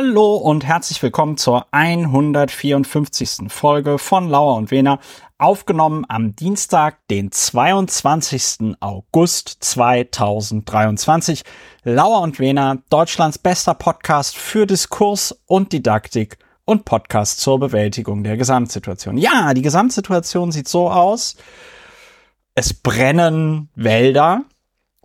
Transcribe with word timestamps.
Hallo 0.00 0.36
und 0.36 0.64
herzlich 0.64 1.02
willkommen 1.02 1.36
zur 1.38 1.66
154. 1.72 3.48
Folge 3.48 3.98
von 3.98 4.28
Lauer 4.28 4.54
und 4.54 4.70
Wena, 4.70 5.00
aufgenommen 5.38 6.04
am 6.08 6.36
Dienstag, 6.36 7.04
den 7.08 7.32
22. 7.32 8.76
August 8.78 9.56
2023. 9.58 11.42
Lauer 11.82 12.20
und 12.20 12.38
Wena, 12.38 12.78
Deutschlands 12.90 13.38
bester 13.38 13.74
Podcast 13.74 14.36
für 14.36 14.68
Diskurs 14.68 15.36
und 15.46 15.72
Didaktik 15.72 16.38
und 16.64 16.84
Podcast 16.84 17.40
zur 17.40 17.58
Bewältigung 17.58 18.22
der 18.22 18.36
Gesamtsituation. 18.36 19.18
Ja, 19.18 19.52
die 19.52 19.62
Gesamtsituation 19.62 20.52
sieht 20.52 20.68
so 20.68 20.88
aus. 20.88 21.34
Es 22.54 22.72
brennen 22.72 23.68
Wälder, 23.74 24.44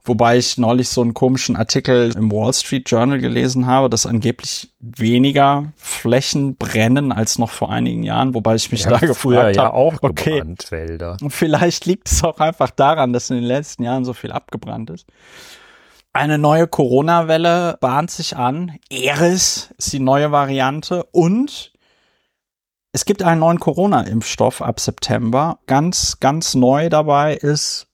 Wobei 0.06 0.38
ich 0.38 0.58
neulich 0.58 0.90
so 0.90 1.02
einen 1.02 1.14
komischen 1.14 1.56
Artikel 1.56 2.14
im 2.18 2.30
Wall 2.30 2.54
Street 2.54 2.90
Journal 2.90 3.20
gelesen 3.20 3.68
habe, 3.68 3.90
dass 3.90 4.06
angeblich 4.06 4.74
weniger 4.82 5.72
Flächen 5.78 6.58
brennen 6.58 7.14
als 7.14 7.40
noch 7.40 7.52
vor 7.52 7.72
einigen 7.72 8.04
Jahren, 8.04 8.34
wobei 8.34 8.56
ich 8.56 8.70
mich 8.70 8.84
ja, 8.84 8.90
da 8.90 8.98
gefragt 8.98 9.38
habe, 9.38 9.54
ja 9.56 9.72
auch 9.72 9.96
okay, 10.02 10.44
Wälder. 10.70 11.16
vielleicht 11.30 11.86
liegt 11.86 12.12
es 12.12 12.22
auch 12.22 12.40
einfach 12.40 12.70
daran, 12.72 13.14
dass 13.14 13.30
in 13.30 13.38
den 13.38 13.46
letzten 13.46 13.84
Jahren 13.84 14.04
so 14.04 14.12
viel 14.12 14.34
abgebrannt 14.34 14.90
ist. 14.90 15.08
Eine 16.12 16.38
neue 16.38 16.68
Corona-Welle 16.68 17.78
bahnt 17.80 18.12
sich 18.12 18.36
an. 18.36 18.78
Eris 18.90 19.74
ist 19.78 19.94
die 19.94 20.00
neue 20.00 20.34
Variante 20.34 21.06
und 21.12 21.72
es 22.92 23.06
gibt 23.06 23.24
einen 23.24 23.40
neuen 23.40 23.60
Corona-Impfstoff 23.60 24.62
ab 24.62 24.82
September. 24.82 25.60
Ganz, 25.66 26.20
ganz 26.20 26.56
neu 26.56 26.90
dabei 26.90 27.36
ist 27.36 27.88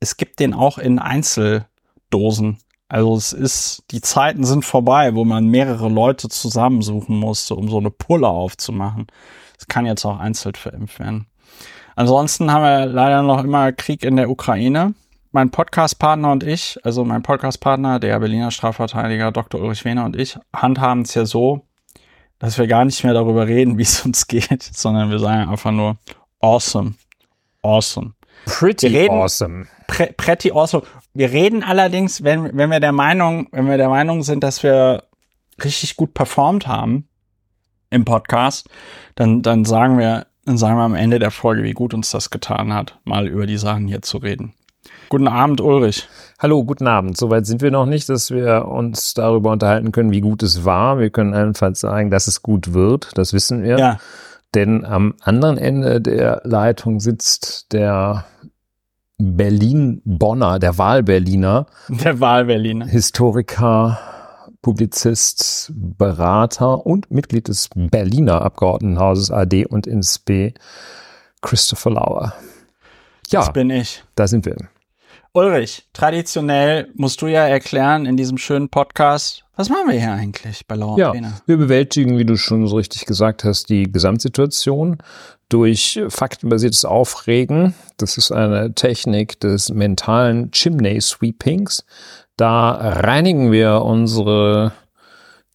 es 0.00 0.16
gibt 0.16 0.40
den 0.40 0.54
auch 0.54 0.78
in 0.78 0.98
Einzeldosen. 0.98 2.58
Also 2.88 3.16
es 3.16 3.32
ist, 3.32 3.84
die 3.90 4.00
Zeiten 4.00 4.44
sind 4.44 4.64
vorbei, 4.64 5.14
wo 5.14 5.24
man 5.24 5.48
mehrere 5.48 5.88
Leute 5.88 6.28
zusammensuchen 6.28 7.18
musste, 7.18 7.54
um 7.54 7.68
so 7.68 7.78
eine 7.78 7.90
Pulle 7.90 8.28
aufzumachen. 8.28 9.06
Es 9.58 9.66
kann 9.66 9.86
jetzt 9.86 10.04
auch 10.04 10.18
einzeln 10.18 10.54
verimpft 10.54 11.00
werden. 11.00 11.26
Ansonsten 11.96 12.52
haben 12.52 12.62
wir 12.62 12.86
leider 12.86 13.22
noch 13.22 13.42
immer 13.42 13.72
Krieg 13.72 14.04
in 14.04 14.16
der 14.16 14.30
Ukraine. 14.30 14.94
Mein 15.32 15.50
Podcastpartner 15.50 16.30
und 16.30 16.44
ich, 16.44 16.78
also 16.84 17.04
mein 17.04 17.22
Podcastpartner, 17.22 17.98
der 17.98 18.18
Berliner 18.20 18.50
Strafverteidiger 18.50 19.32
Dr. 19.32 19.60
Ulrich 19.60 19.84
Wehner 19.84 20.04
und 20.04 20.14
ich, 20.14 20.38
handhaben 20.54 21.02
es 21.02 21.14
ja 21.14 21.26
so, 21.26 21.62
dass 22.38 22.58
wir 22.58 22.66
gar 22.66 22.84
nicht 22.84 23.02
mehr 23.02 23.14
darüber 23.14 23.46
reden, 23.46 23.78
wie 23.78 23.82
es 23.82 24.04
uns 24.04 24.26
geht, 24.28 24.62
sondern 24.72 25.10
wir 25.10 25.18
sagen 25.18 25.50
einfach 25.50 25.72
nur 25.72 25.96
awesome. 26.40 26.94
Awesome. 27.62 28.12
Pretty 28.46 28.86
reden, 28.86 29.14
awesome. 29.14 29.66
Pre 29.88 30.14
pretty 30.16 30.52
awesome. 30.52 30.84
Wir 31.12 31.30
reden 31.30 31.62
allerdings, 31.62 32.24
wenn, 32.24 32.56
wenn 32.56 32.70
wir 32.70 32.80
der 32.80 32.92
Meinung, 32.92 33.48
wenn 33.52 33.68
wir 33.68 33.76
der 33.76 33.88
Meinung 33.88 34.22
sind, 34.22 34.42
dass 34.42 34.62
wir 34.62 35.02
richtig 35.62 35.96
gut 35.96 36.14
performt 36.14 36.66
haben 36.66 37.08
im 37.90 38.04
Podcast, 38.04 38.68
dann, 39.16 39.42
dann 39.42 39.64
sagen 39.64 39.98
wir, 39.98 40.26
dann 40.44 40.58
sagen 40.58 40.76
wir 40.76 40.84
am 40.84 40.94
Ende 40.94 41.18
der 41.18 41.30
Folge, 41.30 41.64
wie 41.64 41.72
gut 41.72 41.92
uns 41.92 42.10
das 42.10 42.30
getan 42.30 42.72
hat, 42.72 42.98
mal 43.04 43.26
über 43.26 43.46
die 43.46 43.58
Sachen 43.58 43.88
hier 43.88 44.02
zu 44.02 44.18
reden. 44.18 44.54
Guten 45.08 45.28
Abend, 45.28 45.60
Ulrich. 45.60 46.08
Hallo, 46.38 46.64
guten 46.64 46.86
Abend. 46.86 47.16
Soweit 47.16 47.46
sind 47.46 47.62
wir 47.62 47.70
noch 47.70 47.86
nicht, 47.86 48.08
dass 48.08 48.30
wir 48.30 48.66
uns 48.66 49.14
darüber 49.14 49.52
unterhalten 49.52 49.92
können, 49.92 50.12
wie 50.12 50.20
gut 50.20 50.42
es 50.42 50.64
war. 50.64 50.98
Wir 50.98 51.10
können 51.10 51.34
allenfalls 51.34 51.80
sagen, 51.80 52.10
dass 52.10 52.26
es 52.26 52.42
gut 52.42 52.72
wird. 52.72 53.10
Das 53.14 53.32
wissen 53.32 53.62
wir. 53.62 53.78
Ja. 53.78 53.98
Denn 54.56 54.86
am 54.86 55.14
anderen 55.20 55.58
Ende 55.58 56.00
der 56.00 56.40
Leitung 56.44 56.98
sitzt 56.98 57.74
der 57.74 58.24
Berlin-Bonner, 59.18 60.58
der 60.58 60.78
Wahlberliner. 60.78 61.66
Der 61.90 62.20
Wahlberliner. 62.20 62.86
Historiker, 62.86 63.98
Publizist, 64.62 65.70
Berater 65.74 66.86
und 66.86 67.10
Mitglied 67.10 67.48
des 67.48 67.68
Berliner 67.74 68.40
Abgeordnetenhauses 68.40 69.30
AD 69.30 69.66
und 69.66 69.86
INSP, 69.86 70.54
Christopher 71.42 71.90
Lauer. 71.90 72.32
Ja, 73.28 73.40
das 73.40 73.52
bin 73.52 73.68
ich. 73.68 74.04
Da 74.14 74.26
sind 74.26 74.46
wir. 74.46 74.56
Ulrich, 75.36 75.86
traditionell 75.92 76.88
musst 76.94 77.20
du 77.20 77.26
ja 77.26 77.46
erklären 77.46 78.06
in 78.06 78.16
diesem 78.16 78.38
schönen 78.38 78.70
Podcast, 78.70 79.44
was 79.54 79.68
machen 79.68 79.90
wir 79.90 80.00
hier 80.00 80.12
eigentlich 80.12 80.66
bei 80.66 80.76
Lauer 80.76 80.98
Ja, 80.98 81.12
wir 81.44 81.58
bewältigen, 81.58 82.16
wie 82.16 82.24
du 82.24 82.38
schon 82.38 82.66
so 82.66 82.76
richtig 82.76 83.04
gesagt 83.04 83.44
hast, 83.44 83.68
die 83.68 83.92
Gesamtsituation 83.92 84.96
durch 85.50 86.00
faktenbasiertes 86.08 86.86
Aufregen. 86.86 87.74
Das 87.98 88.16
ist 88.16 88.32
eine 88.32 88.74
Technik 88.74 89.38
des 89.38 89.68
mentalen 89.68 90.52
Chimney 90.52 90.98
Sweepings. 91.02 91.84
Da 92.38 92.70
reinigen 92.70 93.52
wir 93.52 93.82
unsere 93.82 94.72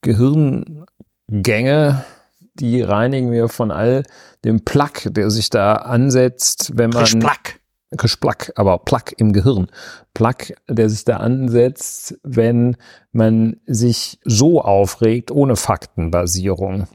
Gehirngänge, 0.01 2.05
die 2.53 2.83
reinigen 2.83 3.31
wir 3.31 3.49
von 3.49 3.71
all 3.71 4.03
dem 4.45 4.63
Plack, 4.63 5.09
der 5.11 5.31
sich 5.31 5.49
da 5.49 5.73
ansetzt, 5.73 6.73
wenn 6.75 6.91
man 6.91 7.19
Plack. 7.19 7.60
Gesplack, 7.91 8.53
aber 8.55 8.79
Plack 8.79 9.13
im 9.17 9.33
Gehirn. 9.33 9.67
Plack, 10.13 10.55
der 10.69 10.89
sich 10.89 11.03
da 11.03 11.17
ansetzt, 11.17 12.17
wenn 12.23 12.77
man 13.11 13.59
sich 13.65 14.19
so 14.23 14.61
aufregt, 14.61 15.31
ohne 15.31 15.55
Faktenbasierung. 15.57 16.87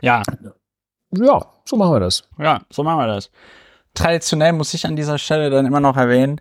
Ja. 0.00 0.22
Ja, 1.12 1.46
so 1.64 1.76
machen 1.76 1.92
wir 1.92 2.00
das. 2.00 2.22
Ja, 2.38 2.62
so 2.70 2.82
machen 2.82 3.00
wir 3.00 3.06
das. 3.06 3.30
Traditionell 3.94 4.52
muss 4.52 4.72
ich 4.72 4.86
an 4.86 4.96
dieser 4.96 5.18
Stelle 5.18 5.50
dann 5.50 5.66
immer 5.66 5.80
noch 5.80 5.96
erwähnen, 5.96 6.40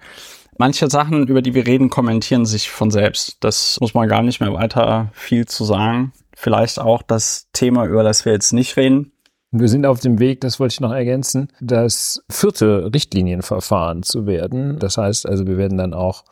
manche 0.57 0.89
Sachen, 0.89 1.27
über 1.27 1.41
die 1.41 1.53
wir 1.53 1.65
reden, 1.65 1.89
kommentieren 1.89 2.45
sich 2.45 2.69
von 2.69 2.91
selbst. 2.91 3.37
Das 3.43 3.79
muss 3.81 3.93
man 3.93 4.07
gar 4.07 4.21
nicht 4.21 4.39
mehr 4.39 4.53
weiter 4.53 5.09
viel 5.13 5.45
zu 5.47 5.65
sagen. 5.65 6.13
Vielleicht 6.35 6.79
auch 6.79 7.01
das 7.01 7.49
Thema, 7.51 7.85
über 7.85 8.03
das 8.03 8.23
wir 8.23 8.31
jetzt 8.31 8.53
nicht 8.53 8.77
reden 8.77 9.11
wir 9.51 9.67
sind 9.67 9.85
auf 9.85 9.99
dem 9.99 10.19
Weg, 10.19 10.39
das 10.41 10.59
wollte 10.59 10.73
ich 10.73 10.79
noch 10.79 10.91
ergänzen, 10.91 11.51
das 11.59 12.23
vierte 12.29 12.91
Richtlinienverfahren 12.93 14.03
zu 14.03 14.27
werden. 14.27 14.77
Das 14.79 14.97
heißt 14.97 15.25
also, 15.25 15.47
wir 15.47 15.57
werden 15.57 15.77
dann 15.77 15.93
auch 15.93 16.23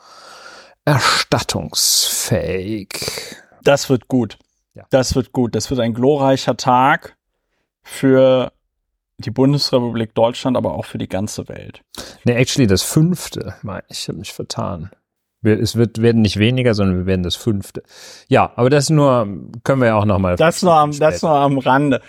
erstattungsfähig. 0.86 2.90
Das 3.64 3.90
wird 3.90 4.08
gut. 4.08 4.38
Ja. 4.74 4.86
Das 4.90 5.16
wird 5.16 5.32
gut. 5.32 5.56
Das 5.56 5.70
wird 5.70 5.80
ein 5.80 5.94
glorreicher 5.94 6.58
Tag 6.58 7.16
für 7.84 8.52
die 9.18 9.32
Bundesrepublik 9.32 10.14
Deutschland, 10.14 10.56
aber 10.56 10.76
auch 10.76 10.86
für 10.86 11.00
die 11.00 11.10
ganze 11.10 11.50
Welt. 11.50 11.82
Ne, 12.24 12.36
actually 12.36 12.68
das 12.68 12.84
fünfte, 12.84 13.56
ich, 13.90 14.08
habe 14.08 14.20
mich 14.20 14.32
vertan. 14.32 14.92
Es 15.42 15.76
wird, 15.76 16.02
werden 16.02 16.22
nicht 16.22 16.38
weniger, 16.38 16.74
sondern 16.74 17.00
wir 17.00 17.06
werden 17.06 17.24
das 17.24 17.36
fünfte. 17.36 17.84
Ja, 18.28 18.52
aber 18.56 18.70
das 18.70 18.90
nur, 18.90 19.28
können 19.64 19.82
wir 19.82 19.88
ja 19.88 19.96
auch 19.96 20.06
nochmal. 20.06 20.36
Das 20.36 20.62
nur 20.62 20.76
am, 20.76 20.98
das 20.98 21.22
nur 21.22 21.32
am 21.32 21.58
Rande. 21.58 22.02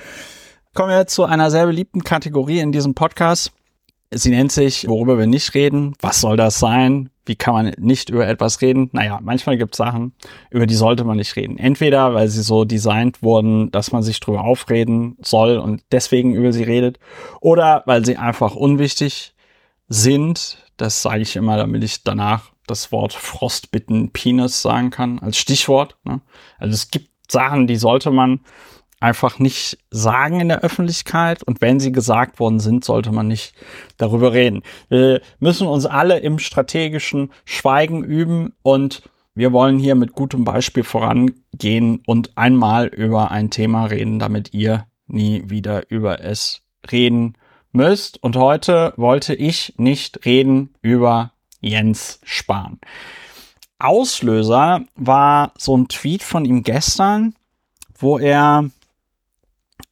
Kommen 0.78 0.90
wir 0.90 1.08
zu 1.08 1.24
einer 1.24 1.50
sehr 1.50 1.66
beliebten 1.66 2.04
Kategorie 2.04 2.60
in 2.60 2.70
diesem 2.70 2.94
Podcast. 2.94 3.50
Sie 4.12 4.30
nennt 4.30 4.52
sich, 4.52 4.86
worüber 4.86 5.18
wir 5.18 5.26
nicht 5.26 5.52
reden. 5.54 5.94
Was 6.00 6.20
soll 6.20 6.36
das 6.36 6.60
sein? 6.60 7.10
Wie 7.26 7.34
kann 7.34 7.52
man 7.52 7.74
nicht 7.78 8.10
über 8.10 8.28
etwas 8.28 8.60
reden? 8.60 8.88
Naja, 8.92 9.18
manchmal 9.20 9.58
gibt 9.58 9.74
es 9.74 9.78
Sachen, 9.78 10.12
über 10.50 10.68
die 10.68 10.76
sollte 10.76 11.02
man 11.02 11.16
nicht 11.16 11.34
reden. 11.34 11.58
Entweder, 11.58 12.14
weil 12.14 12.28
sie 12.28 12.42
so 12.42 12.64
designt 12.64 13.24
wurden, 13.24 13.72
dass 13.72 13.90
man 13.90 14.04
sich 14.04 14.20
drüber 14.20 14.44
aufreden 14.44 15.16
soll 15.20 15.56
und 15.56 15.82
deswegen 15.90 16.32
über 16.32 16.52
sie 16.52 16.62
redet, 16.62 17.00
oder 17.40 17.82
weil 17.86 18.04
sie 18.06 18.16
einfach 18.16 18.54
unwichtig 18.54 19.34
sind. 19.88 20.64
Das 20.76 21.02
sage 21.02 21.22
ich 21.22 21.34
immer, 21.34 21.56
damit 21.56 21.82
ich 21.82 22.04
danach 22.04 22.52
das 22.68 22.92
Wort 22.92 23.14
Frostbitten 23.14 24.10
Penis 24.12 24.62
sagen 24.62 24.90
kann, 24.90 25.18
als 25.18 25.38
Stichwort. 25.38 25.96
Ne? 26.04 26.20
Also 26.56 26.74
es 26.74 26.92
gibt 26.92 27.08
Sachen, 27.28 27.66
die 27.66 27.76
sollte 27.76 28.12
man 28.12 28.38
einfach 29.00 29.38
nicht 29.38 29.78
sagen 29.90 30.40
in 30.40 30.48
der 30.48 30.60
Öffentlichkeit 30.60 31.42
und 31.42 31.60
wenn 31.60 31.80
sie 31.80 31.92
gesagt 31.92 32.40
worden 32.40 32.60
sind, 32.60 32.84
sollte 32.84 33.12
man 33.12 33.28
nicht 33.28 33.54
darüber 33.96 34.32
reden. 34.32 34.62
Wir 34.88 35.20
müssen 35.38 35.66
uns 35.66 35.86
alle 35.86 36.18
im 36.18 36.38
strategischen 36.38 37.30
Schweigen 37.44 38.02
üben 38.02 38.54
und 38.62 39.02
wir 39.34 39.52
wollen 39.52 39.78
hier 39.78 39.94
mit 39.94 40.14
gutem 40.14 40.44
Beispiel 40.44 40.82
vorangehen 40.82 42.02
und 42.06 42.36
einmal 42.36 42.88
über 42.88 43.30
ein 43.30 43.50
Thema 43.50 43.84
reden, 43.84 44.18
damit 44.18 44.52
ihr 44.52 44.86
nie 45.06 45.44
wieder 45.46 45.90
über 45.90 46.20
es 46.20 46.62
reden 46.90 47.34
müsst. 47.70 48.20
Und 48.22 48.36
heute 48.36 48.94
wollte 48.96 49.34
ich 49.34 49.74
nicht 49.76 50.24
reden 50.24 50.74
über 50.82 51.32
Jens 51.60 52.20
Spahn. 52.24 52.80
Auslöser 53.78 54.84
war 54.96 55.52
so 55.56 55.76
ein 55.76 55.86
Tweet 55.86 56.24
von 56.24 56.44
ihm 56.44 56.64
gestern, 56.64 57.34
wo 57.96 58.18
er 58.18 58.68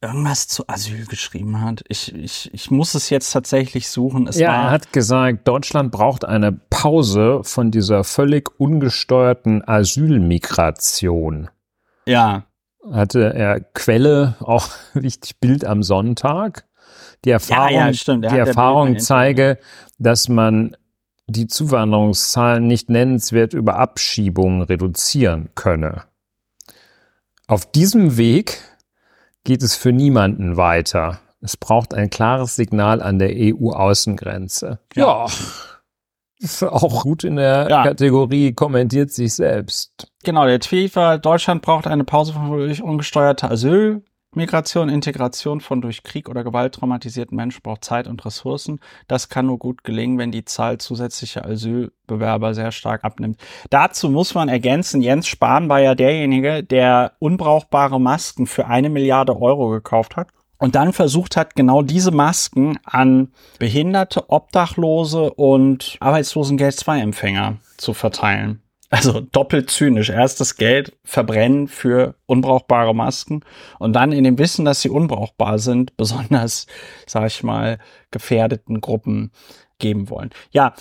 irgendwas 0.01 0.47
zu 0.47 0.67
Asyl 0.67 1.05
geschrieben 1.05 1.61
hat. 1.61 1.83
Ich, 1.87 2.13
ich, 2.13 2.53
ich 2.53 2.71
muss 2.71 2.93
es 2.93 3.09
jetzt 3.09 3.31
tatsächlich 3.31 3.89
suchen. 3.89 4.27
Es 4.27 4.37
ja, 4.37 4.65
er 4.65 4.71
hat 4.71 4.93
gesagt, 4.93 5.47
Deutschland 5.47 5.91
braucht 5.91 6.25
eine 6.25 6.51
Pause 6.51 7.41
von 7.43 7.71
dieser 7.71 8.03
völlig 8.03 8.49
ungesteuerten 8.59 9.67
Asylmigration. 9.67 11.49
Ja. 12.05 12.45
Hatte 12.91 13.33
er 13.33 13.59
Quelle, 13.59 14.35
auch 14.39 14.69
wichtig, 14.93 15.39
Bild 15.39 15.65
am 15.65 15.83
Sonntag. 15.83 16.65
Die 17.25 17.31
Erfahrung, 17.31 17.73
ja, 17.73 17.87
ja, 17.87 17.93
stimmt. 17.93 18.31
die 18.31 18.37
Erfahrung 18.37 18.99
zeige, 18.99 19.57
dass 19.97 20.29
man 20.29 20.77
die 21.25 21.47
Zuwanderungszahlen 21.47 22.65
nicht 22.65 22.89
nennenswert 22.89 23.53
über 23.53 23.77
Abschiebungen 23.77 24.61
reduzieren 24.61 25.49
könne. 25.55 26.03
Auf 27.47 27.69
diesem 27.69 28.17
Weg 28.17 28.59
geht 29.47 29.63
es 29.63 29.77
für 29.77 29.93
niemanden 29.93 30.57
weiter. 30.57 31.21
Es 31.39 31.55
braucht 31.55 31.93
ein 31.93 32.09
klares 32.09 32.57
Signal 32.57 33.01
an 33.01 33.17
der 33.17 33.29
EU-Außengrenze. 33.31 34.79
Ja. 34.93 35.27
Ist 36.37 36.61
auch 36.63 37.03
gut 37.03 37.23
in 37.23 37.37
der 37.37 37.69
Ja. 37.69 37.83
Kategorie 37.83 38.51
kommentiert 38.51 39.09
sich 39.11 39.33
selbst. 39.33 40.11
Genau, 40.23 40.45
der 40.45 40.59
Tweet 40.59 40.97
war, 40.97 41.17
Deutschland 41.17 41.61
braucht 41.61 41.87
eine 41.87 42.03
Pause 42.03 42.33
von 42.33 42.49
durch 42.51 42.83
ungesteuerte 42.83 43.49
Asylmigration, 44.37 44.89
Integration 44.89 45.61
von 45.61 45.81
durch 45.81 46.03
Krieg 46.03 46.29
oder 46.29 46.43
Gewalt 46.43 46.75
traumatisierten 46.75 47.35
Menschen 47.35 47.61
braucht 47.63 47.83
Zeit 47.83 48.07
und 48.07 48.23
Ressourcen. 48.25 48.79
Das 49.07 49.29
kann 49.29 49.47
nur 49.47 49.57
gut 49.57 49.83
gelingen, 49.83 50.17
wenn 50.17 50.31
die 50.31 50.45
Zahl 50.45 50.77
zusätzlicher 50.77 51.45
Asylbewerber 51.45 52.53
sehr 52.53 52.71
stark 52.71 53.03
abnimmt. 53.03 53.39
Dazu 53.69 54.09
muss 54.09 54.35
man 54.35 54.49
ergänzen, 54.49 55.01
Jens 55.01 55.27
Spahn 55.27 55.69
war 55.69 55.79
ja 55.79 55.95
derjenige, 55.95 56.63
der 56.63 57.13
unbrauchbare 57.19 57.99
Masken 57.99 58.45
für 58.45 58.67
eine 58.67 58.89
Milliarde 58.89 59.39
Euro 59.41 59.69
gekauft 59.69 60.15
hat. 60.17 60.27
Und 60.59 60.75
dann 60.75 60.91
versucht 60.91 61.37
hat, 61.37 61.55
genau 61.55 61.81
diese 61.81 62.11
Masken 62.11 62.79
an 62.83 63.31
Behinderte, 63.59 64.29
Obdachlose 64.29 65.31
und 65.33 65.97
Arbeitslosengeld-II-Empfänger 65.99 67.57
zu 67.77 67.93
verteilen. 67.93 68.61
Also 68.89 69.19
doppelt 69.19 69.69
zynisch. 69.69 70.09
Erst 70.09 70.39
das 70.39 70.55
Geld 70.55 70.97
verbrennen 71.03 71.67
für 71.67 72.15
unbrauchbare 72.25 72.95
Masken 72.95 73.41
und 73.79 73.93
dann 73.93 74.13
in 74.13 74.23
dem 74.23 74.37
Wissen, 74.37 74.63
dass 74.63 74.81
sie 74.81 74.89
unbrauchbar 74.89 75.59
sind, 75.59 75.97
besonders, 75.97 76.67
sag 77.05 77.27
ich 77.27 77.43
mal, 77.43 77.79
gefährdeten 78.11 78.79
Gruppen 78.79 79.31
geben 79.79 80.09
wollen. 80.09 80.29
Ja, 80.51 80.73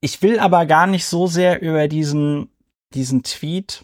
ich 0.00 0.22
will 0.22 0.38
aber 0.38 0.66
gar 0.66 0.86
nicht 0.86 1.06
so 1.06 1.26
sehr 1.26 1.62
über 1.62 1.88
diesen, 1.88 2.48
diesen 2.94 3.22
Tweet 3.22 3.82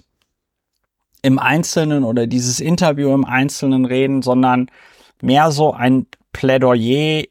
im 1.22 1.38
Einzelnen 1.38 2.04
oder 2.04 2.26
dieses 2.26 2.60
Interview 2.60 3.12
im 3.12 3.24
Einzelnen 3.26 3.84
reden, 3.84 4.22
sondern 4.22 4.70
mehr 5.20 5.50
so 5.50 5.72
ein 5.72 6.06
Plädoyer 6.32 7.24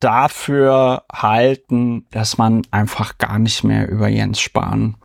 dafür 0.00 1.04
halten, 1.12 2.06
dass 2.10 2.38
man 2.38 2.62
einfach 2.70 3.18
gar 3.18 3.38
nicht 3.38 3.62
mehr 3.62 3.88
über 3.88 4.08
Jens 4.08 4.40
Spahn 4.40 4.96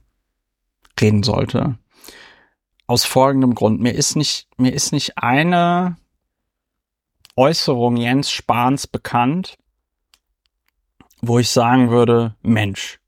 reden 1.00 1.24
sollte. 1.24 1.78
Aus 2.88 3.06
folgendem 3.06 3.56
Grund. 3.56 3.82
Mir 3.82 3.94
ist 3.94 4.16
nicht, 4.16 4.48
mir 4.58 4.74
ist 4.74 4.92
nicht 4.92 5.18
eine 5.18 5.98
Äußerung 7.36 7.98
Jens 7.98 8.32
Spahns 8.32 8.88
bekannt, 8.88 9.58
wo 11.22 11.40
ich 11.40 11.50
sagen 11.50 11.90
würde, 11.90 12.36
Mensch, 12.42 13.00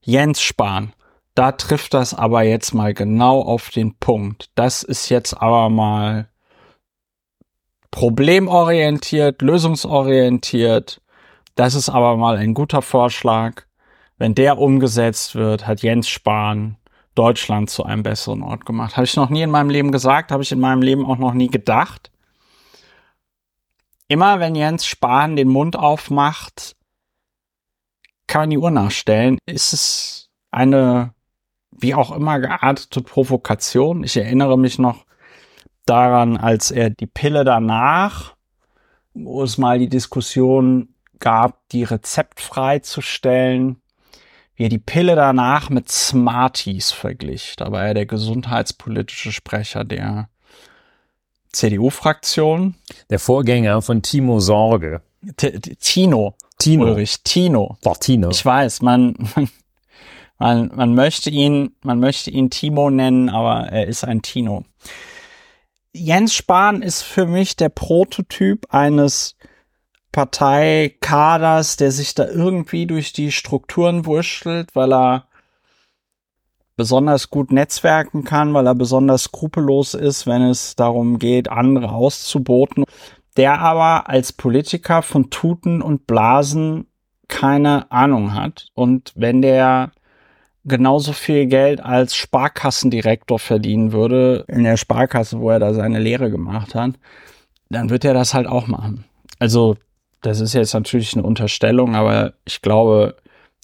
Jens 0.00 0.40
Spahn, 0.40 0.92
da 1.34 1.52
trifft 1.52 1.94
das 1.94 2.14
aber 2.14 2.42
jetzt 2.42 2.74
mal 2.74 2.94
genau 2.94 3.42
auf 3.42 3.70
den 3.70 3.96
Punkt. 3.98 4.50
Das 4.54 4.82
ist 4.82 5.08
jetzt 5.08 5.34
aber 5.34 5.68
mal 5.68 6.28
problemorientiert, 7.90 9.42
lösungsorientiert. 9.42 11.00
Das 11.54 11.74
ist 11.74 11.88
aber 11.88 12.16
mal 12.16 12.36
ein 12.36 12.54
guter 12.54 12.82
Vorschlag. 12.82 13.62
Wenn 14.18 14.34
der 14.34 14.58
umgesetzt 14.58 15.34
wird, 15.34 15.66
hat 15.66 15.82
Jens 15.82 16.08
Spahn 16.08 16.76
Deutschland 17.16 17.70
zu 17.70 17.84
einem 17.84 18.02
besseren 18.02 18.42
Ort 18.42 18.64
gemacht. 18.64 18.96
Habe 18.96 19.04
ich 19.04 19.16
noch 19.16 19.30
nie 19.30 19.42
in 19.42 19.50
meinem 19.50 19.70
Leben 19.70 19.90
gesagt, 19.90 20.30
habe 20.30 20.42
ich 20.42 20.52
in 20.52 20.60
meinem 20.60 20.82
Leben 20.82 21.04
auch 21.04 21.18
noch 21.18 21.34
nie 21.34 21.48
gedacht. 21.48 22.10
Immer 24.08 24.38
wenn 24.38 24.54
Jens 24.54 24.86
Spahn 24.86 25.34
den 25.34 25.48
Mund 25.48 25.76
aufmacht, 25.76 26.76
kann 28.28 28.42
man 28.42 28.50
die 28.50 28.58
Uhr 28.58 28.70
nachstellen, 28.70 29.38
ist 29.46 29.72
es 29.72 30.30
eine 30.50 31.14
wie 31.78 31.94
auch 31.94 32.12
immer 32.12 32.40
geartete 32.40 33.02
Provokation. 33.02 34.04
Ich 34.04 34.16
erinnere 34.16 34.58
mich 34.58 34.78
noch 34.78 35.04
daran, 35.84 36.36
als 36.36 36.70
er 36.70 36.90
die 36.90 37.06
Pille 37.06 37.44
danach, 37.44 38.34
wo 39.14 39.42
es 39.42 39.58
mal 39.58 39.78
die 39.78 39.88
Diskussion 39.88 40.94
gab, 41.18 41.68
die 41.70 41.84
rezeptfrei 41.84 42.80
zu 42.80 43.00
stellen, 43.00 43.80
wie 44.56 44.64
er 44.64 44.68
die 44.68 44.78
Pille 44.78 45.14
danach 45.14 45.70
mit 45.70 45.90
Smarties 45.90 46.90
verglich. 46.90 47.54
Da 47.56 47.70
war 47.70 47.86
er 47.86 47.94
der 47.94 48.06
gesundheitspolitische 48.06 49.30
Sprecher 49.30 49.84
der 49.84 50.28
CDU-Fraktion. 51.52 52.74
Der 53.10 53.18
Vorgänger 53.18 53.82
von 53.82 54.02
Timo 54.02 54.40
Sorge. 54.40 55.02
T 55.36 55.58
Tino. 55.60 56.34
Tino. 56.58 56.84
Ulrich. 56.84 57.22
Tino. 57.22 57.76
Doch, 57.82 57.98
Tino. 57.98 58.30
Ich 58.30 58.44
weiß, 58.44 58.80
man, 58.80 59.14
man, 60.38 60.70
man 60.74 60.94
möchte 60.94 61.28
ihn, 61.28 61.76
man 61.82 62.00
möchte 62.00 62.30
ihn 62.30 62.48
Timo 62.50 62.90
nennen, 62.90 63.28
aber 63.28 63.68
er 63.68 63.86
ist 63.86 64.04
ein 64.04 64.22
Tino. 64.22 64.64
Jens 65.92 66.34
Spahn 66.34 66.82
ist 66.82 67.02
für 67.02 67.26
mich 67.26 67.56
der 67.56 67.70
Prototyp 67.70 68.66
eines 68.70 69.36
Parteikaders, 70.16 71.76
der 71.76 71.92
sich 71.92 72.14
da 72.14 72.26
irgendwie 72.26 72.86
durch 72.86 73.12
die 73.12 73.30
Strukturen 73.30 74.06
wurschtelt, 74.06 74.74
weil 74.74 74.90
er 74.94 75.26
besonders 76.74 77.28
gut 77.28 77.52
netzwerken 77.52 78.24
kann, 78.24 78.54
weil 78.54 78.66
er 78.66 78.74
besonders 78.74 79.24
skrupellos 79.24 79.92
ist, 79.92 80.26
wenn 80.26 80.40
es 80.40 80.74
darum 80.74 81.18
geht, 81.18 81.50
andere 81.50 81.90
auszuboten, 81.90 82.86
der 83.36 83.60
aber 83.60 84.08
als 84.08 84.32
Politiker 84.32 85.02
von 85.02 85.28
Tuten 85.28 85.82
und 85.82 86.06
Blasen 86.06 86.86
keine 87.28 87.90
Ahnung 87.92 88.32
hat. 88.32 88.68
Und 88.72 89.12
wenn 89.16 89.42
der 89.42 89.92
genauso 90.64 91.12
viel 91.12 91.44
Geld 91.44 91.82
als 91.82 92.16
Sparkassendirektor 92.16 93.38
verdienen 93.38 93.92
würde, 93.92 94.46
in 94.48 94.64
der 94.64 94.78
Sparkasse, 94.78 95.40
wo 95.40 95.50
er 95.50 95.58
da 95.58 95.74
seine 95.74 95.98
Lehre 95.98 96.30
gemacht 96.30 96.74
hat, 96.74 96.94
dann 97.68 97.90
wird 97.90 98.06
er 98.06 98.14
das 98.14 98.32
halt 98.32 98.46
auch 98.46 98.66
machen. 98.66 99.04
Also, 99.38 99.76
das 100.22 100.40
ist 100.40 100.54
jetzt 100.54 100.74
natürlich 100.74 101.14
eine 101.14 101.22
Unterstellung, 101.22 101.94
aber 101.94 102.34
ich 102.44 102.62
glaube, 102.62 103.16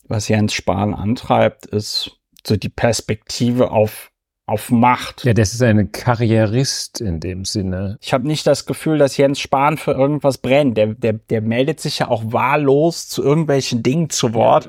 was 0.08 0.28
Jens 0.28 0.52
Spahn 0.52 0.94
antreibt, 0.94 1.66
ist 1.66 2.18
so 2.46 2.56
die 2.56 2.68
Perspektive 2.68 3.70
auf, 3.70 4.10
auf 4.46 4.70
Macht. 4.70 5.24
ja, 5.24 5.32
das 5.32 5.54
ist 5.54 5.62
ein 5.62 5.92
Karrierist 5.92 7.00
in 7.00 7.20
dem 7.20 7.44
Sinne. 7.44 7.98
Ich 8.00 8.12
habe 8.12 8.26
nicht 8.26 8.46
das 8.46 8.66
Gefühl, 8.66 8.98
dass 8.98 9.16
Jens 9.16 9.40
Spahn 9.40 9.78
für 9.78 9.92
irgendwas 9.92 10.38
brennt. 10.38 10.76
Der, 10.76 10.88
der, 10.88 11.14
der 11.14 11.40
meldet 11.40 11.80
sich 11.80 12.00
ja 12.00 12.08
auch 12.08 12.22
wahllos 12.26 13.08
zu 13.08 13.22
irgendwelchen 13.22 13.82
Dingen 13.82 14.10
zu 14.10 14.34
Wort. 14.34 14.68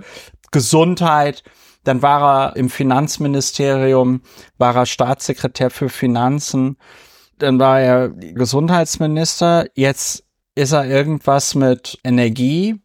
Gesundheit. 0.52 1.44
Dann 1.84 2.02
war 2.02 2.52
er 2.52 2.56
im 2.56 2.70
Finanzministerium, 2.70 4.22
war 4.58 4.76
er 4.76 4.86
Staatssekretär 4.86 5.70
für 5.70 5.90
Finanzen. 5.90 6.78
Dann 7.40 7.60
war 7.60 7.82
er 7.82 8.10
Gesundheitsminister. 8.10 9.66
Jetzt 9.76 10.24
ist 10.56 10.72
er 10.72 10.86
irgendwas 10.86 11.56
mit 11.56 11.98
Energie. 12.04 12.80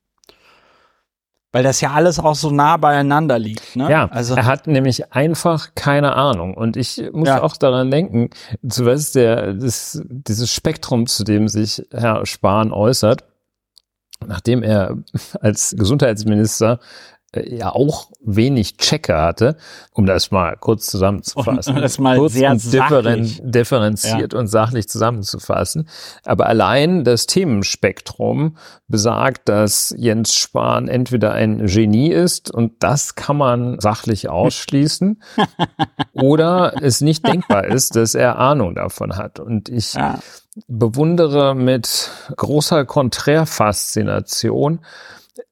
Weil 1.50 1.62
das 1.64 1.80
ja 1.80 1.92
alles 1.92 2.18
auch 2.18 2.34
so 2.34 2.50
nah 2.50 2.76
beieinander 2.76 3.38
liegt. 3.38 3.74
Ne? 3.74 3.90
Ja, 3.90 4.06
also 4.10 4.34
er 4.34 4.44
hat 4.44 4.66
nämlich 4.66 5.12
einfach 5.14 5.74
keine 5.74 6.14
Ahnung. 6.14 6.54
Und 6.54 6.76
ich 6.76 7.02
muss 7.12 7.28
Ja. 7.28 7.42
auch 7.42 7.56
daran 7.56 7.90
denken, 7.90 8.28
zu 8.68 8.84
was 8.84 9.12
der, 9.12 9.54
das, 9.54 10.02
dieses 10.08 10.52
Spektrum, 10.52 11.06
zu 11.06 11.24
dem 11.24 11.48
sich 11.48 11.82
Herr 11.90 12.26
Spahn 12.26 12.70
äußert, 12.70 13.24
nachdem 14.26 14.62
er 14.62 14.98
als 15.40 15.74
Gesundheitsminister 15.76 16.80
ja 17.34 17.74
auch 17.74 18.10
wenig 18.20 18.78
Checker 18.78 19.20
hatte, 19.22 19.56
um 19.92 20.06
das 20.06 20.30
mal 20.30 20.56
kurz 20.56 20.86
zusammenzufassen. 20.86 21.76
Um 21.76 21.82
das 21.82 21.98
mal 21.98 22.16
kurz 22.16 22.32
sehr 22.32 22.54
differen 22.54 23.24
sachlich. 23.24 23.40
differenziert 23.42 24.32
und 24.32 24.46
sachlich 24.46 24.88
zusammenzufassen. 24.88 25.88
Aber 26.24 26.46
allein 26.46 27.04
das 27.04 27.26
Themenspektrum 27.26 28.56
besagt, 28.86 29.48
dass 29.48 29.94
Jens 29.96 30.34
Spahn 30.36 30.88
entweder 30.88 31.32
ein 31.32 31.66
Genie 31.66 32.12
ist 32.12 32.50
und 32.50 32.82
das 32.82 33.14
kann 33.14 33.36
man 33.36 33.78
sachlich 33.78 34.30
ausschließen 34.30 35.22
oder 36.14 36.82
es 36.82 37.02
nicht 37.02 37.26
denkbar 37.26 37.66
ist, 37.66 37.94
dass 37.94 38.14
er 38.14 38.38
Ahnung 38.38 38.74
davon 38.74 39.16
hat. 39.16 39.38
Und 39.38 39.68
ich 39.68 39.92
ja. 39.94 40.18
bewundere 40.66 41.54
mit 41.54 42.10
großer 42.36 42.86
Konträrfaszination 42.86 44.80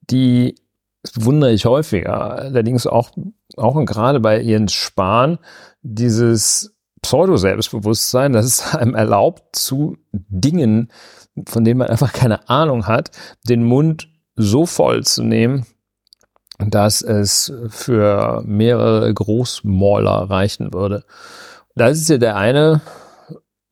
die 0.08 0.54
das 1.06 1.12
bewundere 1.12 1.52
ich 1.52 1.66
häufiger, 1.66 2.32
allerdings 2.32 2.84
auch, 2.84 3.10
auch 3.56 3.76
und 3.76 3.86
gerade 3.86 4.18
bei 4.18 4.40
Jens 4.40 4.72
Spahn, 4.72 5.38
dieses 5.82 6.74
Pseudo-Selbstbewusstsein, 7.00 8.32
das 8.32 8.46
es 8.46 8.74
einem 8.74 8.96
erlaubt, 8.96 9.54
zu 9.54 9.96
Dingen, 10.10 10.90
von 11.46 11.62
denen 11.62 11.78
man 11.78 11.88
einfach 11.88 12.12
keine 12.12 12.48
Ahnung 12.48 12.88
hat, 12.88 13.12
den 13.48 13.62
Mund 13.62 14.08
so 14.34 14.66
voll 14.66 15.04
zu 15.04 15.22
nehmen, 15.22 15.64
dass 16.58 17.02
es 17.02 17.52
für 17.68 18.42
mehrere 18.44 19.14
Großmauler 19.14 20.28
reichen 20.28 20.74
würde. 20.74 21.04
Das 21.76 21.98
ist 21.98 22.08
ja 22.08 22.18
der 22.18 22.34
eine 22.34 22.80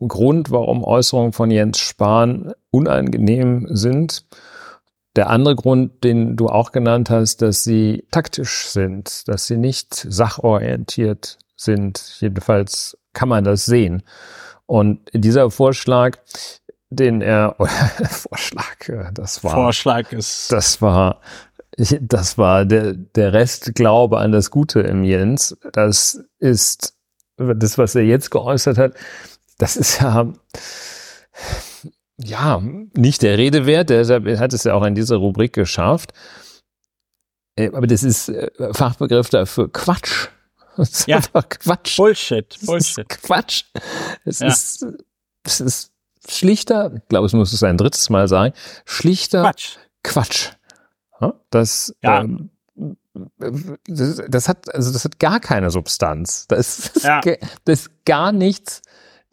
Grund, 0.06 0.52
warum 0.52 0.84
Äußerungen 0.84 1.32
von 1.32 1.50
Jens 1.50 1.78
Spahn 1.80 2.52
unangenehm 2.70 3.66
sind. 3.70 4.24
Der 5.16 5.30
andere 5.30 5.54
Grund, 5.54 6.02
den 6.02 6.36
du 6.36 6.48
auch 6.48 6.72
genannt 6.72 7.08
hast, 7.08 7.40
dass 7.42 7.62
sie 7.62 8.04
taktisch 8.10 8.66
sind, 8.66 9.28
dass 9.28 9.46
sie 9.46 9.56
nicht 9.56 9.94
sachorientiert 9.94 11.38
sind. 11.56 12.16
Jedenfalls 12.20 12.98
kann 13.12 13.28
man 13.28 13.44
das 13.44 13.64
sehen. 13.64 14.02
Und 14.66 15.00
dieser 15.12 15.50
Vorschlag, 15.50 16.18
den 16.90 17.20
er, 17.20 17.54
Vorschlag, 18.10 18.88
äh, 18.88 19.10
das 19.12 19.44
war. 19.44 19.52
Vorschlag 19.52 20.10
ist. 20.12 20.50
Das 20.50 20.82
war, 20.82 21.20
das 21.76 22.38
war 22.38 22.64
der, 22.64 22.94
der 22.94 23.32
Restglaube 23.32 24.18
an 24.18 24.32
das 24.32 24.50
Gute 24.50 24.80
im 24.80 25.04
Jens. 25.04 25.56
Das 25.72 26.24
ist, 26.38 26.94
das, 27.36 27.78
was 27.78 27.94
er 27.94 28.04
jetzt 28.04 28.30
geäußert 28.30 28.78
hat, 28.78 28.94
das 29.58 29.76
ist 29.76 30.00
ja, 30.00 30.32
ja, 32.18 32.62
nicht 32.96 33.22
der 33.22 33.38
Rede 33.38 33.66
wert. 33.66 33.90
Deshalb 33.90 34.26
hat 34.38 34.52
es 34.52 34.64
ja 34.64 34.74
auch 34.74 34.84
in 34.84 34.94
dieser 34.94 35.16
Rubrik 35.16 35.52
geschafft. 35.52 36.12
Äh, 37.56 37.68
aber 37.68 37.86
das 37.86 38.02
ist 38.02 38.28
äh, 38.28 38.50
Fachbegriff 38.72 39.30
dafür 39.30 39.70
Quatsch. 39.72 40.28
Das 40.76 40.90
ist 40.90 41.06
ja. 41.06 41.18
einfach 41.18 41.48
Quatsch. 41.48 41.96
Bullshit. 41.96 42.56
Bullshit. 42.66 43.08
Quatsch. 43.08 43.62
Es 44.24 44.40
ja. 44.40 44.48
ist, 44.48 44.84
es 45.44 45.60
ist 45.60 45.92
schlichter, 46.28 46.92
ich 46.96 47.08
glaube, 47.08 47.26
es 47.26 47.32
muss 47.32 47.52
es 47.52 47.62
ein 47.62 47.76
drittes 47.76 48.10
Mal 48.10 48.26
sagen, 48.26 48.54
schlichter 48.84 49.42
Quatsch. 49.42 49.76
Quatsch. 50.02 50.48
Das, 51.50 51.94
ja. 52.02 52.22
ähm, 52.22 52.50
das, 53.86 54.20
das, 54.28 54.48
hat, 54.48 54.74
also 54.74 54.92
das 54.92 55.04
hat 55.04 55.20
gar 55.20 55.38
keine 55.38 55.70
Substanz. 55.70 56.46
Das 56.48 56.78
ist, 56.78 57.04
ja. 57.04 57.20
das 57.64 57.80
ist 57.80 58.04
gar 58.04 58.32
nichts, 58.32 58.82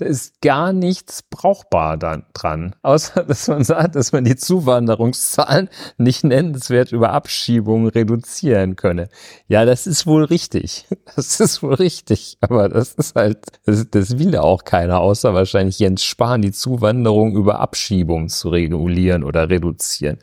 da 0.02 0.08
ist 0.08 0.42
gar 0.42 0.74
nichts 0.74 1.22
brauchbar 1.22 1.96
dran. 1.98 2.76
Außer, 2.82 3.24
dass 3.28 3.48
man 3.48 3.64
sagt, 3.64 3.96
dass 3.96 4.12
man 4.12 4.24
die 4.24 4.36
Zuwanderungszahlen 4.36 5.70
nicht 5.98 6.24
nennenswert 6.24 6.92
über 6.92 7.12
Abschiebungen 7.12 7.88
reduzieren 7.88 8.76
könne. 8.76 9.10
Ja, 9.48 9.64
das 9.64 9.86
ist 9.86 10.08
wohl 10.08 10.24
richtig. 10.24 10.88
Das 11.14 11.42
ist 11.42 11.62
wohl 11.62 11.74
richtig. 11.74 12.38
Aber 12.40 12.70
das 12.70 12.94
ist 12.94 13.16
halt, 13.16 13.40
das, 13.66 13.86
das 13.92 14.18
will 14.18 14.34
ja 14.34 14.42
auch 14.42 14.64
keiner, 14.64 15.02
außer 15.02 15.34
wahrscheinlich 15.34 15.78
Jens 15.78 16.04
Spahn, 16.04 16.42
die 16.42 16.54
Zuwanderung 16.54 17.36
über 17.36 17.60
Abschiebungen 17.60 18.30
zu 18.30 18.50
regulieren 18.50 19.26
oder 19.26 19.50
reduzieren. 19.50 20.20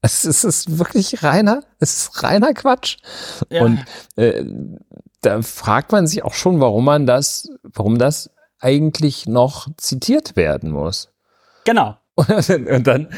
Es 0.00 0.24
ist, 0.24 0.44
es 0.44 0.66
ist 0.66 0.78
wirklich 0.78 1.22
reiner, 1.22 1.62
es 1.78 1.94
ist 2.08 2.22
reiner 2.24 2.54
Quatsch. 2.54 2.96
Ja. 3.50 3.62
Und 3.62 3.84
äh, 4.16 4.44
da 5.20 5.42
fragt 5.42 5.92
man 5.92 6.08
sich 6.08 6.24
auch 6.24 6.34
schon, 6.34 6.60
warum 6.60 6.84
man 6.84 7.06
das, 7.06 7.48
warum 7.62 7.98
das 7.98 8.28
eigentlich 8.62 9.26
noch 9.26 9.68
zitiert 9.76 10.36
werden 10.36 10.70
muss. 10.70 11.12
Genau. 11.64 11.96
Und 12.16 12.86
dann, 12.86 13.08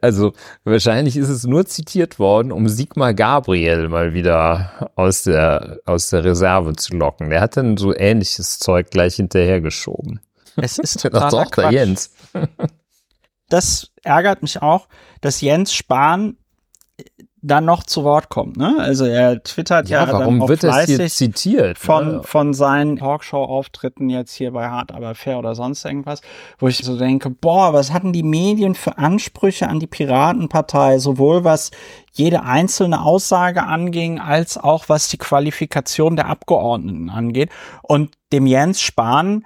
also 0.00 0.32
wahrscheinlich 0.64 1.18
ist 1.18 1.28
es 1.28 1.44
nur 1.44 1.66
zitiert 1.66 2.18
worden, 2.18 2.50
um 2.50 2.66
Sigmar 2.66 3.12
Gabriel 3.12 3.88
mal 3.88 4.14
wieder 4.14 4.90
aus 4.96 5.24
der, 5.24 5.78
aus 5.84 6.08
der 6.08 6.24
Reserve 6.24 6.76
zu 6.76 6.96
locken. 6.96 7.28
Der 7.28 7.42
hat 7.42 7.58
dann 7.58 7.76
so 7.76 7.94
ähnliches 7.94 8.58
Zeug 8.58 8.90
gleich 8.90 9.16
hinterhergeschoben. 9.16 10.20
Es 10.56 10.78
ist 10.78 11.00
total 11.02 11.30
das 11.30 11.50
Quatsch. 11.50 11.72
Jens. 11.72 12.10
Das 13.50 13.90
ärgert 14.02 14.40
mich 14.40 14.62
auch, 14.62 14.88
dass 15.20 15.42
Jens 15.42 15.74
Spahn 15.74 16.38
dann 17.40 17.64
noch 17.64 17.84
zu 17.84 18.04
Wort 18.04 18.28
kommt. 18.28 18.56
Ne? 18.56 18.76
Also 18.78 19.04
er 19.04 19.42
twittert 19.42 19.88
ja, 19.88 20.04
ja 20.04 20.12
warum 20.12 20.40
dann 20.40 20.48
wird 20.48 20.64
das 20.64 20.86
hier 20.86 21.06
zitiert? 21.06 21.78
Von, 21.78 22.16
ne? 22.16 22.22
von 22.22 22.52
seinen 22.52 22.96
Talkshow-Auftritten 22.96 24.10
jetzt 24.10 24.34
hier 24.34 24.52
bei 24.52 24.68
Hart 24.68 24.92
aber 24.92 25.14
fair 25.14 25.38
oder 25.38 25.54
sonst 25.54 25.84
irgendwas, 25.84 26.20
wo 26.58 26.68
ich 26.68 26.78
so 26.78 26.98
denke, 26.98 27.30
boah, 27.30 27.72
was 27.72 27.92
hatten 27.92 28.12
die 28.12 28.22
Medien 28.22 28.74
für 28.74 28.98
Ansprüche 28.98 29.68
an 29.68 29.78
die 29.78 29.86
Piratenpartei, 29.86 30.98
sowohl 30.98 31.44
was 31.44 31.70
jede 32.12 32.42
einzelne 32.42 33.02
Aussage 33.02 33.62
anging, 33.62 34.18
als 34.18 34.58
auch 34.58 34.88
was 34.88 35.08
die 35.08 35.18
Qualifikation 35.18 36.16
der 36.16 36.26
Abgeordneten 36.26 37.10
angeht. 37.10 37.50
Und 37.82 38.10
dem 38.32 38.46
Jens 38.46 38.80
Spahn 38.80 39.44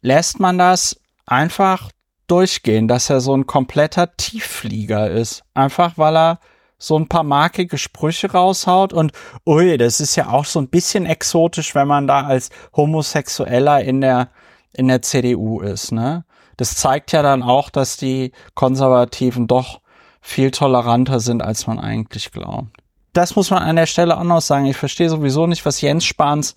lässt 0.00 0.40
man 0.40 0.56
das 0.56 1.00
einfach 1.26 1.90
durchgehen, 2.26 2.88
dass 2.88 3.10
er 3.10 3.20
so 3.20 3.36
ein 3.36 3.46
kompletter 3.46 4.16
Tiefflieger 4.16 5.10
ist. 5.10 5.42
Einfach 5.52 5.98
weil 5.98 6.16
er 6.16 6.38
so 6.86 6.98
ein 6.98 7.08
paar 7.08 7.22
markige 7.22 7.78
Sprüche 7.78 8.32
raushaut 8.32 8.92
und 8.92 9.12
ui, 9.46 9.76
das 9.78 10.00
ist 10.00 10.16
ja 10.16 10.28
auch 10.28 10.44
so 10.44 10.60
ein 10.60 10.68
bisschen 10.68 11.06
exotisch, 11.06 11.74
wenn 11.74 11.88
man 11.88 12.06
da 12.06 12.24
als 12.24 12.50
Homosexueller 12.76 13.82
in 13.82 14.00
der 14.00 14.28
in 14.72 14.88
der 14.88 15.02
CDU 15.02 15.60
ist, 15.60 15.92
ne? 15.92 16.24
Das 16.56 16.76
zeigt 16.76 17.12
ja 17.12 17.22
dann 17.22 17.42
auch, 17.42 17.70
dass 17.70 17.96
die 17.96 18.32
Konservativen 18.54 19.46
doch 19.46 19.80
viel 20.20 20.50
toleranter 20.50 21.20
sind, 21.20 21.42
als 21.42 21.66
man 21.66 21.78
eigentlich 21.78 22.32
glaubt. 22.32 22.68
Das 23.12 23.36
muss 23.36 23.50
man 23.50 23.62
an 23.62 23.76
der 23.76 23.86
Stelle 23.86 24.16
auch 24.16 24.24
noch 24.24 24.40
sagen. 24.40 24.66
Ich 24.66 24.76
verstehe 24.76 25.08
sowieso 25.08 25.46
nicht, 25.46 25.64
was 25.64 25.80
Jens 25.80 26.04
Spahns 26.04 26.54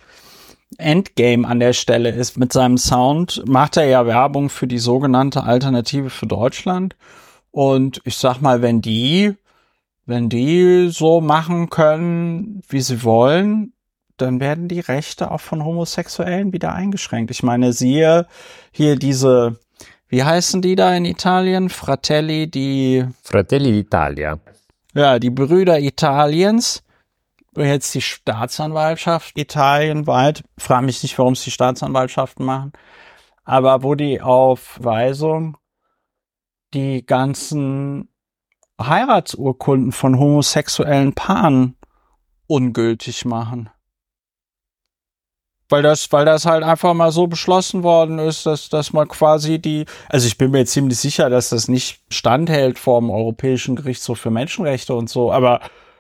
Endgame 0.78 1.48
an 1.48 1.60
der 1.60 1.74
Stelle 1.74 2.10
ist. 2.10 2.38
Mit 2.38 2.52
seinem 2.52 2.78
Sound 2.78 3.44
macht 3.46 3.78
er 3.78 3.86
ja 3.86 4.06
Werbung 4.06 4.50
für 4.50 4.68
die 4.68 4.80
sogenannte 4.80 5.44
Alternative 5.44 6.10
für 6.10 6.28
Deutschland. 6.28 6.96
Und 7.52 8.02
ich 8.04 8.18
sag 8.18 8.42
mal, 8.42 8.62
wenn 8.62 8.82
die 8.82 9.34
wenn 10.08 10.30
die 10.30 10.88
so 10.90 11.22
machen 11.22 11.70
können, 11.70 12.62
wie 12.70 12.82
sie 12.82 13.04
wollen, 13.04 13.74
dann 14.16 14.40
werden 14.40 14.68
die 14.68 14.80
Rechte 14.80 15.30
auch 15.30 15.42
von 15.42 15.64
Homosexuellen 15.64 16.54
wieder 16.54 16.74
eingeschränkt. 16.74 17.30
Ich 17.30 17.44
meine, 17.44 17.74
siehe 17.74 18.26
hier 18.72 18.96
diese, 18.96 19.60
wie 20.08 20.24
heißen 20.24 20.62
die 20.62 20.76
da 20.76 20.96
in 20.96 21.06
Italien? 21.06 21.70
Fratelli, 21.70 22.50
die 22.50 23.06
Fratelli 23.22 23.82
d'Italia. 23.82 24.40
Ja, 24.96 25.20
die 25.20 25.30
Brüder 25.30 25.80
Italiens. 25.80 26.84
Jetzt 27.56 27.94
die 27.94 28.02
Staatsanwaltschaft 28.02 29.38
italienweit. 29.38 30.44
Frage 30.58 30.86
mich 30.86 31.04
nicht, 31.04 31.18
warum 31.18 31.34
es 31.34 31.44
die 31.44 31.52
Staatsanwaltschaften 31.52 32.46
machen. 32.46 32.72
Aber 33.44 33.84
wo 33.84 33.94
die 33.96 34.22
auf 34.22 34.80
Weisung 34.82 35.58
die 36.74 37.06
ganzen 37.06 38.10
Heiratsurkunden 38.80 39.92
von 39.92 40.20
homosexuellen 40.20 41.14
Paaren 41.14 41.76
ungültig 42.48 43.26
machen. 43.26 43.70
Weil 45.70 45.84
das, 45.84 46.10
weil 46.14 46.24
das 46.24 46.46
halt 46.46 46.64
einfach 46.64 46.94
mal 46.94 47.12
so 47.12 47.28
beschlossen 47.28 47.84
worden 47.84 48.20
ist, 48.20 48.46
dass, 48.46 48.70
dass 48.70 48.94
man 48.94 49.08
quasi 49.08 49.60
die, 49.60 49.86
also 50.08 50.26
ich 50.26 50.38
bin 50.38 50.52
mir 50.52 50.66
ziemlich 50.66 50.98
sicher, 50.98 51.30
dass 51.30 51.50
das 51.50 51.68
nicht 51.68 52.00
standhält 52.10 52.80
vor 52.80 53.02
dem 53.02 53.10
Europäischen 53.10 53.76
Gerichtshof 53.76 54.18
für 54.18 54.32
Menschenrechte 54.32 54.94
und 54.94 55.10
so, 55.10 55.32
aber 55.32 55.60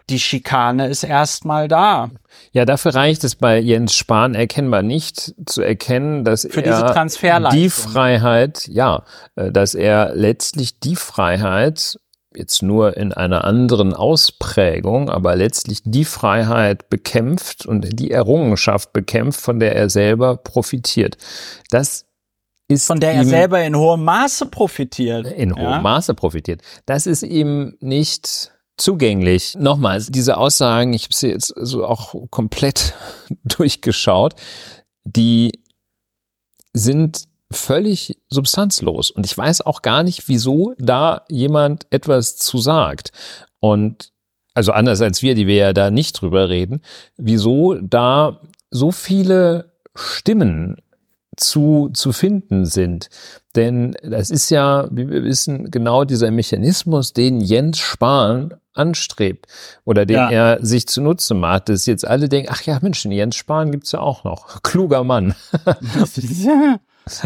die 0.10 0.20
Schikane 0.20 0.88
ist 0.88 1.04
erstmal 1.04 1.68
da. 1.68 2.10
Ja, 2.54 2.64
dafür 2.64 2.96
reicht 2.96 3.26
es 3.26 3.36
bei 3.36 3.60
Jens 3.60 3.94
Spahn 3.94 4.36
erkennbar 4.36 4.84
nicht 4.84 5.36
zu 5.46 5.62
erkennen, 5.62 6.24
dass 6.24 6.48
Für 6.50 6.62
er 6.62 7.50
die 7.52 7.70
Freiheit, 7.70 8.68
ja, 8.68 9.04
äh, 9.36 9.52
dass 9.52 9.76
er 9.76 10.16
letztlich 10.16 10.80
die 10.80 10.96
Freiheit 10.96 12.00
jetzt 12.36 12.62
nur 12.62 12.98
in 12.98 13.14
einer 13.14 13.44
anderen 13.44 13.94
Ausprägung, 13.94 15.10
aber 15.10 15.36
letztlich 15.36 15.82
die 15.84 16.06
Freiheit 16.06 16.90
bekämpft 16.90 17.66
und 17.66 18.00
die 18.00 18.12
Errungenschaft 18.12 18.94
bekämpft, 18.94 19.40
von 19.42 19.60
der 19.60 19.76
er 19.76 19.90
selber 19.90 20.38
profitiert. 20.38 21.18
Das 21.70 22.06
ist 22.68 22.88
von 22.88 23.00
der 23.00 23.14
er 23.14 23.26
selber 23.26 23.64
in 23.64 23.78
hohem 23.78 24.04
Maße 24.04 24.48
profitiert. 24.48 25.28
In 25.28 25.56
hohem 25.56 25.64
ja? 25.64 25.82
Maße 25.82 26.14
profitiert. 26.14 26.62
Das 26.86 27.08
ist 27.08 27.24
ihm 27.24 27.78
nicht 27.80 28.52
zugänglich. 28.76 29.56
Nochmal, 29.58 30.02
diese 30.02 30.38
Aussagen, 30.38 30.94
ich 30.94 31.04
habe 31.04 31.16
sie 31.16 31.30
jetzt 31.30 31.54
so 31.58 31.86
auch 31.86 32.14
komplett 32.30 32.94
durchgeschaut, 33.44 34.36
die 35.06 35.52
sind 36.74 37.24
völlig 37.52 38.18
substanzlos. 38.30 39.12
Und 39.12 39.26
ich 39.26 39.38
weiß 39.38 39.62
auch 39.62 39.82
gar 39.82 40.04
nicht, 40.04 40.28
wieso 40.28 40.74
da 40.78 41.24
jemand 41.30 41.88
etwas 41.90 42.36
zu 42.38 42.58
sagt. 42.58 43.12
Und 43.60 44.12
also 44.54 44.72
anders 44.72 45.02
als 45.02 45.22
wir, 45.22 45.36
die 45.36 45.48
wir 45.48 45.56
ja 45.56 45.74
da 45.74 45.92
nicht 45.92 46.20
drüber 46.20 46.50
reden, 46.50 46.82
wieso 47.16 47.76
da 47.76 48.42
so 48.72 48.92
viele 48.92 49.74
Stimmen 49.96 50.78
zu, 51.38 51.90
zu 51.94 52.12
finden 52.12 52.66
sind. 52.66 53.10
Denn 53.56 53.96
das 54.04 54.30
ist 54.30 54.50
ja, 54.50 54.88
wie 54.92 55.10
wir 55.10 55.24
wissen, 55.24 55.72
genau 55.72 56.04
dieser 56.04 56.32
Mechanismus, 56.32 57.14
den 57.14 57.40
Jens 57.40 57.80
Spahn 57.80 58.56
anstrebt 58.74 59.48
oder 59.86 60.06
den 60.06 60.18
ja. 60.18 60.30
er 60.30 60.66
sich 60.66 60.88
zunutze 60.88 61.34
macht, 61.34 61.70
dass 61.70 61.86
jetzt 61.86 62.08
alle 62.08 62.30
denken, 62.30 62.50
ach 62.52 62.62
ja, 62.64 62.80
Mensch, 62.82 63.06
Jens 63.06 63.36
Spahn 63.36 63.72
gibt's 63.72 63.92
ja 63.92 64.00
auch 64.00 64.24
noch. 64.24 64.62
Kluger 64.64 65.04
Mann. 65.04 65.36
Es 66.02 66.18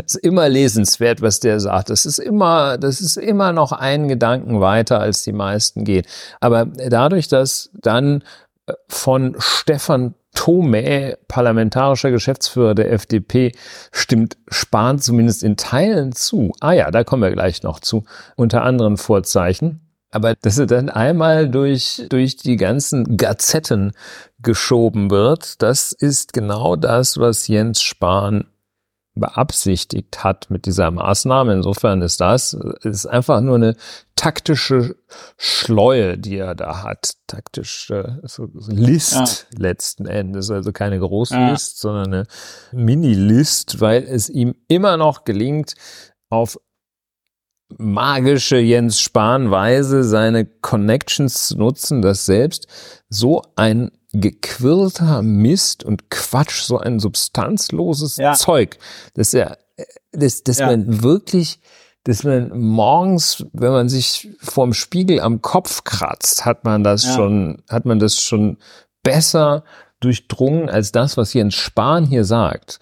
ist 0.05 0.15
immer 0.15 0.49
lesenswert, 0.49 1.21
was 1.21 1.39
der 1.39 1.59
sagt. 1.59 1.89
Das 1.89 2.05
ist 2.05 2.19
immer, 2.19 2.77
das 2.77 3.01
ist 3.01 3.17
immer 3.17 3.53
noch 3.53 3.71
einen 3.71 4.07
Gedanken 4.07 4.61
weiter, 4.61 4.99
als 4.99 5.23
die 5.23 5.33
meisten 5.33 5.83
gehen. 5.83 6.05
Aber 6.39 6.65
dadurch, 6.65 7.27
dass 7.27 7.69
dann 7.73 8.23
äh, 8.67 8.73
von 8.87 9.35
Stefan 9.39 10.15
Thome, 10.33 11.17
parlamentarischer 11.27 12.09
Geschäftsführer 12.09 12.73
der 12.73 12.91
FDP, 12.91 13.51
stimmt 13.91 14.37
Spahn 14.47 14.99
zumindest 14.99 15.43
in 15.43 15.57
Teilen 15.57 16.13
zu. 16.13 16.53
Ah 16.61 16.71
ja, 16.71 16.89
da 16.89 17.03
kommen 17.03 17.23
wir 17.23 17.31
gleich 17.31 17.63
noch 17.63 17.79
zu, 17.81 18.05
unter 18.37 18.63
anderen 18.63 18.97
Vorzeichen. 18.97 19.81
Aber 20.11 20.35
dass 20.35 20.57
er 20.57 20.65
dann 20.65 20.89
einmal 20.89 21.49
durch, 21.49 22.05
durch 22.09 22.35
die 22.35 22.57
ganzen 22.57 23.17
Gazetten 23.17 23.93
geschoben 24.41 25.09
wird, 25.09 25.61
das 25.61 25.93
ist 25.93 26.33
genau 26.33 26.75
das, 26.75 27.17
was 27.17 27.47
Jens 27.47 27.81
Spahn 27.81 28.45
beabsichtigt 29.13 30.23
hat 30.23 30.49
mit 30.49 30.65
dieser 30.65 30.89
Maßnahme. 30.89 31.53
Insofern 31.53 32.01
ist 32.01 32.21
das 32.21 32.53
ist 32.81 33.05
einfach 33.05 33.41
nur 33.41 33.55
eine 33.55 33.75
taktische 34.15 34.95
Schleue, 35.37 36.17
die 36.17 36.37
er 36.37 36.55
da 36.55 36.83
hat. 36.83 37.11
Taktische 37.27 38.21
so, 38.23 38.47
so 38.53 38.71
List 38.71 39.13
ja. 39.13 39.25
letzten 39.57 40.05
Endes. 40.05 40.49
Also 40.49 40.71
keine 40.71 40.99
große 40.99 41.35
ja. 41.35 41.51
List, 41.51 41.79
sondern 41.79 42.13
eine 42.13 42.23
Mini-List, 42.71 43.81
weil 43.81 44.03
es 44.03 44.29
ihm 44.29 44.55
immer 44.67 44.97
noch 44.97 45.25
gelingt, 45.25 45.75
auf 46.29 46.57
magische 47.77 48.57
Jens 48.57 48.99
Spahn-Weise 48.99 50.03
seine 50.03 50.45
Connections 50.45 51.47
zu 51.47 51.57
nutzen, 51.57 52.01
dass 52.01 52.25
selbst 52.25 52.67
so 53.09 53.41
ein 53.55 53.91
gequirlter 54.13 55.21
Mist 55.21 55.83
und 55.83 56.09
Quatsch, 56.09 56.63
so 56.63 56.77
ein 56.77 56.99
substanzloses 56.99 58.17
ja. 58.17 58.33
Zeug, 58.33 58.77
dass 59.13 59.33
er, 59.33 59.57
dass, 60.11 60.43
dass 60.43 60.59
ja. 60.59 60.67
man 60.67 61.01
wirklich, 61.03 61.59
dass 62.03 62.23
man 62.23 62.57
morgens, 62.59 63.45
wenn 63.53 63.71
man 63.71 63.89
sich 63.89 64.29
vorm 64.39 64.73
Spiegel 64.73 65.19
am 65.19 65.41
Kopf 65.41 65.83
kratzt, 65.83 66.45
hat 66.45 66.65
man 66.65 66.83
das 66.83 67.05
ja. 67.05 67.15
schon, 67.15 67.63
hat 67.69 67.85
man 67.85 67.99
das 67.99 68.21
schon 68.21 68.57
besser 69.03 69.63
durchdrungen 70.01 70.69
als 70.69 70.91
das, 70.91 71.15
was 71.15 71.33
Jens 71.33 71.55
Spahn 71.55 72.05
hier 72.05 72.25
sagt. 72.25 72.79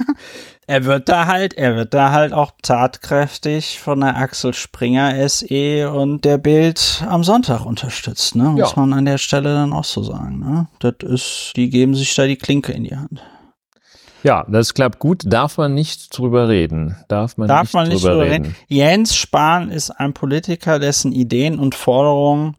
er 0.66 0.84
wird 0.84 1.08
da 1.08 1.26
halt, 1.26 1.54
er 1.54 1.74
wird 1.74 1.92
da 1.94 2.12
halt 2.12 2.32
auch 2.32 2.52
tatkräftig 2.62 3.80
von 3.80 4.00
der 4.00 4.16
Axel 4.16 4.54
Springer 4.54 5.28
SE 5.28 5.90
und 5.90 6.24
der 6.24 6.38
Bild 6.38 7.02
am 7.08 7.24
Sonntag 7.24 7.66
unterstützt, 7.66 8.36
ne? 8.36 8.44
Muss 8.44 8.74
ja. 8.74 8.80
man 8.80 8.92
an 8.92 9.06
der 9.06 9.18
Stelle 9.18 9.54
dann 9.54 9.72
auch 9.72 9.84
so 9.84 10.02
sagen, 10.02 10.38
ne? 10.38 10.68
Das 10.78 10.94
ist, 11.02 11.52
die 11.56 11.70
geben 11.70 11.94
sich 11.94 12.14
da 12.14 12.26
die 12.26 12.36
Klinke 12.36 12.72
in 12.72 12.84
die 12.84 12.94
Hand. 12.94 13.20
Ja, 14.22 14.44
das 14.48 14.74
klappt 14.74 14.98
gut. 14.98 15.22
Darf 15.26 15.56
man 15.56 15.74
nicht 15.74 16.16
drüber 16.16 16.48
reden. 16.48 16.94
Darf 17.08 17.36
man 17.36 17.48
Darf 17.48 17.62
nicht 17.62 17.74
man 17.74 17.88
nicht 17.88 18.04
drüber 18.04 18.20
reden. 18.20 18.44
reden. 18.44 18.56
Jens 18.68 19.16
Spahn 19.16 19.70
ist 19.70 19.90
ein 19.90 20.12
Politiker, 20.12 20.78
dessen 20.78 21.12
Ideen 21.12 21.58
und 21.58 21.74
Forderungen 21.74 22.56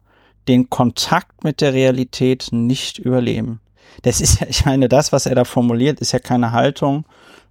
den 0.48 0.70
Kontakt 0.70 1.44
mit 1.44 1.60
der 1.60 1.72
Realität 1.72 2.48
nicht 2.50 2.98
überleben. 2.98 3.61
Das 4.02 4.20
ist 4.20 4.40
ja, 4.40 4.46
ich 4.48 4.64
meine, 4.64 4.88
das, 4.88 5.12
was 5.12 5.26
er 5.26 5.34
da 5.34 5.44
formuliert, 5.44 6.00
ist 6.00 6.12
ja 6.12 6.18
keine 6.18 6.52
Haltung, 6.52 7.04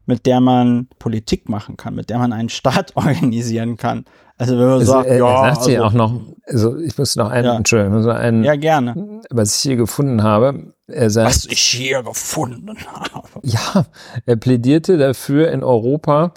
mit 0.06 0.26
der 0.26 0.42
man 0.42 0.88
Politik 1.00 1.48
machen 1.48 1.78
kann, 1.78 1.96
mit 1.96 2.10
der 2.10 2.18
man 2.18 2.34
einen 2.34 2.50
Staat 2.50 2.96
organisieren 2.96 3.78
kann. 3.78 4.06
Also 4.38 4.58
wenn 4.58 4.66
man 4.66 4.80
also, 4.80 4.92
sagt, 4.94 5.08
er, 5.08 5.18
ja, 5.18 5.28
er 5.28 5.50
sagt 5.50 5.58
also, 5.58 5.70
hier 5.70 5.86
auch 5.86 5.94
noch, 5.94 6.20
also 6.48 6.78
ich 6.78 6.98
muss 6.98 7.16
noch 7.16 7.30
einen, 7.30 7.46
ja. 7.46 7.56
Entschuldigung, 7.56 7.94
also 7.94 8.10
einen, 8.10 8.44
ja 8.44 8.56
gerne, 8.56 9.22
was 9.30 9.56
ich 9.56 9.62
hier 9.62 9.76
gefunden 9.76 10.24
habe. 10.24 10.74
Er 10.88 11.12
sagt, 11.12 11.28
was 11.28 11.46
ich 11.46 11.60
hier 11.60 12.02
gefunden 12.02 12.76
habe. 13.14 13.30
Ja, 13.44 13.86
er 14.26 14.36
plädierte 14.38 14.98
dafür 14.98 15.52
in 15.52 15.64
Europa, 15.64 16.34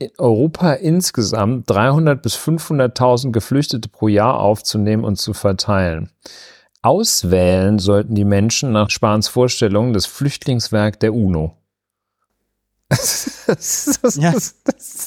in 0.00 0.10
Europa 0.18 0.72
insgesamt 0.72 1.70
300 1.70 2.20
bis 2.20 2.36
500.000 2.36 3.30
Geflüchtete 3.30 3.88
pro 3.88 4.08
Jahr 4.08 4.40
aufzunehmen 4.40 5.04
und 5.04 5.16
zu 5.16 5.32
verteilen. 5.32 6.10
Auswählen 6.82 7.78
sollten 7.78 8.14
die 8.14 8.24
Menschen 8.24 8.72
nach 8.72 8.90
Spahns 8.90 9.28
Vorstellung 9.28 9.92
das 9.92 10.06
Flüchtlingswerk 10.06 10.98
der 11.00 11.14
UNO. 11.14 11.56
Das, 13.46 13.98
das, 14.00 14.14
ja. 14.14 14.30
das, 14.32 14.54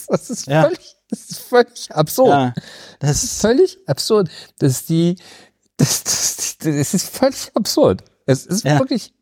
das 0.07 0.29
ist, 0.29 0.47
ja. 0.47 0.63
völlig, 0.63 0.95
das 1.09 1.29
ist 1.29 1.39
völlig 1.39 1.91
absurd. 1.91 2.29
Ja. 2.29 2.53
Das 2.99 3.23
ist 3.23 3.39
völlig 3.39 3.77
absurd. 3.87 4.29
dass 4.59 4.85
die, 4.85 5.15
das, 5.77 6.03
das, 6.03 6.57
das 6.57 6.93
ist 6.93 7.09
völlig 7.09 7.51
absurd. 7.55 8.03
Es 8.25 8.45
ist 8.45 8.65
ja. 8.65 8.79
wirklich. 8.79 9.13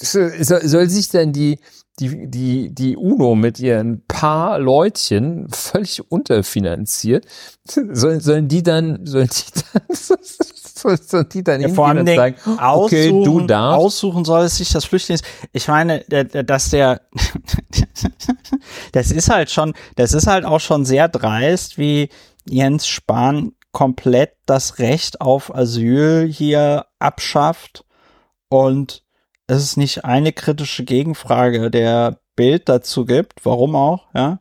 Soll, 0.00 0.44
soll 0.44 0.88
sich 0.88 1.08
denn 1.08 1.32
die, 1.32 1.58
die, 2.00 2.28
die, 2.28 2.74
die 2.74 2.96
UNO 2.96 3.34
mit 3.34 3.58
ihren 3.58 4.04
paar 4.06 4.58
Leutchen 4.58 5.48
völlig 5.50 6.10
unterfinanziert, 6.10 7.26
sollen, 7.64 8.20
sollen 8.20 8.48
die 8.48 8.62
dann, 8.62 9.04
sollen 9.04 9.28
die 9.28 9.60
dann, 9.72 9.96
sollen 11.00 11.28
die 11.32 11.42
dann 11.42 11.60
ja, 11.60 11.68
vor 11.68 11.88
allem 11.88 12.06
sagen, 12.06 12.36
okay, 12.58 13.08
du 13.10 13.40
darfst. 13.40 13.84
Aussuchen 13.84 14.24
soll 14.24 14.44
es 14.44 14.56
sich 14.56 14.70
das 14.70 14.84
Flüchtlings, 14.84 15.22
ich 15.52 15.66
meine, 15.68 16.00
dass 16.04 16.70
der, 16.70 17.02
das 18.92 19.10
ist 19.10 19.30
halt 19.30 19.50
schon, 19.50 19.74
das 19.96 20.12
ist 20.12 20.26
halt 20.26 20.44
auch 20.44 20.60
schon 20.60 20.84
sehr 20.84 21.08
dreist, 21.08 21.78
wie 21.78 22.08
Jens 22.48 22.86
Spahn 22.86 23.52
komplett 23.72 24.32
das 24.46 24.78
Recht 24.78 25.20
auf 25.20 25.54
Asyl 25.54 26.26
hier 26.30 26.86
abschafft 26.98 27.84
und 28.48 29.04
es 29.48 29.62
ist 29.62 29.76
nicht 29.76 30.04
eine 30.04 30.32
kritische 30.32 30.84
Gegenfrage 30.84 31.70
der 31.70 32.20
Bild 32.36 32.68
dazu 32.68 33.04
gibt, 33.04 33.44
warum 33.44 33.74
auch, 33.74 34.06
ja. 34.14 34.38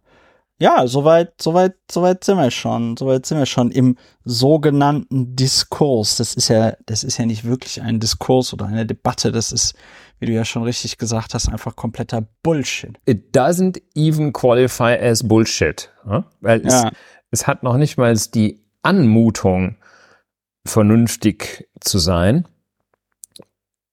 Ja, 0.60 0.88
soweit, 0.88 1.39
soweit, 1.39 1.76
soweit 1.91 2.24
sind 2.24 2.38
wir 2.38 2.50
schon. 2.50 2.98
Soweit 2.98 3.28
sind 3.28 3.38
wir 3.38 3.46
schon 3.46 3.70
im 3.70 3.96
sogenannten 4.26 5.36
Diskurs. 5.36 6.15
Das 6.15 6.34
ist 6.34 6.48
ja, 6.48 6.74
das 6.88 7.04
ist 7.04 7.20
ja 7.20 7.28
nicht 7.28 7.43
wirklich 7.43 7.84
ein 7.84 8.00
Diskurs 8.00 8.54
oder 8.54 8.65
eine 8.65 8.88
Debatte. 8.88 9.32
Das 9.32 9.52
ist, 9.52 9.76
wie 10.17 10.26
du 10.26 10.32
ja 10.32 10.46
schon 10.46 10.63
richtig 10.63 10.98
gesagt 10.98 11.36
hast, 11.36 11.48
einfach 11.48 11.76
kompletter 11.76 12.28
Bullshit. 12.41 12.98
It 13.06 13.38
doesn't 13.38 13.80
even 13.93 14.34
qualify 14.34 14.98
as 15.00 15.28
Bullshit. 15.28 15.91
Weil 16.41 16.65
es, 16.65 16.74
ja. 16.74 16.91
es 17.30 17.46
hat 17.46 17.62
noch 17.62 17.78
nicht 17.78 17.98
mal 17.98 18.15
die 18.34 18.65
Anmutung, 18.82 19.76
vernünftig 20.65 21.70
zu 21.82 22.00
sein. 22.00 22.48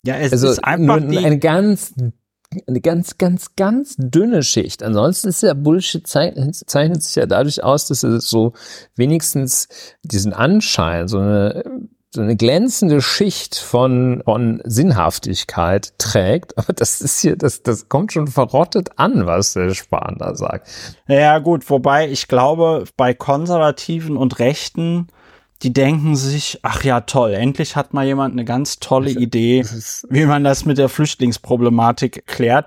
Ja, 0.05 0.17
es 0.17 0.33
also 0.33 0.49
ist 0.49 0.65
einfach 0.65 1.01
nur 1.01 1.19
eine 1.19 1.39
ganz 1.39 1.95
eine 2.69 2.81
ganz, 2.81 3.19
ganz, 3.19 3.57
ganz 3.57 3.97
dünne 3.99 4.43
Schicht. 4.43 4.83
Ansonsten 4.83 5.29
ist 5.29 5.43
ja 5.43 5.55
Bullshit 5.55 6.07
zeichnet, 6.07 7.03
sich 7.03 7.15
ja 7.17 7.27
dadurch 7.27 7.63
aus, 7.65 7.89
dass 7.89 8.03
es 8.03 8.29
so 8.29 8.53
wenigstens 8.95 9.69
diesen 10.03 10.33
Anschein, 10.33 11.09
so 11.09 11.19
eine, 11.19 11.65
so 12.15 12.21
eine 12.21 12.37
glänzende 12.37 13.03
Schicht 13.03 13.57
von, 13.57 14.23
von 14.25 14.63
Sinnhaftigkeit 14.65 15.99
trägt. 15.99 16.57
Aber 16.59 16.73
das 16.73 17.01
ist 17.01 17.21
hier, 17.21 17.37
das, 17.37 17.63
das 17.63 17.89
kommt 17.89 18.13
schon 18.13 18.29
verrottet 18.29 18.91
an, 18.97 19.27
was 19.27 19.55
der 19.55 19.75
Spahn 19.75 20.17
da 20.19 20.35
sagt. 20.37 20.69
Ja, 21.09 21.39
gut, 21.41 21.69
wobei 21.69 22.09
ich 22.09 22.29
glaube, 22.29 22.85
bei 22.97 23.15
Konservativen 23.15 24.17
und 24.17 24.39
Rechten 24.39 25.09
die 25.63 25.73
denken 25.73 26.17
sich, 26.17 26.59
ach 26.63 26.85
ja, 26.85 27.01
toll, 27.03 27.33
endlich 27.33 27.77
hat 27.77 27.95
mal 27.95 28.05
jemand 28.05 28.33
eine 28.33 28.45
ganz 28.45 28.81
tolle 28.81 29.15
das, 29.15 29.23
Idee, 29.23 29.63
das 29.63 30.07
wie 30.11 30.27
man 30.27 30.45
das 30.45 30.65
mit 30.65 30.79
der 30.79 30.89
Flüchtlingsproblematik 30.89 32.27
klärt. 32.27 32.67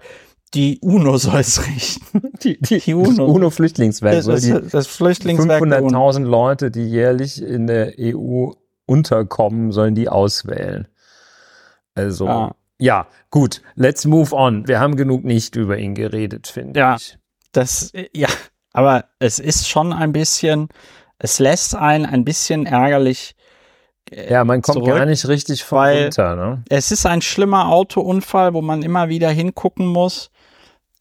Die 0.54 0.80
UNO 0.80 1.18
soll 1.18 1.42
es 1.42 1.68
richten. 1.68 2.32
Die, 2.42 2.58
die, 2.60 2.80
die 2.80 2.94
UNO. 2.94 3.26
UNO-Flüchtlingswerk. 3.26 4.24
Das, 4.24 4.26
das, 4.28 4.70
das 4.72 4.88
Flüchtlingswerk. 4.88 5.62
500.000 5.62 6.24
Leute, 6.24 6.72
die 6.72 6.88
jährlich 6.88 7.42
in 7.42 7.68
der 7.68 7.96
EU 8.00 8.52
unterkommen, 8.86 9.72
sollen 9.72 9.96
die 9.96 10.08
auswählen. 10.08 10.88
Also, 11.96 12.28
ah. 12.28 12.56
ja, 12.78 13.08
gut, 13.32 13.62
let's 13.76 14.06
move 14.06 14.34
on. 14.34 14.68
Wir 14.68 14.80
haben 14.80 14.96
genug 14.96 15.26
nicht 15.26 15.56
über 15.56 15.78
ihn 15.78 15.96
geredet, 15.96 16.48
finde 16.48 16.80
ja, 16.80 16.96
ich. 16.96 17.18
Das, 17.52 17.92
ja, 18.14 18.30
aber 18.72 19.06
es 19.20 19.40
ist 19.40 19.68
schon 19.68 19.92
ein 19.92 20.14
bisschen, 20.14 20.70
es 21.20 21.40
lässt 21.40 21.76
einen 21.76 22.06
ein 22.06 22.24
bisschen 22.26 22.66
ärgerlich. 22.66 23.36
Äh, 24.12 24.32
ja, 24.32 24.44
man 24.44 24.62
kommt 24.62 24.80
zurück, 24.80 24.96
gar 24.96 25.06
nicht 25.06 25.28
richtig 25.28 25.70
runter. 25.72 26.36
Ne? 26.36 26.64
Es 26.70 26.92
ist 26.92 27.06
ein 27.06 27.22
schlimmer 27.22 27.70
Autounfall, 27.70 28.54
wo 28.54 28.62
man 28.62 28.84
immer 28.84 29.10
wieder 29.10 29.30
hingucken 29.30 29.88
muss. 29.88 30.32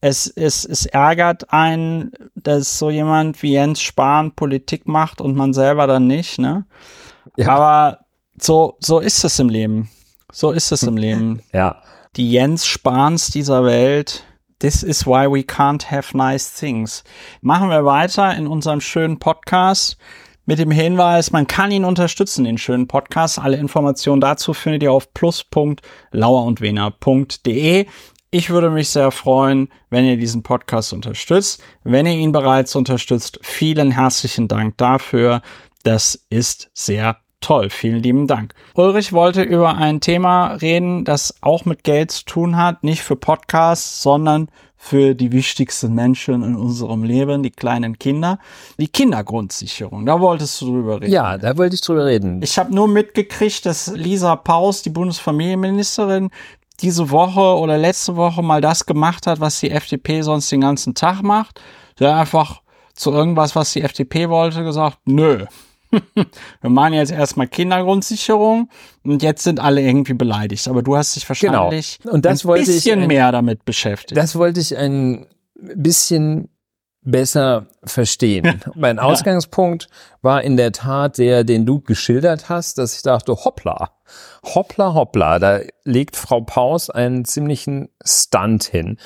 Es, 0.01 0.27
es, 0.27 0.65
es 0.65 0.87
ärgert 0.87 1.53
einen, 1.53 2.13
dass 2.35 2.79
so 2.79 2.91
jemand 2.91 3.43
wie 3.43 3.53
Jens 3.53 3.81
Spahn 3.81 4.33
Politik 4.33 4.87
macht 4.87 5.21
und 5.21 5.37
man 5.37 5.53
selber 5.53 5.87
dann 5.87 6.07
nicht. 6.07 6.39
Ne? 6.39 6.67
Ja. 7.37 7.49
Aber 7.49 7.99
so, 8.41 8.77
so 8.81 9.01
ist 9.01 9.25
es 9.25 9.39
im 9.39 9.49
Leben. 9.49 9.91
So 10.33 10.53
ist 10.53 10.71
es 10.73 10.83
im 10.83 10.97
Leben. 10.97 11.43
ja. 11.53 11.83
Die 12.17 12.33
Jens 12.33 12.67
Spahns 12.67 13.29
dieser 13.29 13.63
Welt, 13.65 14.25
This 14.61 14.83
is 14.83 15.07
why 15.07 15.31
we 15.31 15.43
can't 15.43 15.91
have 15.91 16.17
nice 16.17 16.53
things. 16.53 17.05
Machen 17.41 17.69
wir 17.69 17.85
weiter 17.85 18.35
in 18.35 18.47
unserem 18.47 18.81
schönen 18.81 19.19
Podcast 19.19 19.97
mit 20.49 20.61
dem 20.61 20.71
Hinweis, 20.71 21.33
man 21.33 21.49
kann 21.49 21.73
ihn 21.73 21.85
unterstützen, 21.85 22.45
den 22.45 22.57
schönen 22.57 22.87
Podcast. 22.87 23.41
Alle 23.41 23.57
Informationen 23.57 24.21
dazu 24.21 24.55
findet 24.55 24.85
ihr 24.85 24.93
auf 24.93 25.13
plus.lauerundwener.de. 25.13 27.87
Ich 28.31 28.51
würde 28.51 28.71
mich 28.71 28.91
sehr 28.91 29.11
freuen, 29.11 29.69
wenn 29.91 30.05
ihr 30.05 30.17
diesen 30.17 30.45
Podcast 30.45 30.93
unterstützt. 30.93 31.61
Wenn 31.83 32.07
ihr 32.07 32.15
ihn 32.15 32.31
bereits 32.31 32.77
unterstützt, 32.77 33.41
vielen 33.43 33.91
herzlichen 33.91 34.47
Dank 34.47 34.77
dafür. 34.77 35.43
Das 35.83 36.25
ist 36.31 36.71
sehr 36.75 37.17
Toll, 37.47 37.71
vielen 37.71 38.03
lieben 38.03 38.27
Dank. 38.27 38.55
Ulrich 38.75 39.13
wollte 39.13 39.43
über 39.43 39.77
ein 39.77 40.01
Thema 40.01 40.55
reden, 40.55 41.05
das 41.05 41.33
auch 41.43 41.65
mit 41.65 41.85
Geld 41.85 42.11
zu 42.11 42.25
tun 42.25 42.57
hat, 42.57 42.83
nicht 42.83 43.03
für 43.03 43.15
Podcasts, 43.15 44.03
sondern 44.03 44.49
für 44.77 45.15
die 45.15 45.31
wichtigsten 45.31 45.95
Menschen 45.95 46.43
in 46.43 46.57
unserem 46.57 47.05
Leben, 47.05 47.45
die 47.45 47.53
kleinen 47.53 48.01
Kinder, 48.01 48.41
die 48.81 48.89
Kindergrundsicherung. 48.89 50.07
Da 50.07 50.21
wolltest 50.21 50.61
du 50.61 50.73
drüber 50.73 51.01
reden. 51.01 51.13
Ja, 51.13 51.39
da 51.39 51.57
wollte 51.57 51.77
ich 51.77 51.83
drüber 51.83 52.07
reden. 52.07 52.43
Ich 52.43 52.59
habe 52.59 52.75
nur 52.75 52.89
mitgekriegt, 52.89 53.65
dass 53.65 53.93
Lisa 53.95 54.35
Paus, 54.35 54.83
die 54.83 54.91
Bundesfamilienministerin, 54.91 56.31
diese 56.81 57.13
Woche 57.13 57.61
oder 57.61 57.79
letzte 57.79 58.17
Woche 58.17 58.43
mal 58.43 58.61
das 58.61 58.87
gemacht 58.87 59.29
hat, 59.29 59.39
was 59.39 59.61
die 59.61 59.71
FDP 59.71 60.23
sonst 60.23 60.51
den 60.51 60.63
ganzen 60.63 60.97
Tag 60.97 61.23
macht. 61.23 61.61
Der 62.01 62.13
hat 62.13 62.23
einfach 62.23 62.63
zu 62.95 63.13
irgendwas, 63.13 63.55
was 63.55 63.73
die 63.73 63.83
FDP 63.83 64.31
wollte, 64.31 64.65
gesagt, 64.65 64.99
nö. 65.05 65.47
Wir 66.61 66.71
machen 66.71 66.95
jetzt 66.95 67.13
erstmal 67.13 67.49
Kindergrundsicherung 67.49 68.69
und 69.05 69.23
jetzt 69.23 69.45
sind 69.45 69.61
alle 69.61 69.81
irgendwie 69.83 70.15
beleidigt. 70.15 70.69
Aber 70.69 70.83
du 70.83 70.97
hast 70.97 71.17
dich 71.17 71.29
wahrscheinlich 71.29 71.99
genau. 72.01 72.15
und 72.15 72.25
das 72.25 72.45
ein 72.45 72.49
wollte 72.49 72.67
bisschen 72.67 72.99
ich 72.99 73.05
ein, 73.05 73.09
mehr 73.09 73.33
damit 73.33 73.65
beschäftigt. 73.65 74.17
Das 74.17 74.37
wollte 74.37 74.61
ich 74.61 74.77
ein 74.77 75.27
bisschen 75.55 76.49
besser 77.07 77.67
verstehen. 77.85 78.61
mein 78.75 78.99
Ausgangspunkt 78.99 79.89
war 80.23 80.43
in 80.43 80.57
der 80.57 80.73
Tat 80.73 81.19
der, 81.19 81.45
den 81.45 81.65
du 81.65 81.81
geschildert 81.81 82.49
hast, 82.49 82.79
dass 82.79 82.97
ich 82.97 83.03
dachte, 83.03 83.33
hoppla, 83.33 83.93
hoppla, 84.45 84.93
hoppla, 84.93 85.39
da 85.39 85.61
legt 85.85 86.17
Frau 86.17 86.41
Paus 86.41 86.91
einen 86.91 87.25
ziemlichen 87.25 87.89
Stunt 88.05 88.65
hin. 88.65 88.99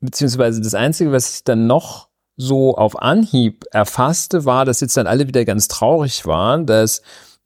Beziehungsweise 0.00 0.60
das 0.60 0.74
Einzige, 0.74 1.10
was 1.10 1.34
ich 1.34 1.44
dann 1.44 1.66
noch 1.66 2.07
so 2.38 2.76
auf 2.76 3.02
Anhieb 3.02 3.64
erfasste, 3.72 4.46
war, 4.46 4.64
dass 4.64 4.80
jetzt 4.80 4.96
dann 4.96 5.06
alle 5.06 5.26
wieder 5.26 5.44
ganz 5.44 5.68
traurig 5.68 6.24
waren, 6.24 6.64
dass 6.64 7.02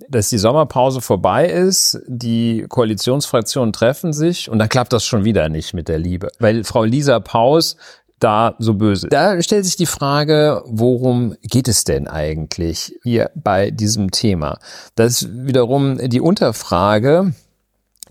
dass 0.08 0.30
die 0.30 0.38
Sommerpause 0.38 1.00
vorbei 1.00 1.46
ist, 1.48 2.00
die 2.08 2.66
Koalitionsfraktionen 2.68 3.72
treffen 3.72 4.12
sich 4.12 4.50
und 4.50 4.58
dann 4.58 4.68
klappt 4.68 4.92
das 4.92 5.04
schon 5.04 5.24
wieder 5.24 5.48
nicht 5.48 5.74
mit 5.74 5.86
der 5.86 6.00
Liebe. 6.00 6.28
Weil 6.40 6.64
Frau 6.64 6.82
Lisa 6.82 7.20
Paus 7.20 7.76
da 8.22 8.54
so 8.58 8.74
böse. 8.74 9.08
Da 9.08 9.42
stellt 9.42 9.64
sich 9.64 9.76
die 9.76 9.86
Frage, 9.86 10.62
worum 10.66 11.36
geht 11.42 11.68
es 11.68 11.84
denn 11.84 12.06
eigentlich 12.06 12.94
hier 13.02 13.30
bei 13.34 13.70
diesem 13.70 14.10
Thema? 14.10 14.58
Das 14.94 15.22
ist 15.22 15.46
wiederum 15.46 15.98
die 16.08 16.20
Unterfrage, 16.20 17.34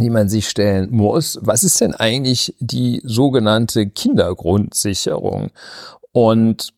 die 0.01 0.09
man 0.09 0.29
sich 0.29 0.49
stellen 0.49 0.91
muss. 0.91 1.39
Was 1.41 1.63
ist 1.63 1.79
denn 1.81 1.95
eigentlich 1.95 2.55
die 2.59 3.01
sogenannte 3.03 3.87
Kindergrundsicherung? 3.87 5.51
Und 6.11 6.73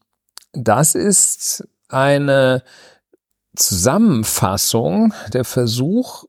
das 0.53 0.95
ist 0.95 1.67
eine 1.89 2.63
Zusammenfassung, 3.55 5.13
der 5.31 5.45
Versuch, 5.45 6.25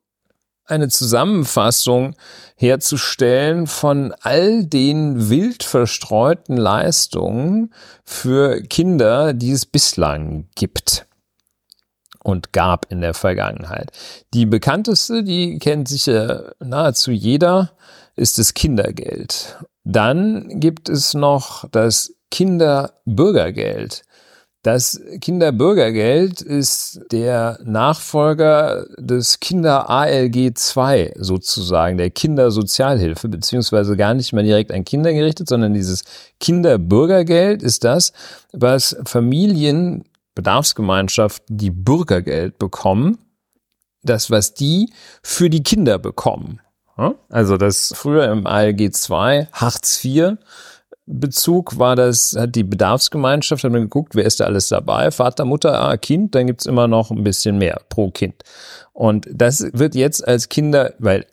eine 0.67 0.89
Zusammenfassung 0.89 2.15
herzustellen 2.57 3.67
von 3.67 4.15
all 4.23 4.65
den 4.65 5.29
wild 5.29 5.63
verstreuten 5.63 6.57
Leistungen 6.57 7.75
für 8.05 8.63
Kinder, 8.63 9.35
die 9.35 9.53
es 9.53 9.67
bislang 9.67 10.49
gibt 10.55 11.07
und 12.25 12.53
gab 12.53 12.91
in 12.91 13.01
der 13.01 13.15
Vergangenheit. 13.15 13.93
Die 14.33 14.47
bekannteste, 14.47 15.23
die 15.23 15.59
kennt 15.61 15.89
sicher 15.89 16.55
nahezu 16.59 17.13
jeder, 17.13 17.71
ist 18.17 18.39
das 18.39 18.55
Kindergeld. 18.55 19.59
Dann 19.85 20.59
gibt 20.59 20.89
es 20.89 21.15
noch 21.15 21.69
das 21.71 22.15
Kinderbürgergeld. 22.31 24.03
Das 24.63 24.99
Kinderbürgergeld 25.21 26.41
ist 26.41 27.03
der 27.13 27.59
Nachfolger 27.65 28.87
des 28.97 29.39
Kinder-ALG 29.39 30.53
2 30.55 31.13
sozusagen, 31.19 31.99
der 31.99 32.09
Kindersozialhilfe, 32.09 33.29
beziehungsweise 33.29 33.95
gar 33.95 34.15
nicht 34.15 34.33
mehr 34.33 34.43
direkt 34.43 34.73
an 34.73 34.87
Kinder 34.87 35.13
gerichtet, 35.13 35.51
sondern 35.51 35.75
dieses 35.75 36.05
Kinderbürgergeld 36.41 37.63
ist 37.63 37.85
das, 37.85 38.15
was 38.55 38.97
Familien, 39.05 40.07
Bedarfsgemeinschaften, 40.35 41.57
die 41.57 41.71
Bürgergeld 41.71 42.59
bekommen, 42.59 43.19
das, 44.03 44.31
was 44.31 44.55
die 44.55 44.93
für 45.23 45.49
die 45.51 45.63
Kinder 45.63 45.99
bekommen. 45.99 46.61
Also 47.29 47.57
das 47.57 47.93
früher 47.97 48.31
im 48.31 48.47
ALG 48.47 48.93
2, 48.93 49.49
Hartz 49.53 50.05
IV, 50.05 50.37
Bezug 51.07 51.79
war 51.79 51.97
das, 51.97 52.35
hat 52.39 52.55
die 52.55 52.65
Bedarfsgemeinschaft, 52.65 53.63
hat 53.63 53.73
man 53.73 53.83
geguckt, 53.83 54.15
wer 54.15 54.25
ist 54.25 54.41
da 54.41 54.45
alles 54.45 54.69
dabei? 54.69 55.11
Vater, 55.11 55.45
Mutter, 55.45 55.79
ah, 55.79 55.97
Kind, 55.99 56.35
dann 56.35 56.47
gibt's 56.47 56.65
immer 56.65 56.89
noch 56.89 57.11
ein 57.11 57.23
bisschen 57.23 57.59
mehr 57.59 57.83
pro 57.91 58.11
Kind. 58.11 58.43
Und 58.95 59.29
das 59.31 59.67
wird 59.75 59.95
jetzt 59.95 60.27
als 60.27 60.49
Kinder, 60.49 60.95
weil 60.99 61.27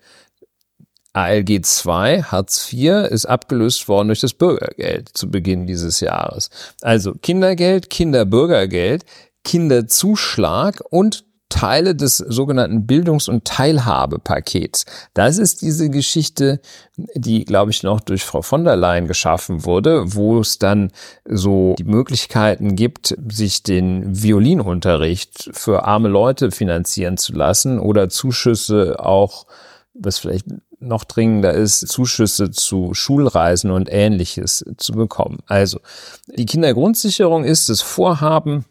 ALG 1.14 1.62
2, 1.64 2.24
Hartz 2.24 2.72
IV, 2.72 3.08
ist 3.10 3.26
abgelöst 3.26 3.88
worden 3.88 4.08
durch 4.08 4.22
das 4.22 4.34
Bürgergeld 4.34 5.10
zu 5.14 5.30
Beginn 5.30 5.68
dieses 5.68 6.00
Jahres. 6.00 6.50
Also 6.82 7.14
Kindergeld, 7.14 7.90
Kinderbürgergeld, 7.90 9.06
Kinderzuschlag 9.44 10.82
und 10.90 11.26
Teile 11.52 11.96
des 11.96 12.18
sogenannten 12.18 12.88
Bildungs- 12.88 13.28
und 13.28 13.46
Teilhabepakets. 13.46 14.86
Das 15.14 15.38
ist 15.38 15.62
diese 15.62 15.90
Geschichte, 15.90 16.62
die, 16.96 17.44
glaube 17.44 17.72
ich, 17.72 17.84
noch 17.84 18.00
durch 18.00 18.24
Frau 18.24 18.42
von 18.42 18.64
der 18.64 18.78
Leyen 18.78 19.08
geschaffen 19.08 19.66
wurde, 19.66 20.16
wo 20.16 20.40
es 20.40 20.60
dann 20.60 20.92
so 21.26 21.76
die 21.78 21.84
Möglichkeiten 21.84 22.76
gibt, 22.76 23.16
sich 23.30 23.64
den 23.64 24.24
Violinunterricht 24.24 25.50
für 25.52 25.84
arme 25.84 26.08
Leute 26.08 26.52
finanzieren 26.52 27.18
zu 27.18 27.34
lassen 27.34 27.80
oder 27.80 28.10
Zuschüsse 28.10 28.96
auch, 29.00 29.46
was 29.94 30.20
vielleicht 30.20 30.46
noch 30.82 31.04
dringender 31.04 31.54
ist, 31.54 31.88
Zuschüsse 31.88 32.52
zu 32.52 32.94
Schulreisen 32.94 33.72
und 33.72 33.88
ähnliches 33.92 34.66
zu 34.78 34.94
bekommen. 34.94 35.40
Also, 35.48 35.80
die 36.28 36.46
Kindergrundsicherung 36.46 37.44
ist 37.44 37.70
das 37.70 37.82
Vorhaben, 37.82 38.66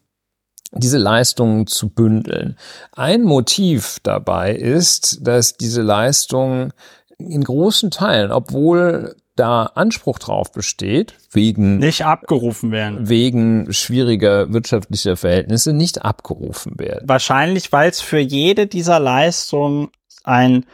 diese 0.72 0.98
Leistungen 0.98 1.66
zu 1.66 1.88
bündeln. 1.88 2.56
Ein 2.92 3.22
Motiv 3.22 3.98
dabei 4.02 4.54
ist, 4.54 5.18
dass 5.22 5.56
diese 5.56 5.82
Leistungen 5.82 6.72
in 7.18 7.42
großen 7.42 7.90
Teilen, 7.90 8.30
obwohl 8.30 9.16
da 9.36 9.64
Anspruch 9.74 10.18
drauf 10.18 10.52
besteht, 10.52 11.14
wegen 11.32 11.78
nicht 11.78 12.04
abgerufen 12.04 12.72
werden, 12.72 13.08
wegen 13.08 13.72
schwieriger 13.72 14.52
wirtschaftlicher 14.52 15.16
Verhältnisse 15.16 15.72
nicht 15.72 16.04
abgerufen 16.04 16.78
werden. 16.78 17.08
Wahrscheinlich, 17.08 17.72
weil 17.72 17.90
es 17.90 18.00
für 18.00 18.18
jede 18.18 18.66
dieser 18.66 19.00
Leistungen 19.00 19.88
ein 20.24 20.66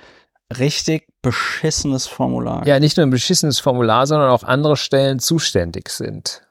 richtig 0.59 1.07
beschissenes 1.27 2.07
Formular. 2.07 2.65
Ja, 2.67 2.79
nicht 2.79 2.97
nur 2.97 3.05
ein 3.05 3.11
beschissenes 3.11 3.59
Formular, 3.59 4.07
sondern 4.07 4.31
auch 4.31 4.45
andere 4.45 4.77
Stellen 4.77 5.19
zuständig 5.19 5.89
sind. 5.89 6.43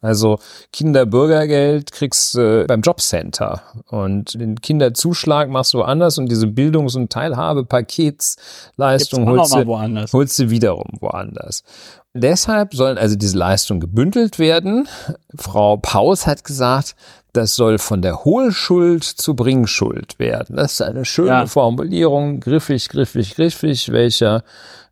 Also 0.00 0.40
Kinderbürgergeld 0.72 1.92
kriegst 1.92 2.34
du 2.34 2.62
äh, 2.62 2.64
beim 2.66 2.80
Jobcenter 2.80 3.62
und 3.86 4.34
den 4.34 4.60
Kinderzuschlag 4.60 5.48
machst 5.48 5.74
du 5.74 5.78
woanders 5.78 6.18
und 6.18 6.28
diese 6.28 6.48
Bildungs- 6.48 6.96
und 6.96 7.12
Teilhabepaketsleistung 7.12 9.28
holst 9.28 9.54
du, 9.54 9.64
holst 10.12 10.40
du 10.40 10.50
wiederum 10.50 10.98
woanders. 10.98 11.62
Deshalb 12.14 12.74
sollen 12.74 12.98
also 12.98 13.14
diese 13.14 13.38
Leistungen 13.38 13.78
gebündelt 13.78 14.40
werden. 14.40 14.88
Frau 15.36 15.76
Paus 15.76 16.26
hat 16.26 16.42
gesagt, 16.42 16.96
das 17.32 17.54
soll 17.54 17.78
von 17.78 18.02
der 18.02 18.24
Hohlschuld 18.24 19.04
zu 19.04 19.34
Bringschuld 19.34 20.18
werden. 20.18 20.56
Das 20.56 20.72
ist 20.72 20.82
eine 20.82 21.04
schöne 21.04 21.28
ja. 21.28 21.46
Formulierung, 21.46 22.40
griffig, 22.40 22.88
griffig, 22.88 23.34
griffig, 23.34 23.92
welcher 23.92 24.42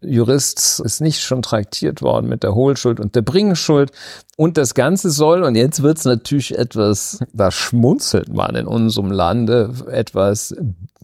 Jurist 0.00 0.80
ist 0.80 1.00
nicht 1.00 1.20
schon 1.20 1.42
traktiert 1.42 2.02
worden 2.02 2.28
mit 2.28 2.44
der 2.44 2.54
Hohlschuld 2.54 3.00
und 3.00 3.16
der 3.16 3.22
Bringschuld. 3.22 3.90
Und 4.36 4.56
das 4.56 4.74
Ganze 4.74 5.10
soll, 5.10 5.42
und 5.42 5.56
jetzt 5.56 5.82
wird's 5.82 6.04
natürlich 6.04 6.56
etwas, 6.56 7.18
da 7.32 7.50
schmunzelt 7.50 8.32
man 8.32 8.54
in 8.54 8.66
unserem 8.66 9.10
Lande, 9.10 9.72
etwas 9.90 10.54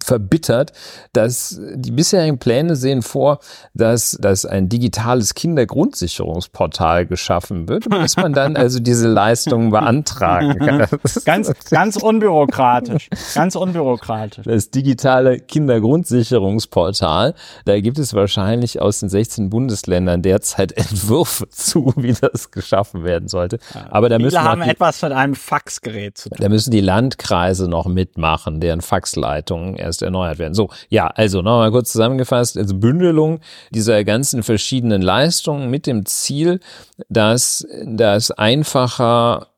verbittert, 0.04 0.72
dass 1.12 1.58
die 1.74 1.90
bisherigen 1.90 2.38
Pläne 2.38 2.76
sehen 2.76 3.02
vor, 3.02 3.38
dass, 3.72 4.16
dass 4.20 4.44
ein 4.44 4.68
digitales 4.68 5.34
Kindergrundsicherungsportal 5.34 7.06
geschaffen 7.06 7.68
wird, 7.68 7.86
dass 7.90 8.16
man 8.16 8.32
dann 8.32 8.56
also 8.56 8.80
diese 8.80 9.08
Leistungen 9.08 9.70
beantragen 9.70 10.58
kann. 10.58 10.86
ganz, 11.24 11.52
ganz 11.70 11.96
unbürokratisch. 11.96 13.08
Ganz 13.34 13.56
unbürokratisch. 13.56 14.44
Das 14.44 14.70
digitale 14.70 15.40
Kindergrundsicherungsportal, 15.40 17.34
da 17.64 17.80
gibt 17.80 17.98
es 17.98 18.12
wahrscheinlich 18.12 18.82
aus 18.82 19.00
den 19.00 19.08
16 19.08 19.48
Bundesländern 19.48 20.20
derzeit 20.22 20.72
Entwürfe 20.72 21.48
zu, 21.50 21.94
wie 21.96 22.12
das 22.12 22.50
geschaffen 22.50 23.04
werden 23.04 23.28
sollte. 23.28 23.58
Aber 23.90 24.08
da 24.08 24.18
müssen 24.18 24.42
haben 24.42 24.62
die, 24.62 24.68
etwas 24.68 25.00
mit 25.00 25.12
einem 25.12 25.34
Faxgerät 25.34 26.18
zu 26.18 26.28
tun. 26.28 26.38
Da 26.40 26.48
müssen 26.48 26.70
die 26.70 26.80
Landkreise 26.80 27.68
noch 27.68 27.86
mitmachen, 27.86 28.60
deren 28.60 28.82
Faxleitungen 28.82 29.76
erst 29.76 29.93
erneuert 30.02 30.38
werden. 30.38 30.54
So, 30.54 30.70
ja, 30.88 31.06
also 31.06 31.42
nochmal 31.42 31.70
kurz 31.70 31.92
zusammengefasst, 31.92 32.56
also 32.56 32.74
Bündelung 32.76 33.40
dieser 33.70 34.04
ganzen 34.04 34.42
verschiedenen 34.42 35.02
Leistungen 35.02 35.70
mit 35.70 35.86
dem 35.86 36.06
Ziel, 36.06 36.60
dass 37.08 37.66
das 37.84 38.30
einfacher 38.30 39.48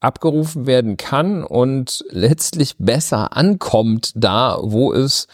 abgerufen 0.00 0.66
werden 0.66 0.96
kann 0.96 1.42
und 1.42 2.04
letztlich 2.10 2.76
besser 2.78 3.36
ankommt 3.36 4.12
da, 4.14 4.58
wo 4.60 4.92
es 4.92 5.26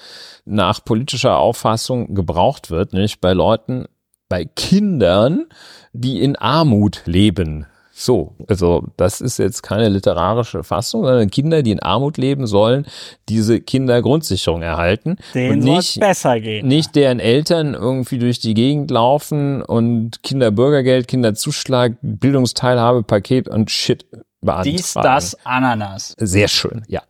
nach 0.44 0.84
politischer 0.84 1.38
Auffassung 1.38 2.14
gebraucht 2.14 2.70
wird, 2.70 2.92
nicht? 2.92 3.20
Bei 3.20 3.32
Leuten, 3.32 3.86
bei 4.28 4.44
Kindern, 4.44 5.46
die 5.92 6.22
in 6.22 6.36
Armut 6.36 7.02
leben 7.06 7.66
So, 8.00 8.34
also 8.48 8.84
das 8.96 9.20
ist 9.20 9.38
jetzt 9.38 9.62
keine 9.62 9.90
literarische 9.90 10.64
Fassung, 10.64 11.04
sondern 11.04 11.30
Kinder, 11.30 11.62
die 11.62 11.72
in 11.72 11.80
Armut 11.80 12.16
leben, 12.16 12.46
sollen 12.46 12.86
diese 13.28 13.60
Kindergrundsicherung 13.60 14.62
erhalten. 14.62 15.18
Denen 15.34 15.58
und 15.58 15.64
nicht 15.64 16.00
besser 16.00 16.40
gehen. 16.40 16.66
Nicht 16.66 16.96
deren 16.96 17.20
Eltern 17.20 17.74
irgendwie 17.74 18.18
durch 18.18 18.38
die 18.38 18.54
Gegend 18.54 18.90
laufen 18.90 19.60
und 19.60 20.22
Kinderbürgergeld, 20.22 21.08
Kinderzuschlag, 21.08 21.98
Bildungsteilhabepaket 22.00 23.48
und 23.48 23.70
Shit 23.70 24.06
beantragen. 24.40 24.76
Dies, 24.78 24.94
das, 24.94 25.36
Ananas. 25.44 26.16
Sehr 26.18 26.48
schön, 26.48 26.82
ja. 26.88 27.02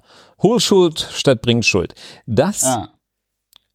Hohlschuld 0.43 1.07
statt 1.13 1.41
Bringschuld. 1.41 1.95
Das 2.27 2.63
Ja. 2.63 2.89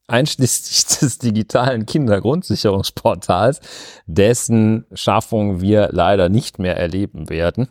Einschließlich 0.08 0.86
des 1.00 1.18
digitalen 1.20 1.86
Kindergrundsicherungsportals, 1.86 3.60
dessen 4.06 4.86
Schaffung 4.94 5.62
wir 5.62 5.90
leider 5.92 6.30
nicht 6.30 6.60
mehr 6.60 6.78
erleben 6.78 7.30
werden. 7.30 7.68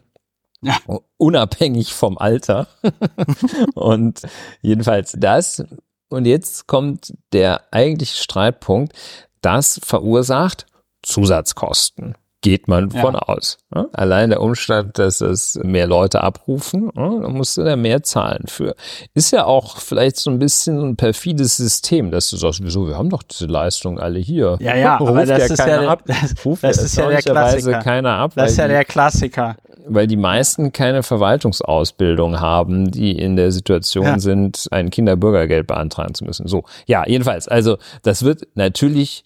Ja. 0.62 0.78
Unabhängig 1.18 1.92
vom 1.92 2.16
Alter. 2.16 2.68
und 3.74 4.22
jedenfalls 4.62 5.14
das. 5.18 5.62
Und 6.08 6.26
jetzt 6.26 6.66
kommt 6.66 7.12
der 7.32 7.62
eigentliche 7.70 8.16
Streitpunkt. 8.16 8.94
Das 9.42 9.78
verursacht 9.84 10.66
Zusatzkosten. 11.02 12.14
Geht 12.44 12.68
man 12.68 12.90
Ja. 12.90 13.00
von 13.00 13.16
aus. 13.16 13.56
Ja? 13.74 13.86
Allein 13.94 14.28
der 14.28 14.42
Umstand, 14.42 14.98
dass 14.98 15.22
es 15.22 15.58
mehr 15.64 15.86
Leute 15.86 16.22
abrufen, 16.22 16.90
ja, 16.94 17.08
da 17.20 17.28
musst 17.30 17.56
du 17.56 17.64
da 17.64 17.74
mehr 17.74 18.02
zahlen 18.02 18.44
für. 18.48 18.74
Ist 19.14 19.30
ja 19.30 19.46
auch 19.46 19.78
vielleicht 19.78 20.16
so 20.18 20.28
ein 20.30 20.38
bisschen 20.38 20.78
ein 20.90 20.96
perfides 20.96 21.56
System, 21.56 22.10
dass 22.10 22.28
du 22.28 22.36
sagst, 22.36 22.60
wieso, 22.62 22.86
wir 22.86 22.98
haben 22.98 23.08
doch 23.08 23.22
diese 23.22 23.46
Leistungen 23.46 23.98
alle 23.98 24.18
hier. 24.18 24.58
Ja, 24.60 24.76
ja, 24.76 24.96
aber 25.00 25.08
Ruft 25.08 25.22
das 25.22 25.28
ja 25.30 25.36
ist 25.46 25.56
keiner 25.56 25.82
ja, 25.84 25.88
ab. 25.88 26.02
das, 26.06 26.34
Ruft 26.44 26.62
das 26.64 26.82
ist 26.82 26.96
ja 26.98 27.08
der 27.08 27.22
Klassiker. 27.22 27.78
keiner 27.80 28.10
ab, 28.18 28.32
Das 28.36 28.52
ist 28.52 28.58
weil 28.58 28.64
ja 28.64 28.68
die- 28.68 28.74
der 28.74 28.84
Klassiker. 28.84 29.56
weil 29.86 30.06
die 30.06 30.16
meisten 30.16 30.70
keine 30.72 31.02
Verwaltungsausbildung 31.02 32.40
haben, 32.40 32.90
die 32.90 33.12
in 33.18 33.36
der 33.36 33.52
Situation 33.52 34.04
Ja. 34.04 34.18
sind, 34.18 34.68
ein 34.70 34.90
Kinderbürgergeld 34.90 35.66
beantragen 35.66 36.14
zu 36.14 36.24
müssen. 36.24 36.46
So, 36.46 36.64
ja, 36.86 37.06
jedenfalls, 37.06 37.48
also 37.48 37.78
das 38.02 38.22
wird 38.24 38.42
natürlich 38.54 39.24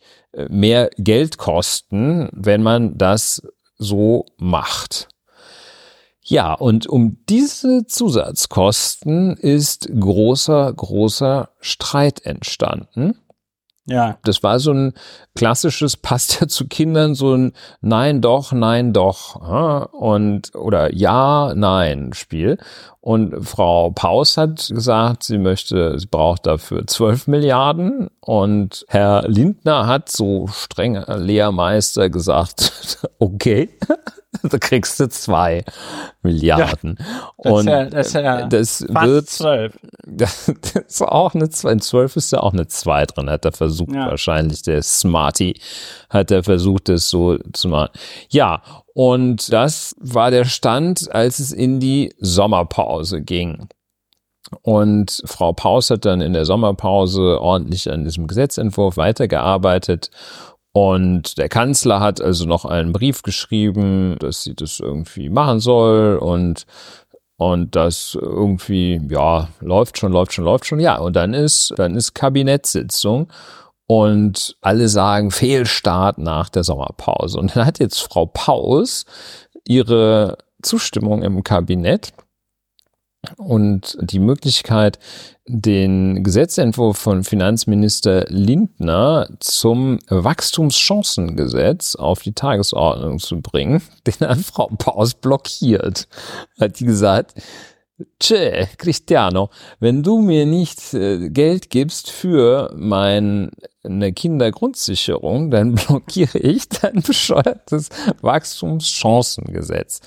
mehr 0.49 0.91
Geld 0.97 1.39
kosten, 1.39 2.29
wenn 2.33 2.63
man 2.63 2.99
das 2.99 3.43
so 3.77 4.27
macht. 4.37 5.09
Ja, 6.23 6.53
und 6.53 6.87
um 6.87 7.25
diese 7.29 7.87
Zusatzkosten 7.87 9.37
ist 9.39 9.89
großer, 9.99 10.73
großer 10.75 11.51
Streit 11.61 12.27
entstanden. 12.27 13.19
Ja. 13.89 14.19
Das 14.25 14.43
war 14.43 14.61
so 14.61 14.73
ein 14.73 14.93
klassisches, 15.35 15.97
passt 15.97 16.41
ja 16.41 16.49
zu 16.49 16.67
Kindern, 16.67 17.15
so 17.15 17.35
ein 17.35 17.53
Nein, 17.81 18.21
doch, 18.21 18.53
nein, 18.53 18.93
doch 18.93 19.41
ja, 19.41 19.83
und 19.93 20.55
oder 20.55 20.95
Ja, 20.95 21.53
nein 21.55 22.13
Spiel. 22.13 22.59
Und 23.01 23.47
Frau 23.47 23.91
Paus 23.91 24.37
hat 24.37 24.69
gesagt, 24.69 25.25
sie 25.25 25.39
möchte, 25.39 25.99
sie 25.99 26.07
braucht 26.07 26.47
dafür 26.47 26.87
12 26.87 27.29
Milliarden. 27.29 28.09
Und 28.21 28.85
Herr 28.89 29.27
Lindner 29.27 29.87
hat 29.87 30.11
so 30.11 30.47
streng 30.49 31.03
Lehrmeister 31.07 32.11
gesagt, 32.11 33.09
okay, 33.19 33.71
da 34.43 34.59
kriegst 34.59 35.01
du 35.01 35.09
zwei 35.09 35.65
Milliarden. 36.23 36.99
Das 37.39 37.53
und 37.53 37.67
ja, 37.67 37.85
das 37.87 38.13
ja 38.13 38.47
das 38.47 38.85
fast 38.93 39.07
wird 39.07 39.29
zwölf. 39.29 39.79
das 40.07 40.49
ist 40.49 41.03
auch 41.03 41.35
eine 41.35 41.49
2, 41.49 41.73
in 41.73 41.81
12 41.81 42.17
ist 42.17 42.33
ja 42.33 42.41
auch 42.41 42.53
eine 42.53 42.67
2 42.67 43.07
drin, 43.07 43.31
hat 43.31 43.45
er 43.45 43.53
versucht, 43.53 43.95
Ja. 43.95 44.07
wahrscheinlich 44.09 44.63
der 44.63 44.83
Smarty 44.83 45.61
hat 46.11 46.31
er 46.31 46.43
versucht, 46.43 46.89
das 46.89 47.09
so 47.09 47.39
zu 47.53 47.69
machen. 47.69 47.91
Ja, 48.29 48.63
und 48.95 49.53
das 49.53 49.95
war 49.99 50.31
der 50.31 50.45
Stand, 50.45 51.09
als 51.15 51.39
es 51.39 51.53
in 51.53 51.81
die 51.81 52.15
Sommerpause 52.19 53.23
ging. 53.23 53.69
Und 54.63 55.23
Frau 55.27 55.53
Paus 55.53 55.91
hat 55.91 56.05
dann 56.05 56.21
in 56.21 56.33
der 56.33 56.47
Sommerpause 56.47 57.41
ordentlich 57.41 57.91
an 57.91 58.05
diesem 58.05 58.27
Gesetzentwurf 58.27 58.97
weitergearbeitet. 58.97 60.11
Und 60.81 61.39
der 61.39 61.49
Kanzler 61.49 61.99
hat 61.99 62.21
also 62.21 62.45
noch 62.45 62.65
einen 62.65 62.93
Brief 62.93 63.25
geschrieben, 63.25 64.15
dass 64.21 64.45
sie 64.45 64.55
das 64.55 64.79
irgendwie 64.79 65.29
machen 65.29 65.59
soll 65.59 66.19
und 66.19 66.67
und 67.37 67.75
das 67.75 68.17
irgendwie, 68.21 69.01
ja, 69.11 69.49
läuft 69.61 69.99
schon, 69.99 70.13
läuft 70.13 70.33
schon, 70.33 70.45
läuft 70.45 70.67
schon. 70.67 70.79
Ja, 70.79 70.99
und 70.99 71.17
dann 71.17 71.35
ist, 71.35 71.75
dann 71.77 71.97
ist 71.97 72.15
Kabinettssitzung 72.15 73.29
und 73.89 74.57
alle 74.61 74.89
sagen 74.89 75.33
Fehlstart 75.33 76.19
nach 76.19 76.49
der 76.49 76.63
Sommerpause. 76.63 77.41
Und 77.41 77.57
dann 77.57 77.67
hat 77.67 77.81
jetzt 77.81 77.99
Frau 78.01 78.27
Paus 78.27 79.05
ihre 79.67 80.39
Zustimmung 80.63 81.23
im 81.23 81.43
Kabinett 81.43 82.13
und 83.37 83.99
die 84.01 84.21
Möglichkeit, 84.21 84.99
den 85.47 86.23
Gesetzentwurf 86.23 86.99
von 86.99 87.25
Finanzminister 87.25 88.27
Lindner 88.29 89.29
zum 89.41 89.99
Wachstumschancengesetz 90.09 91.97
auf 91.97 92.23
die 92.23 92.33
Tagesordnung 92.33 93.19
zu 93.19 93.41
bringen, 93.41 93.83
den 94.07 94.29
hat 94.29 94.39
Frau 94.39 94.69
Paus 94.79 95.15
blockiert. 95.15 96.07
Hat 96.61 96.79
die 96.79 96.85
gesagt, 96.85 97.35
Tschä, 98.21 98.69
Cristiano, 98.79 99.51
wenn 99.81 100.03
du 100.03 100.21
mir 100.21 100.47
nicht 100.47 100.95
äh, 100.95 101.31
Geld 101.31 101.69
gibst 101.69 102.11
für 102.11 102.73
meine 102.77 103.51
Kindergrundsicherung, 104.15 105.51
dann 105.51 105.75
blockiere 105.87 106.39
ich 106.39 106.69
dein 106.69 107.03
bescheuertes 107.07 107.89
Wachstumschancengesetz. 108.21 110.01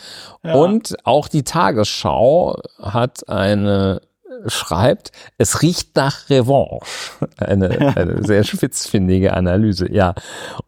Ja. 0.44 0.56
Und 0.56 0.96
auch 1.06 1.28
die 1.28 1.44
Tagesschau 1.44 2.62
hat 2.80 3.28
eine 3.28 4.02
schreibt, 4.48 5.12
es 5.38 5.62
riecht 5.62 5.96
nach 5.96 6.30
Revanche. 6.30 7.28
Eine, 7.38 7.96
eine 7.96 8.24
sehr 8.24 8.44
spitzfindige 8.44 9.34
Analyse, 9.34 9.92
ja. 9.92 10.16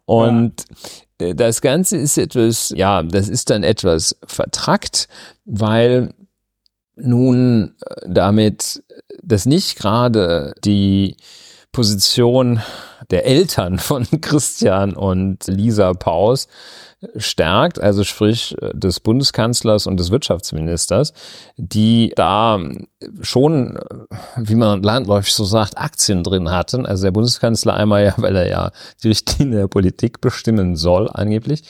Und 0.06 0.66
äh, 1.18 1.34
das 1.34 1.62
Ganze 1.62 1.98
ist 1.98 2.18
etwas, 2.18 2.74
ja, 2.76 3.02
das 3.04 3.30
ist 3.30 3.50
dann 3.50 3.64
etwas 3.64 4.18
vertrackt, 4.26 5.08
weil 5.46 6.14
nun 6.96 7.76
äh, 7.86 7.96
damit 8.08 8.84
das 9.22 9.46
nicht 9.46 9.78
gerade 9.78 10.54
die 10.64 11.18
Position 11.72 12.62
der 13.12 13.26
Eltern 13.26 13.80
von 13.80 14.06
Christian 14.22 14.96
und 14.96 15.48
Lisa 15.48 15.94
Paus 15.94 16.48
stärkt, 17.16 17.82
also 17.82 18.04
sprich 18.04 18.56
äh, 18.62 18.72
des 18.74 19.00
Bundeskanzlers 19.00 19.88
und 19.88 20.00
des 20.00 20.12
Wirtschaftsministers, 20.12 21.14
die 21.58 22.14
da 22.16 22.60
schon, 23.22 23.78
äh, 23.78 23.82
wie 24.38 24.56
man 24.56 24.84
landläufig 24.84 25.34
so 25.34 25.44
sagt, 25.44 25.78
Aktien 25.78 26.24
drin 26.24 26.52
hatten. 26.52 26.86
Also 26.86 27.04
der 27.04 27.12
Bundeskanzler 27.12 27.76
einmal 27.76 28.04
ja, 28.04 28.14
weil 28.18 28.36
er 28.36 28.48
ja 28.50 28.72
die 29.04 29.10
Richtlinie 29.10 29.60
der 29.60 29.68
Politik 29.68 30.22
bestimmen 30.22 30.76
soll, 30.76 31.10
angeblich. 31.12 31.64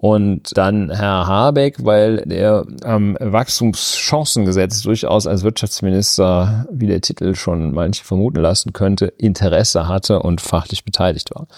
Und 0.00 0.56
dann 0.56 0.90
Herr 0.90 1.26
Habeck, 1.26 1.84
weil 1.84 2.22
der 2.24 2.64
am 2.84 3.18
Wachstumschancengesetz 3.20 4.80
durchaus 4.80 5.26
als 5.26 5.42
Wirtschaftsminister, 5.42 6.66
wie 6.72 6.86
der 6.86 7.02
Titel 7.02 7.34
schon 7.34 7.72
manche 7.72 8.02
vermuten 8.02 8.40
lassen 8.40 8.72
könnte, 8.72 9.12
Interesse 9.18 9.88
hatte 9.88 10.20
und 10.20 10.40
fachlich 10.40 10.86
beteiligt 10.86 11.34
war. 11.34 11.48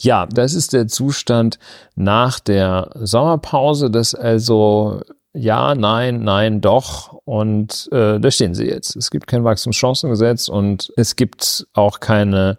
Ja, 0.00 0.26
das 0.26 0.54
ist 0.54 0.72
der 0.72 0.88
Zustand 0.88 1.60
nach 1.96 2.38
der 2.40 2.90
Sommerpause, 2.94 3.90
das 3.90 4.14
also 4.14 5.00
ja, 5.32 5.74
nein, 5.74 6.20
nein, 6.20 6.60
doch. 6.62 7.12
Und 7.24 7.88
äh, 7.92 8.18
da 8.18 8.30
stehen 8.30 8.54
sie 8.54 8.66
jetzt. 8.66 8.96
Es 8.96 9.10
gibt 9.10 9.26
kein 9.26 9.44
Wachstumschancengesetz 9.44 10.48
und 10.48 10.92
es 10.96 11.14
gibt 11.14 11.66
auch 11.74 12.00
keine, 12.00 12.56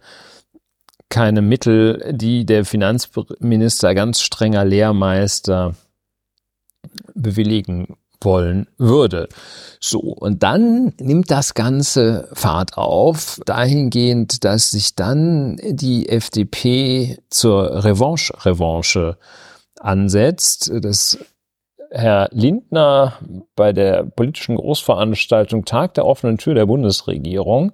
keine 1.09 1.41
Mittel, 1.41 2.13
die 2.13 2.45
der 2.45 2.65
Finanzminister 2.65 3.95
ganz 3.95 4.21
strenger 4.21 4.63
Lehrmeister 4.63 5.73
bewilligen 7.15 7.97
wollen 8.21 8.67
würde. 8.77 9.29
So, 9.79 9.99
und 9.99 10.43
dann 10.43 10.93
nimmt 10.99 11.31
das 11.31 11.53
Ganze 11.53 12.29
Fahrt 12.33 12.77
auf, 12.77 13.39
dahingehend, 13.45 14.43
dass 14.43 14.71
sich 14.71 14.95
dann 14.95 15.57
die 15.63 16.09
FDP 16.09 17.17
zur 17.29 17.83
Revanche-Revanche 17.83 19.17
ansetzt. 19.79 20.71
Das 20.81 21.17
Herr 21.89 22.29
Lindner 22.31 23.13
bei 23.55 23.71
der 23.71 24.03
politischen 24.03 24.57
Großveranstaltung 24.57 25.65
Tag 25.65 25.93
der 25.93 26.05
offenen 26.05 26.37
Tür 26.37 26.53
der 26.53 26.65
Bundesregierung 26.65 27.71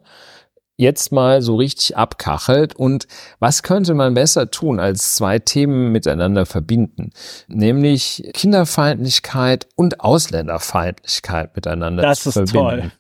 jetzt 0.78 1.12
mal 1.12 1.42
so 1.42 1.56
richtig 1.56 1.96
abkachelt. 1.98 2.76
Und 2.76 3.08
was 3.40 3.64
könnte 3.64 3.94
man 3.94 4.14
besser 4.14 4.50
tun, 4.50 4.80
als 4.80 5.16
zwei 5.16 5.40
Themen 5.40 5.92
miteinander 5.92 6.46
verbinden? 6.46 7.12
Nämlich 7.48 8.30
Kinderfeindlichkeit 8.34 9.68
und 9.76 10.00
Ausländerfeindlichkeit 10.00 11.56
miteinander 11.56 12.04
Das 12.04 12.22
zu 12.22 12.30
ist 12.30 12.34
verbinden. 12.34 12.58
toll. 12.58 12.92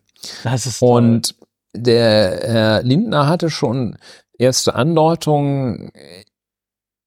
Das 0.44 0.66
ist 0.66 0.80
toll. 0.80 0.90
Und 1.04 1.36
der 1.76 2.40
Herr 2.44 2.84
Lindner 2.84 3.28
hatte 3.28 3.50
schon 3.50 3.98
erste 4.38 4.76
Andeutungen 4.76 5.92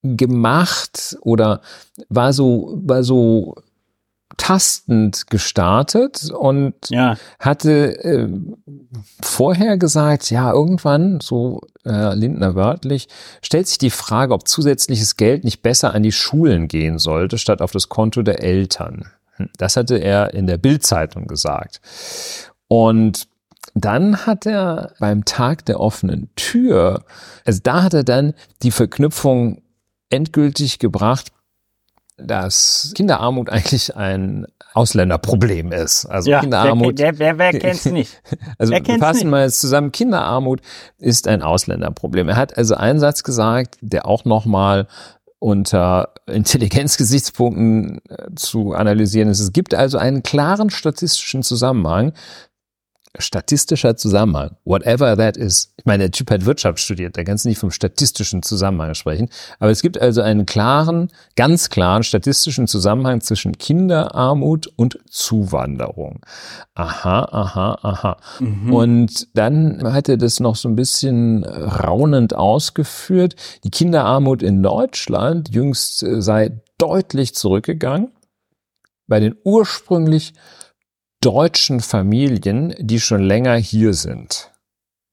gemacht 0.02 1.16
oder 1.22 1.60
war 2.08 2.32
so, 2.32 2.78
war 2.84 3.02
so 3.02 3.54
tastend 4.36 5.28
gestartet 5.28 6.30
und 6.30 6.74
Ja. 6.90 7.16
hatte 7.38 8.02
äh, 8.04 8.28
vorher 9.22 9.76
gesagt, 9.78 10.30
ja, 10.30 10.52
irgendwann, 10.52 11.20
so 11.20 11.60
äh, 11.84 12.14
Lindner 12.14 12.54
wörtlich, 12.54 13.08
stellt 13.42 13.66
sich 13.68 13.78
die 13.78 13.90
Frage, 13.90 14.34
ob 14.34 14.46
zusätzliches 14.48 15.16
Geld 15.16 15.44
nicht 15.44 15.62
besser 15.62 15.94
an 15.94 16.02
die 16.02 16.12
Schulen 16.12 16.68
gehen 16.68 16.98
sollte, 16.98 17.38
statt 17.38 17.62
auf 17.62 17.72
das 17.72 17.88
Konto 17.88 18.22
der 18.22 18.42
Eltern. 18.42 19.06
Hm, 19.36 19.48
Das 19.58 19.76
hatte 19.76 19.96
er 19.96 20.34
in 20.34 20.46
der 20.46 20.58
Bildzeitung 20.58 21.26
gesagt. 21.26 21.80
Und 22.68 23.28
dann 23.74 24.26
hat 24.26 24.46
er 24.46 24.92
beim 25.00 25.24
Tag 25.24 25.64
der 25.66 25.80
offenen 25.80 26.30
Tür, 26.36 27.04
also 27.44 27.60
da 27.62 27.82
hat 27.82 27.94
er 27.94 28.04
dann 28.04 28.32
die 28.62 28.70
Verknüpfung 28.70 29.62
endgültig 30.08 30.78
gebracht, 30.78 31.32
dass 32.18 32.92
Kinderarmut 32.94 33.50
eigentlich 33.50 33.96
ein 33.96 34.46
Ausländerproblem 34.74 35.72
ist. 35.72 36.06
Also 36.06 36.30
Ja, 36.30 36.40
Kinderarmut. 36.40 36.98
wer, 36.98 37.18
wer, 37.18 37.38
wer, 37.38 37.52
kennt's 37.52 37.84
nicht? 37.86 38.20
Also 38.58 38.72
Wer 38.72 38.80
wir 38.80 38.84
kennt's 38.84 39.04
fassen 39.04 39.30
mal 39.30 39.44
jetzt 39.44 39.60
zusammen, 39.60 39.92
Kinderarmut 39.92 40.60
ist 40.98 41.28
ein 41.28 41.42
Ausländerproblem. 41.42 42.28
Er 42.28 42.36
hat 42.36 42.56
also 42.56 42.74
einen 42.74 42.98
Satz 43.00 43.22
gesagt, 43.22 43.78
der 43.80 44.06
auch 44.06 44.24
nochmal 44.24 44.86
unter 45.38 46.14
Intelligenzgesichtspunkten 46.26 48.00
äh, 48.08 48.34
zu 48.34 48.72
analysieren 48.72 49.28
ist. 49.28 49.40
Es 49.40 49.52
gibt 49.52 49.74
also 49.74 49.98
einen 49.98 50.22
klaren 50.22 50.70
statistischen 50.70 51.42
Zusammenhang. 51.42 52.12
Statistischer 53.18 53.96
Zusammenhang, 53.96 54.56
whatever 54.64 55.16
that 55.16 55.36
is. 55.36 55.72
Ich 55.76 55.84
meine, 55.84 56.04
der 56.04 56.10
Typ 56.10 56.30
hat 56.30 56.44
Wirtschaft 56.44 56.80
studiert, 56.80 57.16
der 57.16 57.24
kann 57.24 57.38
nicht 57.44 57.58
vom 57.58 57.70
statistischen 57.70 58.42
Zusammenhang 58.42 58.94
sprechen. 58.94 59.28
Aber 59.58 59.70
es 59.70 59.82
gibt 59.82 60.00
also 60.00 60.22
einen 60.22 60.46
klaren, 60.46 61.10
ganz 61.36 61.70
klaren 61.70 62.02
statistischen 62.02 62.66
Zusammenhang 62.66 63.20
zwischen 63.20 63.58
Kinderarmut 63.58 64.68
und 64.76 64.98
Zuwanderung. 65.10 66.20
Aha, 66.74 67.28
aha, 67.30 67.78
aha. 67.82 68.16
Mhm. 68.40 68.72
Und 68.72 69.28
dann 69.34 69.92
hat 69.92 70.08
er 70.08 70.16
das 70.16 70.40
noch 70.40 70.56
so 70.56 70.68
ein 70.68 70.76
bisschen 70.76 71.44
raunend 71.44 72.34
ausgeführt. 72.34 73.36
Die 73.64 73.70
Kinderarmut 73.70 74.42
in 74.42 74.62
Deutschland 74.62 75.54
jüngst 75.54 76.02
äh, 76.02 76.20
sei 76.20 76.60
deutlich 76.78 77.34
zurückgegangen. 77.34 78.12
Bei 79.06 79.20
den 79.20 79.36
ursprünglich 79.44 80.34
deutschen 81.26 81.80
Familien, 81.80 82.72
die 82.78 83.00
schon 83.00 83.20
länger 83.22 83.56
hier 83.56 83.94
sind. 83.94 84.52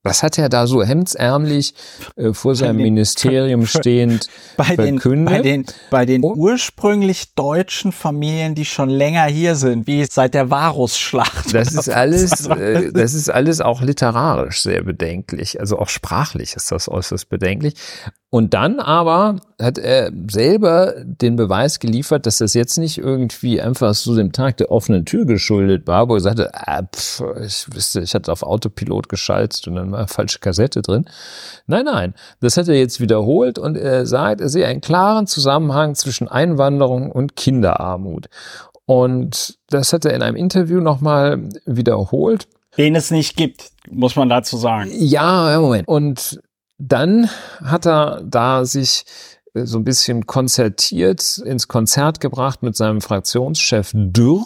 Das 0.05 0.21
hat 0.21 0.37
er 0.37 0.49
da 0.49 0.67
so 0.67 0.83
hemdsärmlich 0.83 1.73
äh, 2.17 2.33
vor 2.33 2.55
seinem 2.55 2.77
den- 2.77 2.83
Ministerium 2.83 3.65
stehend 3.79 4.27
bei 4.57 4.75
den, 4.75 4.99
verkündet. 4.99 5.33
bei 5.33 5.41
den, 5.41 5.65
bei 5.89 6.05
den 6.05 6.23
Und- 6.23 6.37
ursprünglich 6.37 7.33
deutschen 7.35 7.91
Familien, 7.93 8.53
die 8.53 8.65
schon 8.65 8.89
länger 8.89 9.23
hier 9.25 9.55
sind, 9.55 9.87
wie 9.87 10.03
seit 10.05 10.33
der 10.33 10.49
Varusschlacht. 10.49 11.53
Das 11.53 11.69
ist 11.69 11.77
was 11.77 11.89
alles, 11.89 12.47
äh, 12.47 12.91
das 12.91 13.13
ist 13.13 13.29
alles 13.29 13.61
auch 13.61 13.81
literarisch 13.81 14.61
sehr 14.61 14.83
bedenklich. 14.83 15.59
Also 15.61 15.79
auch 15.79 15.89
sprachlich 15.89 16.55
ist 16.57 16.71
das 16.71 16.89
äußerst 16.89 17.29
bedenklich. 17.29 17.73
Und 18.33 18.55
dann 18.55 18.79
aber 18.79 19.35
hat 19.61 19.77
er 19.77 20.11
selber 20.27 20.95
den 21.05 21.35
Beweis 21.35 21.77
geliefert, 21.77 22.25
dass 22.25 22.39
das 22.39 22.55
jetzt 22.55 22.79
nicht 22.79 22.97
irgendwie 22.97 23.61
einfach 23.61 23.93
so 23.93 24.15
dem 24.15 24.31
Tag 24.31 24.57
der 24.57 24.71
offenen 24.71 25.05
Tür 25.05 25.25
geschuldet 25.25 25.85
war, 25.85 26.09
wo 26.09 26.15
er 26.15 26.19
sagte, 26.19 26.49
ah, 26.51 26.81
pf, 26.81 27.21
ich 27.45 27.67
wüsste, 27.71 28.01
ich 28.01 28.15
hatte 28.15 28.31
auf 28.31 28.41
Autopilot 28.41 29.07
geschaltet 29.07 29.67
und 29.67 29.75
dann 29.75 29.91
war 29.91 29.99
eine 29.99 30.07
falsche 30.07 30.39
Kassette 30.39 30.81
drin. 30.81 31.05
Nein, 31.67 31.85
nein, 31.85 32.15
das 32.39 32.57
hat 32.57 32.67
er 32.69 32.73
jetzt 32.73 32.99
wiederholt 32.99 33.59
und 33.59 33.77
er 33.77 34.07
sagt, 34.07 34.41
er 34.41 34.49
sehe 34.49 34.65
einen 34.65 34.81
klaren 34.81 35.27
Zusammenhang 35.27 35.93
zwischen 35.93 36.27
Einwanderung 36.27 37.11
und 37.11 37.35
Kinderarmut. 37.35 38.29
Und 38.87 39.59
das 39.69 39.93
hat 39.93 40.05
er 40.05 40.15
in 40.15 40.23
einem 40.23 40.37
Interview 40.37 40.79
nochmal 40.79 41.49
wiederholt. 41.67 42.47
Den 42.79 42.95
es 42.95 43.11
nicht 43.11 43.37
gibt, 43.37 43.69
muss 43.91 44.15
man 44.15 44.27
dazu 44.27 44.57
sagen. 44.57 44.89
Ja, 44.91 45.51
ja, 45.51 45.61
Moment. 45.61 45.87
Und 45.87 46.39
dann 46.77 47.29
hat 47.61 47.85
er 47.85 48.21
da 48.23 48.65
sich 48.65 49.05
äh, 49.53 49.65
so 49.65 49.77
ein 49.77 49.83
bisschen 49.83 50.25
konzertiert, 50.25 51.37
ins 51.39 51.67
Konzert 51.67 52.19
gebracht 52.19 52.63
mit 52.63 52.75
seinem 52.75 53.01
Fraktionschef 53.01 53.91
Dürr. 53.93 54.45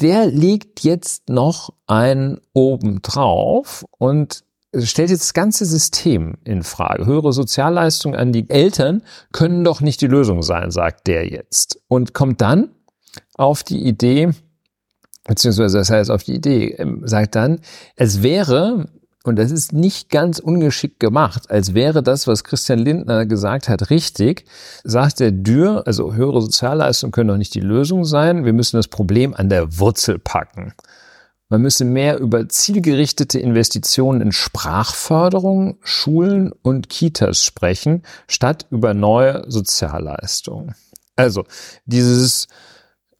Der 0.00 0.26
legt 0.26 0.80
jetzt 0.80 1.28
noch 1.28 1.74
einen 1.86 2.40
oben 2.54 3.02
drauf 3.02 3.84
und 3.98 4.44
stellt 4.78 5.10
jetzt 5.10 5.22
das 5.22 5.34
ganze 5.34 5.64
System 5.64 6.36
in 6.44 6.62
Frage. 6.62 7.06
Höhere 7.06 7.32
Sozialleistungen 7.32 8.18
an 8.18 8.32
die 8.32 8.48
Eltern 8.48 9.02
können 9.32 9.64
doch 9.64 9.80
nicht 9.80 10.00
die 10.00 10.06
Lösung 10.06 10.42
sein, 10.42 10.70
sagt 10.70 11.06
der 11.06 11.28
jetzt. 11.28 11.80
Und 11.88 12.14
kommt 12.14 12.40
dann 12.40 12.70
auf 13.34 13.62
die 13.62 13.84
Idee, 13.84 14.30
beziehungsweise 15.24 15.78
das 15.78 15.90
heißt 15.90 16.10
auf 16.10 16.22
die 16.22 16.34
Idee, 16.34 16.76
ähm, 16.78 17.02
sagt 17.04 17.34
dann, 17.34 17.60
es 17.96 18.22
wäre, 18.22 18.88
und 19.24 19.36
das 19.36 19.50
ist 19.50 19.72
nicht 19.72 20.08
ganz 20.08 20.38
ungeschickt 20.38 20.98
gemacht, 20.98 21.50
als 21.50 21.74
wäre 21.74 22.02
das, 22.02 22.26
was 22.26 22.42
Christian 22.42 22.78
Lindner 22.78 23.26
gesagt 23.26 23.68
hat, 23.68 23.90
richtig, 23.90 24.46
sagt 24.82 25.20
der 25.20 25.30
Dürr, 25.30 25.82
also 25.86 26.14
höhere 26.14 26.40
Sozialleistungen 26.40 27.12
können 27.12 27.28
doch 27.28 27.36
nicht 27.36 27.54
die 27.54 27.60
Lösung 27.60 28.04
sein, 28.04 28.44
wir 28.46 28.54
müssen 28.54 28.76
das 28.76 28.88
Problem 28.88 29.34
an 29.34 29.50
der 29.50 29.78
Wurzel 29.78 30.18
packen. 30.18 30.72
Man 31.50 31.62
müsse 31.62 31.84
mehr 31.84 32.18
über 32.18 32.48
zielgerichtete 32.48 33.38
Investitionen 33.40 34.20
in 34.20 34.32
Sprachförderung, 34.32 35.78
Schulen 35.82 36.52
und 36.62 36.88
Kitas 36.88 37.44
sprechen, 37.44 38.04
statt 38.28 38.66
über 38.70 38.94
neue 38.94 39.44
Sozialleistungen. 39.48 40.76
Also 41.16 41.44
dieses 41.84 42.46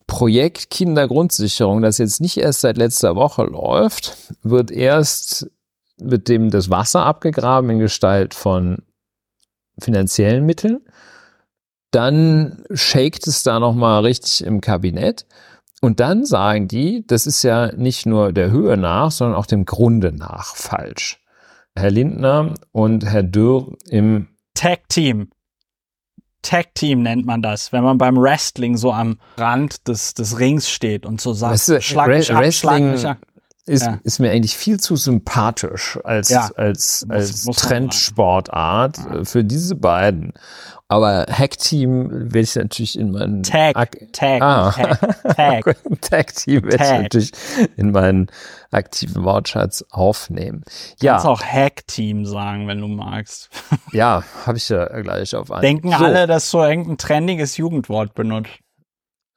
Projekt 0.07 0.71
Kindergrundsicherung, 0.71 1.83
das 1.83 1.99
jetzt 1.99 2.21
nicht 2.21 2.37
erst 2.37 2.63
seit 2.63 2.79
letzter 2.79 3.17
Woche 3.17 3.43
läuft, 3.43 4.17
wird 4.43 4.71
erst 4.71 5.51
mit 6.03 6.29
dem 6.29 6.51
das 6.51 6.71
Wasser 6.71 7.05
abgegraben 7.05 7.71
in 7.71 7.79
Gestalt 7.79 8.35
von 8.35 8.79
finanziellen 9.79 10.45
Mitteln. 10.47 10.81
Dann 11.91 12.65
shakt 12.73 13.27
es 13.27 13.43
da 13.43 13.59
nochmal 13.59 14.05
richtig 14.05 14.45
im 14.45 14.61
Kabinett. 14.61 15.27
Und 15.81 15.99
dann 15.99 16.25
sagen 16.27 16.69
die, 16.69 17.05
das 17.07 17.27
ist 17.27 17.43
ja 17.43 17.73
nicht 17.75 18.07
nur 18.07 18.33
der 18.33 18.51
Höhe 18.51 18.77
nach, 18.77 19.11
sondern 19.11 19.37
auch 19.39 19.47
dem 19.47 19.65
Grunde 19.65 20.13
nach 20.13 20.55
falsch. 20.55 21.21
Herr 21.77 21.91
Lindner 21.91 22.55
und 22.73 23.07
Herr 23.07 23.23
Dürr 23.23 23.73
im 23.89 24.29
Tag 24.55 24.89
Team. 24.89 25.31
Tag 26.43 26.75
Team 26.75 27.03
nennt 27.03 27.27
man 27.27 27.43
das, 27.43 27.73
wenn 27.73 27.83
man 27.85 27.99
beim 27.99 28.17
Wrestling 28.17 28.77
so 28.77 28.93
am 28.93 29.19
Rand 29.37 29.89
des, 29.89 30.15
des 30.15 30.39
Rings 30.39 30.69
steht 30.71 31.07
und 31.07 31.21
so 31.21 31.33
sagt, 31.33 31.53
Weißt 31.55 31.69
du, 31.69 31.81
schlag 31.83 32.09
Re- 32.09 32.17
mich 32.19 32.31
ab, 32.33 32.53
schlag 32.53 32.75
Wrestling- 32.75 32.91
mich 32.93 33.07
ab. 33.07 33.19
Ist, 33.71 33.87
Ja. 33.87 33.99
ist 34.03 34.19
mir 34.19 34.31
eigentlich 34.31 34.57
viel 34.57 34.79
zu 34.81 34.97
sympathisch 34.97 35.99
als, 36.05 36.29
Ja. 36.29 36.51
als, 36.57 37.07
Muss- 37.07 37.17
als 37.17 37.45
muss 37.45 37.57
Trendsportart 37.57 38.99
äh, 38.99 39.25
für 39.25 39.45
diese 39.45 39.75
beiden. 39.77 40.33
Aber 40.89 41.27
Hackteam 41.31 42.09
werde 42.11 42.41
ich 42.41 42.57
natürlich 42.57 42.99
in 42.99 43.13
meinen 43.13 43.45
Tag, 43.45 43.77
Ak- 43.77 43.97
Tag, 44.13 44.43
Ah. 44.43 44.73
Tag, 45.37 45.77
Tag. 46.01 46.35
Team 46.35 46.65
werde 46.65 46.85
ich 46.85 46.91
natürlich 47.03 47.33
in 47.77 47.93
meinen 47.93 48.27
aktiven 48.73 49.23
Wortschatz 49.23 49.85
aufnehmen. 49.91 50.63
Kannst 50.65 51.03
Ja, 51.03 51.25
auch 51.25 51.43
Hack 51.43 51.87
Team 51.87 52.27
sagen, 52.27 52.67
wenn 52.67 52.81
du 52.81 52.89
magst. 52.89 53.51
ja, 53.93 54.25
habe 54.47 54.59
ich 54.59 54.69
ja 54.69 54.85
gleich 55.01 55.37
auf 55.37 55.53
einen. 55.53 55.63
Denken 55.63 55.91
So, 55.91 56.05
alle, 56.05 56.27
dass 56.27 56.51
du 56.51 56.59
irgendein 56.59 56.99
trendiges 56.99 57.57
Jugendwort 57.57 58.15
benutzt. 58.15 58.51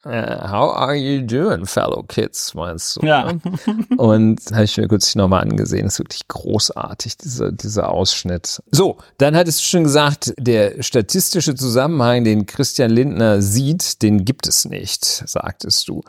Äh, 0.05 0.37
how 0.49 0.75
are 0.75 0.95
you 0.95 1.21
doing, 1.21 1.65
fellow 1.65 2.03
kids, 2.03 2.53
meinst 2.53 2.97
du? 2.97 3.05
Ja. 3.05 3.31
ne? 3.31 3.41
Und 3.97 4.39
habe 4.51 4.65
ich 4.65 4.77
mir 4.77 4.87
kürzlich 4.87 5.15
nochmal 5.15 5.41
angesehen. 5.41 5.85
ist 5.85 5.99
wirklich 5.99 6.27
großartig, 6.27 7.17
dieser, 7.17 7.51
dieser 7.51 7.89
Ausschnitt. 7.89 8.61
So, 8.71 8.97
dann 9.17 9.35
hattest 9.35 9.59
du 9.59 9.63
schon 9.63 9.83
gesagt, 9.83 10.33
der 10.37 10.83
statistische 10.83 11.55
Zusammenhang, 11.55 12.23
den 12.23 12.45
Christian 12.45 12.91
Lindner 12.91 13.41
sieht, 13.41 14.01
den 14.01 14.25
gibt 14.25 14.47
es 14.47 14.65
nicht, 14.65 15.05
sagtest 15.05 15.87
du. 15.87 16.01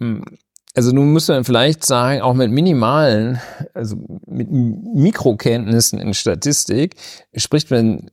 Hm. 0.00 0.24
Also 0.74 0.92
nun 0.92 1.12
muss 1.12 1.26
man 1.28 1.44
vielleicht 1.44 1.84
sagen, 1.84 2.20
auch 2.20 2.34
mit 2.34 2.52
minimalen, 2.52 3.40
also 3.74 3.96
mit 4.26 4.48
Mikrokenntnissen 4.50 5.98
in 5.98 6.14
Statistik 6.14 6.94
spricht 7.34 7.70
man 7.70 8.10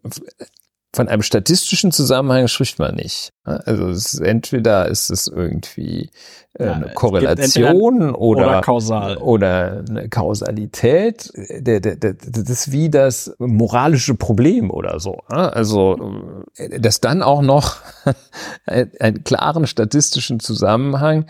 von 0.96 1.08
einem 1.10 1.22
statistischen 1.22 1.92
Zusammenhang 1.92 2.48
spricht 2.48 2.80
man 2.80 2.96
nicht. 2.96 3.30
Also 3.44 3.90
es 3.90 4.14
ist, 4.14 4.20
entweder 4.22 4.88
ist 4.88 5.10
es 5.12 5.28
irgendwie 5.28 6.10
äh, 6.58 6.66
Ja, 6.66 6.72
eine 6.74 6.84
gibt 6.86 6.96
Korrelation 6.96 8.16
oder, 8.16 8.48
oder 8.48 8.62
kausal. 8.62 9.18
oder 9.18 9.84
eine 9.90 10.10
Kausalität. 10.10 11.32
Das 11.62 12.50
ist 12.50 12.72
wie 12.72 12.90
das 12.90 13.34
moralische 13.40 14.16
Problem 14.16 14.72
oder 14.72 15.00
so. 15.00 15.18
Also 15.28 16.44
äh, 16.58 16.80
dass 16.80 17.02
dann 17.02 17.22
auch 17.22 17.42
noch 17.42 17.78
ein- 18.66 18.92
einen 19.00 19.24
klaren 19.24 19.68
statistischen 19.68 20.40
Zusammenhang, 20.40 21.26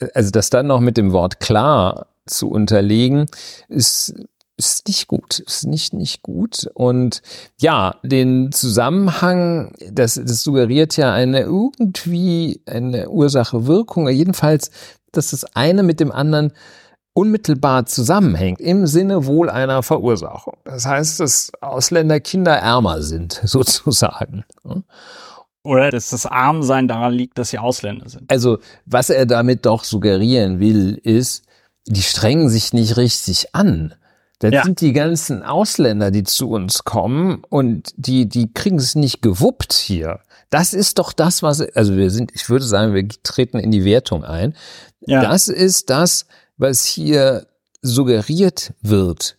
äh, 0.00 0.08
also 0.14 0.30
das 0.30 0.50
dann 0.50 0.66
noch 0.66 0.80
mit 0.80 0.96
dem 0.96 1.12
Wort 1.12 1.40
klar 1.40 2.06
zu 2.26 2.50
unterlegen, 2.50 3.26
ist 3.68 4.14
ist 4.66 4.86
nicht 4.86 5.08
gut, 5.08 5.38
ist 5.38 5.66
nicht, 5.66 5.92
nicht 5.94 6.22
gut. 6.22 6.70
Und 6.74 7.22
ja, 7.58 7.96
den 8.02 8.52
Zusammenhang, 8.52 9.72
das, 9.90 10.14
das 10.14 10.42
suggeriert 10.42 10.96
ja 10.96 11.12
eine 11.12 11.40
irgendwie 11.40 12.60
eine 12.66 13.08
Ursache-Wirkung, 13.08 14.08
jedenfalls, 14.08 14.70
dass 15.12 15.30
das 15.30 15.44
eine 15.56 15.82
mit 15.82 15.98
dem 15.98 16.12
anderen 16.12 16.52
unmittelbar 17.12 17.86
zusammenhängt, 17.86 18.60
im 18.60 18.86
Sinne 18.86 19.26
wohl 19.26 19.50
einer 19.50 19.82
Verursachung. 19.82 20.56
Das 20.64 20.86
heißt, 20.86 21.20
dass 21.20 21.52
Ausländer 21.60 22.20
Kinder 22.20 22.54
ärmer 22.54 23.02
sind, 23.02 23.40
sozusagen. 23.44 24.44
Oder 25.62 25.90
dass 25.90 26.10
das 26.10 26.26
Armsein 26.26 26.88
daran 26.88 27.12
liegt, 27.12 27.38
dass 27.38 27.50
sie 27.50 27.58
Ausländer 27.58 28.08
sind. 28.08 28.30
Also, 28.30 28.58
was 28.86 29.10
er 29.10 29.26
damit 29.26 29.66
doch 29.66 29.84
suggerieren 29.84 30.60
will, 30.60 31.00
ist, 31.02 31.44
die 31.86 32.02
strengen 32.02 32.48
sich 32.48 32.72
nicht 32.72 32.96
richtig 32.96 33.54
an. 33.54 33.94
Das 34.40 34.54
ja. 34.54 34.64
sind 34.64 34.80
die 34.80 34.94
ganzen 34.94 35.42
Ausländer, 35.42 36.10
die 36.10 36.24
zu 36.24 36.50
uns 36.50 36.84
kommen 36.84 37.44
und 37.50 37.92
die, 37.96 38.26
die 38.26 38.52
kriegen 38.52 38.78
es 38.78 38.94
nicht 38.94 39.20
gewuppt 39.20 39.74
hier. 39.74 40.20
Das 40.48 40.72
ist 40.72 40.98
doch 40.98 41.12
das, 41.12 41.42
was, 41.42 41.60
also 41.60 41.94
wir 41.94 42.10
sind, 42.10 42.32
ich 42.34 42.48
würde 42.48 42.64
sagen, 42.64 42.94
wir 42.94 43.06
treten 43.22 43.58
in 43.58 43.70
die 43.70 43.84
Wertung 43.84 44.24
ein. 44.24 44.56
Ja. 45.06 45.20
Das 45.22 45.48
ist 45.48 45.90
das, 45.90 46.26
was 46.56 46.86
hier 46.86 47.46
suggeriert 47.82 48.72
wird 48.80 49.36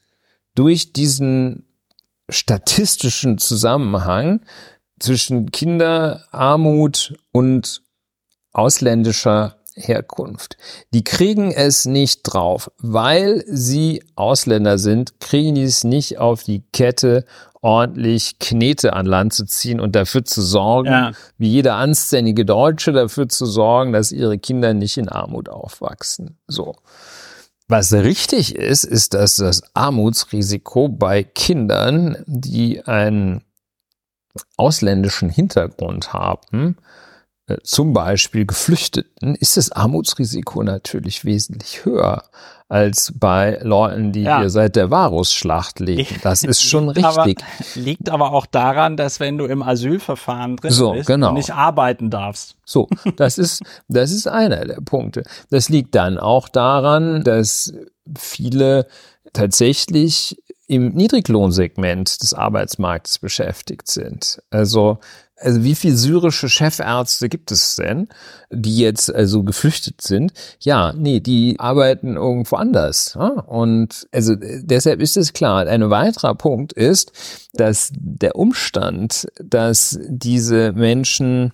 durch 0.53 0.93
diesen 0.93 1.65
statistischen 2.29 3.39
Zusammenhang 3.39 4.41
zwischen 4.99 5.51
Kinderarmut 5.51 7.15
und 7.31 7.81
ausländischer 8.51 9.60
Herkunft. 9.75 10.57
Die 10.93 11.03
kriegen 11.03 11.51
es 11.51 11.85
nicht 11.85 12.21
drauf, 12.23 12.71
weil 12.77 13.43
sie 13.47 14.03
Ausländer 14.15 14.77
sind, 14.77 15.19
kriegen 15.19 15.55
die 15.55 15.63
es 15.63 15.83
nicht 15.83 16.17
auf 16.17 16.43
die 16.43 16.63
Kette, 16.73 17.25
ordentlich 17.61 18.39
Knete 18.39 18.93
an 18.93 19.05
Land 19.05 19.33
zu 19.33 19.45
ziehen 19.45 19.79
und 19.79 19.95
dafür 19.95 20.25
zu 20.25 20.41
sorgen, 20.41 20.89
ja. 20.89 21.11
wie 21.37 21.49
jeder 21.49 21.75
anständige 21.75 22.43
Deutsche 22.43 22.91
dafür 22.91 23.29
zu 23.29 23.45
sorgen, 23.45 23.93
dass 23.93 24.11
ihre 24.11 24.39
Kinder 24.39 24.73
nicht 24.73 24.97
in 24.97 25.09
Armut 25.09 25.47
aufwachsen. 25.47 26.37
So. 26.47 26.75
Was 27.67 27.93
richtig 27.93 28.55
ist, 28.55 28.83
ist, 28.83 29.13
dass 29.13 29.37
das 29.37 29.63
Armutsrisiko 29.73 30.89
bei 30.89 31.23
Kindern, 31.23 32.17
die 32.25 32.83
einen 32.83 33.43
ausländischen 34.57 35.29
Hintergrund 35.29 36.13
haben, 36.13 36.77
zum 37.63 37.93
Beispiel 37.93 38.45
Geflüchteten, 38.45 39.35
ist 39.35 39.57
das 39.57 39.71
Armutsrisiko 39.71 40.63
natürlich 40.63 41.25
wesentlich 41.25 41.85
höher 41.85 42.23
als 42.71 43.11
bei 43.13 43.59
Leuten, 43.63 44.13
die 44.13 44.21
ja. 44.21 44.39
hier 44.39 44.49
seit 44.49 44.77
der 44.77 44.89
Varusschlacht 44.89 45.81
leben. 45.81 46.07
Das 46.23 46.43
ist 46.43 46.63
schon 46.63 46.87
liegt 46.87 47.05
richtig. 47.05 47.43
Aber, 47.43 47.81
liegt 47.81 48.09
aber 48.09 48.31
auch 48.31 48.45
daran, 48.45 48.95
dass 48.95 49.19
wenn 49.19 49.37
du 49.37 49.45
im 49.45 49.61
Asylverfahren 49.61 50.55
drin 50.55 50.71
so, 50.71 50.93
bist, 50.93 51.07
genau. 51.07 51.29
du 51.29 51.33
nicht 51.33 51.53
arbeiten 51.53 52.09
darfst. 52.09 52.55
So, 52.63 52.87
das 53.17 53.37
ist, 53.37 53.61
das 53.89 54.11
ist 54.11 54.25
einer 54.27 54.63
der 54.63 54.79
Punkte. 54.79 55.23
Das 55.49 55.67
liegt 55.67 55.95
dann 55.95 56.17
auch 56.17 56.47
daran, 56.47 57.25
dass 57.25 57.73
viele 58.17 58.87
tatsächlich 59.33 60.41
im 60.67 60.93
Niedriglohnsegment 60.93 62.21
des 62.21 62.33
Arbeitsmarktes 62.33 63.19
beschäftigt 63.19 63.89
sind. 63.89 64.41
Also 64.49 64.99
also 65.41 65.63
wie 65.63 65.75
viele 65.75 65.95
syrische 65.95 66.49
Chefärzte 66.49 67.29
gibt 67.29 67.51
es 67.51 67.75
denn, 67.75 68.07
die 68.49 68.77
jetzt 68.77 69.13
also 69.13 69.43
geflüchtet 69.43 70.01
sind? 70.01 70.33
Ja, 70.59 70.93
nee, 70.95 71.19
die 71.19 71.55
arbeiten 71.59 72.15
irgendwo 72.15 72.55
anders. 72.55 73.15
Ja? 73.15 73.27
Und 73.27 74.07
also 74.11 74.35
deshalb 74.35 75.01
ist 75.01 75.17
es 75.17 75.33
klar. 75.33 75.67
Ein 75.67 75.89
weiterer 75.89 76.35
Punkt 76.35 76.73
ist, 76.73 77.11
dass 77.53 77.91
der 77.93 78.35
Umstand, 78.35 79.27
dass 79.43 79.99
diese 80.07 80.71
Menschen 80.73 81.51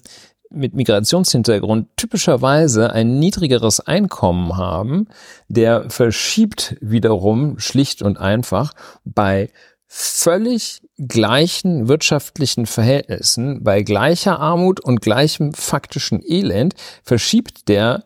mit 0.50 0.74
Migrationshintergrund 0.74 1.88
typischerweise 1.98 2.92
ein 2.92 3.20
niedrigeres 3.20 3.80
Einkommen 3.82 4.56
haben, 4.56 5.08
der 5.50 5.90
verschiebt 5.90 6.78
wiederum 6.80 7.60
schlicht 7.60 8.02
und 8.02 8.18
einfach 8.18 8.74
bei 9.04 9.50
völlig 9.88 10.82
gleichen 10.98 11.88
wirtschaftlichen 11.88 12.66
Verhältnissen, 12.66 13.64
bei 13.64 13.82
gleicher 13.84 14.40
Armut 14.40 14.80
und 14.80 15.02
gleichem 15.02 15.54
faktischen 15.54 16.22
Elend, 16.24 16.74
verschiebt 17.04 17.68
der 17.70 18.04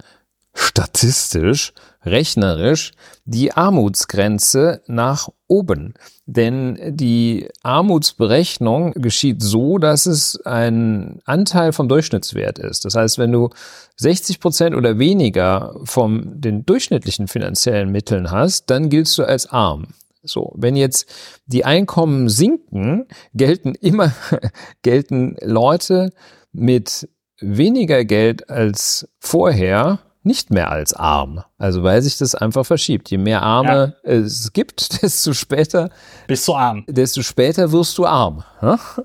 statistisch, 0.53 1.73
rechnerisch 2.03 2.91
die 3.25 3.53
Armutsgrenze 3.53 4.81
nach 4.87 5.29
oben. 5.47 5.93
Denn 6.25 6.77
die 6.95 7.47
Armutsberechnung 7.63 8.93
geschieht 8.93 9.41
so, 9.41 9.77
dass 9.77 10.05
es 10.05 10.39
ein 10.45 11.19
Anteil 11.25 11.73
vom 11.73 11.87
Durchschnittswert 11.87 12.59
ist. 12.59 12.85
Das 12.85 12.95
heißt, 12.95 13.17
wenn 13.17 13.31
du 13.31 13.49
60 13.97 14.39
Prozent 14.39 14.75
oder 14.75 14.97
weniger 14.97 15.75
von 15.83 16.41
den 16.41 16.65
durchschnittlichen 16.65 17.27
finanziellen 17.27 17.91
Mitteln 17.91 18.31
hast, 18.31 18.69
dann 18.69 18.89
giltst 18.89 19.17
du 19.17 19.23
als 19.23 19.47
arm. 19.47 19.87
So, 20.23 20.53
wenn 20.55 20.75
jetzt 20.75 21.11
die 21.45 21.65
Einkommen 21.65 22.29
sinken, 22.29 23.07
gelten 23.33 23.75
immer, 23.75 24.13
gelten 24.81 25.35
Leute 25.41 26.11
mit 26.51 27.09
weniger 27.39 28.05
Geld 28.05 28.49
als 28.49 29.07
vorher 29.19 29.99
nicht 30.23 30.51
mehr 30.51 30.71
als 30.71 30.93
arm. 30.93 31.43
Also 31.57 31.83
weil 31.83 32.01
sich 32.01 32.17
das 32.17 32.35
einfach 32.35 32.65
verschiebt. 32.65 33.09
Je 33.09 33.17
mehr 33.17 33.41
Arme 33.41 33.95
ja. 34.03 34.11
es 34.11 34.53
gibt, 34.53 35.01
desto 35.01 35.33
später 35.33 35.89
bist 36.27 36.47
du 36.47 36.53
arm. 36.53 36.85
Desto 36.87 37.21
später 37.23 37.71
wirst 37.71 37.97
du 37.97 38.05
arm. 38.05 38.43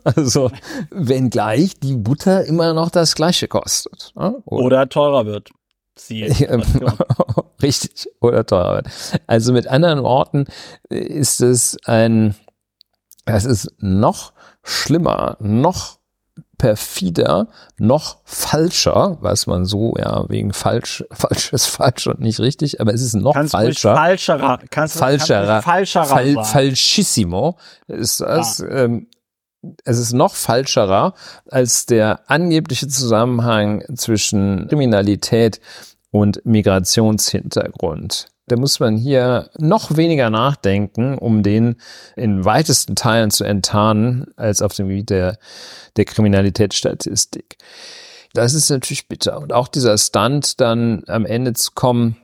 Also 0.04 0.50
wenngleich 0.90 1.78
die 1.80 1.96
Butter 1.96 2.44
immer 2.44 2.74
noch 2.74 2.90
das 2.90 3.14
gleiche 3.14 3.48
kostet. 3.48 4.12
Oder, 4.14 4.42
Oder 4.44 4.88
teurer 4.88 5.24
wird. 5.26 5.50
Siehe 5.98 6.28
Richtig, 7.62 8.08
oder 8.20 8.44
teurer 8.44 8.76
wird. 8.76 8.88
Also 9.26 9.52
mit 9.52 9.66
anderen 9.66 10.02
Worten 10.02 10.46
ist 10.88 11.40
es 11.40 11.78
ein, 11.86 12.34
es 13.24 13.44
ist 13.44 13.72
noch 13.78 14.32
schlimmer, 14.62 15.36
noch 15.40 15.98
perfider, 16.58 17.48
noch 17.78 18.18
falscher, 18.24 19.18
was 19.20 19.46
man 19.46 19.64
so, 19.64 19.94
ja, 19.98 20.28
wegen 20.28 20.52
falsch, 20.52 21.04
falsch 21.12 21.52
ist 21.52 21.66
falsch 21.66 22.06
und 22.06 22.20
nicht 22.20 22.40
richtig, 22.40 22.80
aber 22.80 22.94
es 22.94 23.02
ist 23.02 23.14
noch 23.14 23.34
kannst 23.34 23.52
falscher. 23.52 23.94
Falscherer, 23.94 24.58
kannst 24.70 24.98
falscherer, 24.98 25.62
falscherer 25.62 26.06
Fal, 26.06 26.44
falschissimo 26.44 27.58
ist 27.88 28.20
das, 28.20 28.58
ja. 28.58 28.68
ähm, 28.68 29.08
es 29.84 29.98
ist 29.98 30.12
noch 30.12 30.34
falscherer 30.34 31.14
als 31.50 31.86
der 31.86 32.28
angebliche 32.30 32.88
Zusammenhang 32.88 33.84
zwischen 33.94 34.68
Kriminalität 34.68 35.60
und 36.10 36.44
Migrationshintergrund. 36.44 38.28
Da 38.48 38.56
muss 38.56 38.78
man 38.78 38.96
hier 38.96 39.50
noch 39.58 39.96
weniger 39.96 40.30
nachdenken, 40.30 41.18
um 41.18 41.42
den 41.42 41.76
in 42.14 42.44
weitesten 42.44 42.94
Teilen 42.94 43.30
zu 43.30 43.42
enttarnen, 43.42 44.26
als 44.36 44.62
auf 44.62 44.72
dem 44.74 44.88
Gebiet 44.88 45.10
der, 45.10 45.38
der 45.96 46.04
Kriminalitätsstatistik. 46.04 47.56
Das 48.34 48.54
ist 48.54 48.70
natürlich 48.70 49.08
bitter. 49.08 49.40
Und 49.40 49.52
auch 49.52 49.66
dieser 49.66 49.98
Stunt 49.98 50.60
dann 50.60 51.02
am 51.08 51.26
Ende 51.26 51.54
zu 51.54 51.72
kommen, 51.74 52.16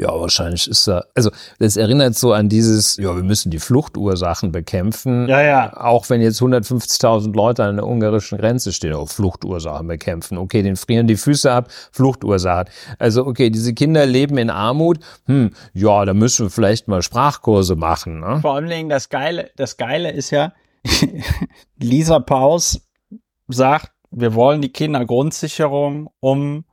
ja, 0.00 0.18
wahrscheinlich 0.18 0.66
ist 0.66 0.88
er, 0.88 1.06
also 1.14 1.30
das 1.58 1.76
erinnert 1.76 2.14
so 2.14 2.32
an 2.32 2.48
dieses, 2.48 2.96
ja, 2.96 3.14
wir 3.14 3.22
müssen 3.22 3.50
die 3.50 3.58
Fluchtursachen 3.58 4.50
bekämpfen. 4.50 5.28
Ja, 5.28 5.42
ja. 5.42 5.76
Auch 5.76 6.08
wenn 6.08 6.22
jetzt 6.22 6.40
150.000 6.40 7.34
Leute 7.34 7.64
an 7.64 7.76
der 7.76 7.86
ungarischen 7.86 8.38
Grenze 8.38 8.72
stehen, 8.72 8.94
auch 8.94 9.10
Fluchtursachen 9.10 9.86
bekämpfen. 9.86 10.38
Okay, 10.38 10.62
den 10.62 10.76
frieren 10.76 11.06
die 11.06 11.16
Füße 11.16 11.52
ab, 11.52 11.68
Fluchtursachen. 11.92 12.70
Also 12.98 13.26
okay, 13.26 13.50
diese 13.50 13.74
Kinder 13.74 14.06
leben 14.06 14.38
in 14.38 14.48
Armut. 14.48 15.00
Hm, 15.26 15.50
ja, 15.74 16.04
da 16.06 16.14
müssen 16.14 16.46
wir 16.46 16.50
vielleicht 16.50 16.88
mal 16.88 17.02
Sprachkurse 17.02 17.76
machen. 17.76 18.20
Ne? 18.20 18.38
Vor 18.40 18.54
allem 18.54 18.88
das 18.88 19.10
Geile, 19.10 19.50
das 19.56 19.76
Geile 19.76 20.10
ist 20.12 20.30
ja, 20.30 20.54
Lisa 21.78 22.20
Paus 22.20 22.80
sagt, 23.48 23.92
wir 24.10 24.34
wollen 24.34 24.62
die 24.62 24.72
Kindergrundsicherung, 24.72 26.08
um 26.20 26.64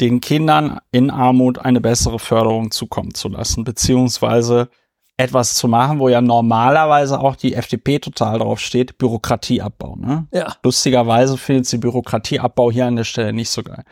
den 0.00 0.20
Kindern 0.20 0.78
in 0.90 1.10
Armut 1.10 1.58
eine 1.58 1.80
bessere 1.80 2.18
Förderung 2.18 2.70
zukommen 2.70 3.14
zu 3.14 3.28
lassen, 3.28 3.64
beziehungsweise 3.64 4.68
etwas 5.16 5.54
zu 5.54 5.66
machen, 5.66 5.98
wo 5.98 6.08
ja 6.08 6.20
normalerweise 6.20 7.18
auch 7.18 7.36
die 7.36 7.54
FDP 7.54 7.98
total 7.98 8.38
drauf 8.38 8.60
steht, 8.60 8.98
Bürokratieabbau. 8.98 9.96
Ne? 9.96 10.26
Ja. 10.32 10.54
Lustigerweise 10.62 11.38
findet 11.38 11.66
sie 11.66 11.78
Bürokratieabbau 11.78 12.70
hier 12.70 12.86
an 12.86 12.96
der 12.96 13.04
Stelle 13.04 13.32
nicht 13.32 13.48
so 13.48 13.62
geil. 13.62 13.84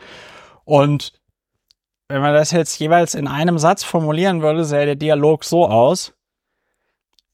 Und 0.65 1.13
wenn 2.07 2.21
man 2.21 2.33
das 2.33 2.51
jetzt 2.51 2.77
jeweils 2.79 3.15
in 3.15 3.27
einem 3.27 3.57
Satz 3.57 3.83
formulieren 3.83 4.43
würde, 4.43 4.65
sähe 4.65 4.85
der 4.85 4.95
Dialog 4.95 5.43
so 5.43 5.67
aus. 5.67 6.13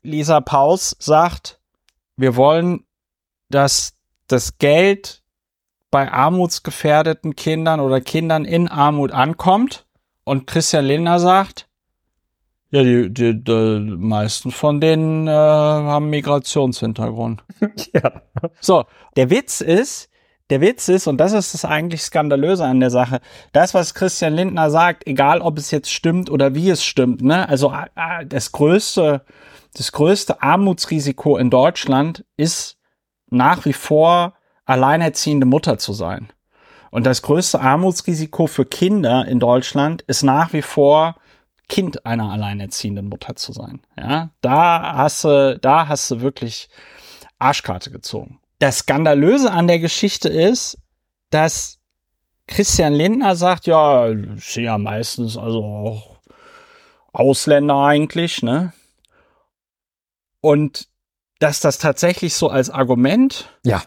Lisa 0.03 0.39
Paus 0.39 0.95
sagt, 0.99 1.59
wir 2.15 2.37
wollen, 2.37 2.85
dass 3.49 3.93
das 4.27 4.57
Geld 4.57 5.20
bei 5.91 6.11
armutsgefährdeten 6.11 7.35
Kindern 7.35 7.81
oder 7.81 7.99
Kindern 8.01 8.45
in 8.45 8.69
Armut 8.69 9.11
ankommt 9.11 9.85
und 10.23 10.47
Christian 10.47 10.85
Lindner 10.85 11.19
sagt, 11.19 11.67
Ja, 12.71 12.81
die, 12.81 13.13
die, 13.13 13.43
die 13.43 13.79
meisten 13.97 14.51
von 14.51 14.79
denen 14.79 15.27
äh, 15.27 15.31
haben 15.31 16.09
Migrationshintergrund. 16.09 17.43
Ja. 17.93 18.23
So, 18.59 18.85
der 19.17 19.29
Witz 19.29 19.61
ist, 19.61 20.09
der 20.49 20.61
Witz 20.61 20.87
ist, 20.87 21.07
und 21.07 21.17
das 21.17 21.33
ist 21.33 21.53
das 21.53 21.63
eigentlich 21.63 22.01
Skandalöse 22.01 22.65
an 22.65 22.79
der 22.79 22.89
Sache, 22.89 23.19
das, 23.51 23.73
was 23.73 23.93
Christian 23.93 24.33
Lindner 24.33 24.69
sagt, 24.71 25.05
egal 25.05 25.41
ob 25.41 25.57
es 25.57 25.71
jetzt 25.71 25.91
stimmt 25.91 26.29
oder 26.29 26.55
wie 26.55 26.69
es 26.69 26.83
stimmt, 26.83 27.21
ne, 27.21 27.47
also 27.47 27.71
äh, 27.95 28.25
das 28.25 28.51
größte, 28.51 29.25
das 29.73 29.91
größte 29.91 30.41
Armutsrisiko 30.41 31.37
in 31.37 31.49
Deutschland 31.49 32.25
ist 32.35 32.77
nach 33.29 33.65
wie 33.65 33.73
vor 33.73 34.33
alleinerziehende 34.65 35.45
Mutter 35.45 35.77
zu 35.77 35.93
sein. 35.93 36.31
Und 36.91 37.05
das 37.05 37.21
größte 37.21 37.61
Armutsrisiko 37.61 38.47
für 38.47 38.65
Kinder 38.65 39.25
in 39.25 39.39
Deutschland 39.39 40.01
ist 40.03 40.23
nach 40.23 40.53
wie 40.53 40.61
vor 40.61 41.15
Kind 41.69 42.05
einer 42.05 42.31
alleinerziehenden 42.31 43.07
Mutter 43.07 43.37
zu 43.37 43.53
sein. 43.53 43.81
Ja, 43.97 44.29
da 44.41 44.97
hast 44.97 45.23
du, 45.23 45.57
da 45.59 45.87
hast 45.87 46.11
du 46.11 46.19
wirklich 46.19 46.69
Arschkarte 47.39 47.91
gezogen. 47.91 48.39
Das 48.59 48.79
Skandalöse 48.79 49.51
an 49.51 49.67
der 49.67 49.79
Geschichte 49.79 50.27
ist, 50.27 50.77
dass 51.29 51.79
Christian 52.47 52.93
Lindner 52.93 53.37
sagt, 53.37 53.67
ja, 53.67 54.07
sind 54.35 54.65
ja 54.65 54.77
meistens 54.77 55.37
also 55.37 55.63
auch 55.63 56.17
Ausländer 57.13 57.77
eigentlich, 57.77 58.43
ne? 58.43 58.73
Und 60.41 60.89
dass 61.39 61.61
das 61.61 61.77
tatsächlich 61.77 62.35
so 62.35 62.49
als 62.49 62.69
Argument 62.69 63.49
Ja. 63.63 63.81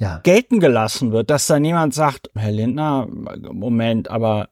Ja. 0.00 0.18
gelten 0.22 0.58
gelassen 0.60 1.12
wird, 1.12 1.30
dass 1.30 1.46
da 1.46 1.60
niemand 1.60 1.94
sagt, 1.94 2.30
Herr 2.34 2.50
Lindner, 2.50 3.06
Moment, 3.52 4.10
aber 4.10 4.48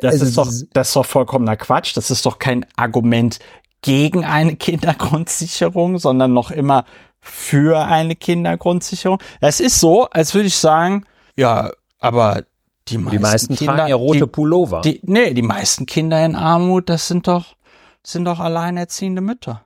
das 0.00 0.14
Also 0.14 0.24
ist 0.24 0.38
doch, 0.38 0.50
das 0.72 0.88
ist 0.88 0.96
doch 0.96 1.06
vollkommener 1.06 1.56
Quatsch. 1.56 1.96
Das 1.96 2.10
ist 2.10 2.24
doch 2.26 2.38
kein 2.38 2.66
Argument 2.74 3.38
gegen 3.82 4.24
eine 4.24 4.56
Kindergrundsicherung, 4.56 5.98
sondern 5.98 6.32
noch 6.32 6.50
immer 6.50 6.84
für 7.20 7.84
eine 7.84 8.16
Kindergrundsicherung. 8.16 9.18
Es 9.40 9.60
ist 9.60 9.78
so, 9.78 10.08
als 10.08 10.34
würde 10.34 10.46
ich 10.48 10.56
sagen, 10.56 11.04
ja, 11.36 11.70
aber 11.98 12.44
die 12.88 12.96
meisten, 12.98 13.10
Die 13.10 13.22
meisten 13.22 13.56
Kinder, 13.56 13.74
tragen 13.76 13.90
ja 13.90 13.96
rote 13.96 14.20
die, 14.20 14.26
Pullover. 14.26 14.80
die, 14.80 15.00
nee, 15.04 15.34
die 15.34 15.42
meisten 15.42 15.84
Kinder 15.86 16.24
in 16.24 16.34
Armut, 16.34 16.88
das 16.88 17.08
sind 17.08 17.28
doch, 17.28 17.56
sind 18.02 18.24
doch 18.24 18.40
alleinerziehende 18.40 19.20
Mütter. 19.20 19.65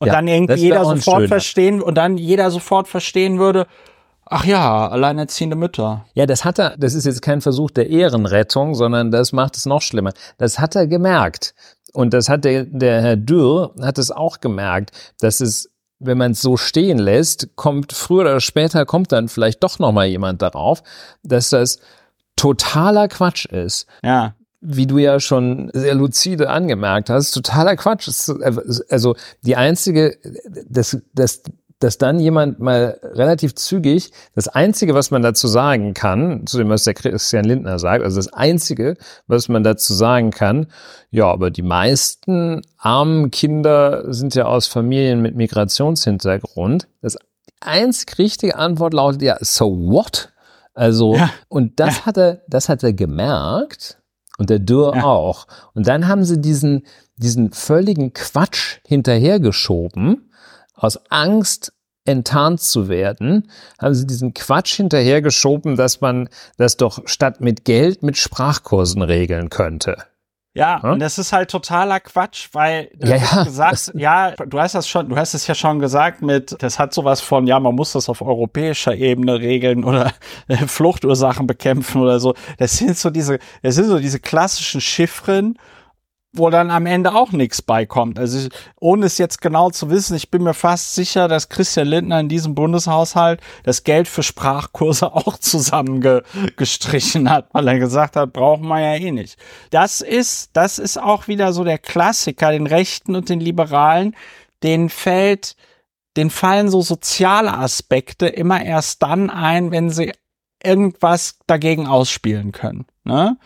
Und 0.00 0.06
Ja, 0.06 0.14
dann 0.14 0.28
irgendwie 0.28 0.54
jeder 0.54 0.84
sofort 0.84 1.28
verstehen 1.28 1.82
und 1.82 1.94
dann 1.94 2.16
jeder 2.16 2.50
sofort 2.50 2.88
verstehen 2.88 3.38
würde, 3.38 3.66
ach 4.24 4.46
ja, 4.46 4.88
alleinerziehende 4.88 5.56
Mütter. 5.56 6.06
Ja, 6.14 6.24
das 6.24 6.44
hat 6.44 6.58
er, 6.58 6.76
das 6.78 6.94
ist 6.94 7.04
jetzt 7.04 7.20
kein 7.20 7.42
Versuch 7.42 7.70
der 7.70 7.90
Ehrenrettung, 7.90 8.74
sondern 8.74 9.10
das 9.10 9.32
macht 9.32 9.56
es 9.58 9.66
noch 9.66 9.82
schlimmer. 9.82 10.12
Das 10.38 10.58
hat 10.58 10.74
er 10.74 10.86
gemerkt. 10.86 11.54
Und 11.92 12.14
das 12.14 12.30
hat 12.30 12.44
der, 12.46 12.64
der 12.64 13.02
Herr 13.02 13.16
Dürr 13.16 13.74
hat 13.82 13.98
es 13.98 14.10
auch 14.10 14.40
gemerkt, 14.40 14.92
dass 15.20 15.40
es, 15.40 15.68
wenn 15.98 16.16
man 16.16 16.32
es 16.32 16.40
so 16.40 16.56
stehen 16.56 16.98
lässt, 16.98 17.54
kommt 17.56 17.92
früher 17.92 18.22
oder 18.22 18.40
später 18.40 18.86
kommt 18.86 19.12
dann 19.12 19.28
vielleicht 19.28 19.62
doch 19.62 19.78
noch 19.78 19.92
mal 19.92 20.06
jemand 20.06 20.40
darauf, 20.40 20.82
dass 21.22 21.50
das 21.50 21.78
totaler 22.36 23.08
Quatsch 23.08 23.44
ist. 23.44 23.86
Ja. 24.02 24.34
Wie 24.60 24.86
du 24.86 24.98
ja 24.98 25.20
schon 25.20 25.70
sehr 25.72 25.94
lucide 25.94 26.50
angemerkt 26.50 27.10
hast, 27.10 27.32
totaler 27.32 27.76
Quatsch. 27.76 28.08
Ist, 28.08 28.30
Also 28.90 29.16
die 29.42 29.56
einzige, 29.56 30.18
dass, 30.68 30.98
dass, 31.14 31.42
dass 31.78 31.96
dann 31.96 32.20
jemand 32.20 32.58
mal 32.60 32.98
relativ 33.02 33.54
zügig, 33.54 34.12
das 34.34 34.48
Einzige, 34.48 34.94
was 34.94 35.10
man 35.10 35.22
dazu 35.22 35.48
sagen 35.48 35.94
kann, 35.94 36.46
zu 36.46 36.58
dem, 36.58 36.68
was 36.68 36.84
der 36.84 36.92
Christian 36.92 37.46
Lindner 37.46 37.78
sagt, 37.78 38.04
also 38.04 38.16
das 38.16 38.32
Einzige, 38.32 38.96
was 39.26 39.48
man 39.48 39.64
dazu 39.64 39.94
sagen 39.94 40.30
kann, 40.30 40.66
ja, 41.10 41.24
aber 41.26 41.50
die 41.50 41.62
meisten 41.62 42.60
armen 42.76 43.30
Kinder 43.30 44.12
sind 44.12 44.34
ja 44.34 44.44
aus 44.44 44.66
Familien 44.66 45.22
mit 45.22 45.36
Migrationshintergrund. 45.36 46.86
Das 47.00 47.16
einzig 47.60 48.18
richtige 48.18 48.56
Antwort 48.56 48.92
lautet 48.92 49.22
ja, 49.22 49.38
so 49.40 49.70
what? 49.70 50.32
Also, 50.74 51.16
Ja. 51.16 51.30
und 51.48 51.80
das 51.80 52.06
hat 52.06 52.16
er, 52.18 52.42
das 52.46 52.68
hat 52.68 52.82
er 52.82 52.92
gemerkt 52.92 53.99
und 54.40 54.48
der 54.50 54.58
Dürr 54.58 54.96
Ja. 54.96 55.04
auch. 55.04 55.46
Und 55.74 55.86
dann 55.86 56.08
haben 56.08 56.24
sie 56.24 56.40
diesen, 56.40 56.86
diesen 57.16 57.52
völligen 57.52 58.14
Quatsch 58.14 58.78
hinterhergeschoben, 58.86 60.32
aus 60.74 60.98
Angst 61.10 61.74
enttarnt 62.06 62.60
zu 62.62 62.88
werden, 62.88 63.50
haben 63.78 63.94
sie 63.94 64.06
diesen 64.06 64.32
Quatsch 64.32 64.76
hinterhergeschoben, 64.76 65.76
dass 65.76 66.00
man 66.00 66.30
das 66.56 66.78
doch 66.78 67.06
statt 67.06 67.42
mit 67.42 67.66
Geld 67.66 68.02
mit 68.02 68.16
Sprachkursen 68.16 69.02
regeln 69.02 69.50
könnte. 69.50 69.98
Ja, 70.52 70.82
Hm? 70.82 70.92
und 70.94 70.98
das 70.98 71.16
ist 71.18 71.32
halt 71.32 71.48
totaler 71.50 72.00
Quatsch, 72.00 72.48
weil 72.52 72.90
du 72.94 73.08
Ja, 73.08 73.20
hast 73.20 73.32
ja. 73.36 73.44
gesagt, 73.44 73.92
ja, 73.94 74.30
du 74.32 74.58
hast 74.60 74.74
das 74.74 74.88
schon, 74.88 75.08
du 75.08 75.16
hast 75.16 75.34
es 75.34 75.46
ja 75.46 75.54
schon 75.54 75.78
gesagt 75.78 76.22
mit, 76.22 76.56
das 76.60 76.78
hat 76.80 76.92
sowas 76.92 77.20
von, 77.20 77.46
ja, 77.46 77.60
man 77.60 77.74
muss 77.76 77.92
das 77.92 78.08
auf 78.08 78.20
europäischer 78.20 78.94
Ebene 78.96 79.38
regeln 79.38 79.84
oder 79.84 80.12
äh, 80.48 80.56
Fluchtursachen 80.56 81.46
bekämpfen 81.46 82.02
oder 82.02 82.18
so. 82.18 82.34
Das 82.58 82.76
sind 82.76 82.98
so 82.98 83.10
diese, 83.10 83.38
das 83.62 83.76
sind 83.76 83.86
so 83.86 83.98
diese 84.00 84.18
klassischen 84.18 84.80
Chiffren, 84.80 85.56
wo 86.32 86.48
dann 86.48 86.70
am 86.70 86.86
Ende 86.86 87.14
auch 87.14 87.32
nichts 87.32 87.60
beikommt. 87.60 88.18
Also 88.18 88.38
ich, 88.38 88.48
ohne 88.78 89.06
es 89.06 89.18
jetzt 89.18 89.40
genau 89.40 89.70
zu 89.70 89.90
wissen, 89.90 90.14
ich 90.16 90.30
bin 90.30 90.44
mir 90.44 90.54
fast 90.54 90.94
sicher, 90.94 91.26
dass 91.26 91.48
Christian 91.48 91.88
Lindner 91.88 92.20
in 92.20 92.28
diesem 92.28 92.54
Bundeshaushalt 92.54 93.40
das 93.64 93.82
Geld 93.82 94.06
für 94.06 94.22
Sprachkurse 94.22 95.12
auch 95.14 95.38
zusammengestrichen 95.38 97.28
hat, 97.28 97.48
weil 97.52 97.66
er 97.66 97.78
gesagt 97.80 98.14
hat, 98.14 98.32
brauchen 98.32 98.68
wir 98.68 98.80
ja 98.80 98.94
eh 98.94 99.10
nicht. 99.10 99.38
Das 99.70 100.00
ist, 100.00 100.50
das 100.52 100.78
ist 100.78 100.98
auch 100.98 101.26
wieder 101.26 101.52
so 101.52 101.64
der 101.64 101.78
Klassiker, 101.78 102.52
den 102.52 102.68
Rechten 102.68 103.16
und 103.16 103.28
den 103.28 103.40
Liberalen, 103.40 104.14
denen 104.62 104.88
fällt, 104.88 105.56
den 106.16 106.30
fallen 106.30 106.70
so 106.70 106.80
soziale 106.82 107.56
Aspekte 107.56 108.28
immer 108.28 108.62
erst 108.62 109.02
dann 109.02 109.30
ein, 109.30 109.72
wenn 109.72 109.90
sie 109.90 110.12
irgendwas 110.62 111.38
dagegen 111.46 111.86
ausspielen 111.86 112.52
können. 112.52 112.86
Ne? 113.04 113.36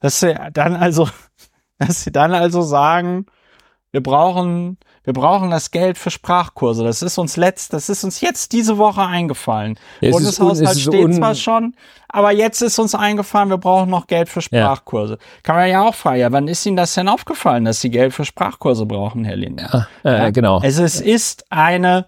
Dass 0.00 0.20
sie 0.20 0.34
dann 0.52 0.74
also, 0.74 1.08
dass 1.78 2.04
sie 2.04 2.12
dann 2.12 2.32
also 2.32 2.62
sagen, 2.62 3.26
wir 3.90 4.02
brauchen, 4.02 4.78
wir 5.04 5.12
brauchen 5.12 5.50
das 5.52 5.70
Geld 5.70 5.98
für 5.98 6.10
Sprachkurse. 6.10 6.82
Das 6.82 7.00
ist 7.00 7.16
uns 7.16 7.36
letzt, 7.36 7.72
das 7.72 7.88
ist 7.88 8.02
uns 8.02 8.20
jetzt 8.20 8.52
diese 8.52 8.76
Woche 8.76 9.02
eingefallen. 9.02 9.78
Es 10.00 10.08
un- 10.16 10.22
Bundeshaushalt 10.24 10.70
es 10.70 10.80
steht 10.82 11.14
zwar 11.14 11.34
schon, 11.36 11.76
aber 12.08 12.32
jetzt 12.32 12.60
ist 12.60 12.78
uns 12.80 12.96
eingefallen, 12.96 13.50
wir 13.50 13.58
brauchen 13.58 13.90
noch 13.90 14.08
Geld 14.08 14.28
für 14.28 14.40
Sprachkurse. 14.42 15.18
Kann 15.44 15.54
man 15.54 15.68
ja 15.68 15.82
auch 15.86 15.94
fragen, 15.94 16.18
ja, 16.18 16.32
wann 16.32 16.48
ist 16.48 16.66
Ihnen 16.66 16.76
das 16.76 16.94
denn 16.94 17.08
aufgefallen, 17.08 17.64
dass 17.66 17.80
Sie 17.80 17.90
Geld 17.90 18.12
für 18.12 18.24
Sprachkurse 18.24 18.84
brauchen, 18.84 19.24
Herr 19.24 19.36
Lindner? 19.36 19.86
Äh, 20.04 20.18
Ja. 20.18 20.30
Genau. 20.30 20.58
Also 20.58 20.82
es 20.82 21.00
ist 21.00 21.44
eine, 21.50 22.06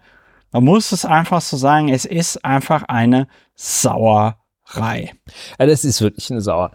man 0.50 0.64
muss 0.64 0.90
es 0.90 1.04
einfach 1.04 1.40
so 1.40 1.56
sagen, 1.56 1.88
es 1.88 2.04
ist 2.04 2.44
einfach 2.44 2.82
eine 2.88 3.28
Sauerei. 3.54 5.12
Ja, 5.58 5.66
das 5.66 5.84
ist 5.84 6.00
wirklich 6.00 6.30
eine 6.30 6.40
Sauer. 6.40 6.72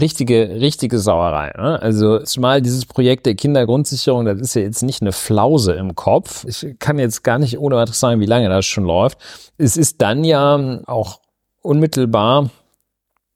Richtige, 0.00 0.60
richtige 0.60 0.98
Sauerei. 0.98 1.52
Ne? 1.56 1.80
Also 1.80 2.20
zumal 2.20 2.62
dieses 2.62 2.86
Projekt 2.86 3.26
der 3.26 3.34
Kindergrundsicherung, 3.34 4.24
das 4.24 4.40
ist 4.40 4.54
ja 4.54 4.62
jetzt 4.62 4.82
nicht 4.82 5.02
eine 5.02 5.12
Flause 5.12 5.72
im 5.72 5.94
Kopf. 5.94 6.44
Ich 6.46 6.76
kann 6.78 6.98
jetzt 6.98 7.22
gar 7.22 7.38
nicht 7.38 7.58
ohne 7.58 7.76
weiteres 7.76 8.00
sagen, 8.00 8.20
wie 8.20 8.26
lange 8.26 8.48
das 8.48 8.66
schon 8.66 8.84
läuft. 8.84 9.18
Es 9.58 9.76
ist 9.76 10.00
dann 10.00 10.24
ja 10.24 10.80
auch 10.86 11.20
unmittelbar 11.62 12.50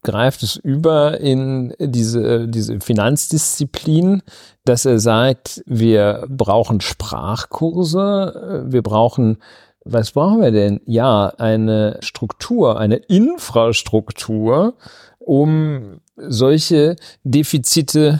greift 0.05 0.43
es 0.43 0.55
über 0.55 1.19
in 1.19 1.73
diese, 1.79 2.47
diese 2.47 2.79
Finanzdisziplin, 2.79 4.21
dass 4.63 4.85
er 4.85 4.99
sagt, 4.99 5.63
wir 5.65 6.27
brauchen 6.29 6.79
Sprachkurse, 6.79 8.65
wir 8.67 8.83
brauchen 8.83 9.39
was 9.85 10.11
brauchen 10.11 10.41
wir 10.41 10.51
denn? 10.51 10.81
Ja, 10.85 11.27
eine 11.37 11.97
Struktur, 12.01 12.79
eine 12.79 12.95
Infrastruktur, 12.95 14.73
um 15.19 16.01
solche 16.15 16.95
Defizite, 17.23 18.19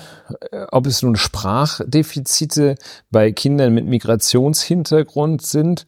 äh, 0.52 0.66
ob 0.72 0.88
es 0.88 1.02
nun 1.02 1.16
Sprachdefizite 1.16 2.76
bei 3.12 3.32
Kindern 3.32 3.74
mit 3.74 3.86
Migrationshintergrund 3.86 5.42
sind 5.42 5.86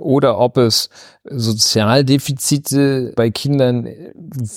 oder 0.00 0.38
ob 0.38 0.56
es 0.56 0.88
Sozialdefizite 1.24 3.12
bei 3.14 3.30
Kindern, 3.30 3.86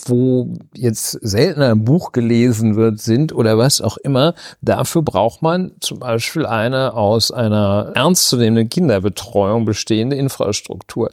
wo 0.05 0.53
jetzt 0.73 1.11
seltener 1.21 1.71
ein 1.71 1.83
Buch 1.83 2.13
gelesen 2.13 2.75
wird, 2.77 2.99
sind 3.01 3.33
oder 3.33 3.57
was 3.57 3.81
auch 3.81 3.97
immer. 3.97 4.33
Dafür 4.61 5.01
braucht 5.01 5.41
man 5.41 5.73
zum 5.81 5.99
Beispiel 5.99 6.45
eine 6.45 6.93
aus 6.93 7.31
einer 7.31 7.91
ernstzunehmenden 7.95 8.69
Kinderbetreuung 8.69 9.65
bestehende 9.65 10.15
Infrastruktur. 10.15 11.11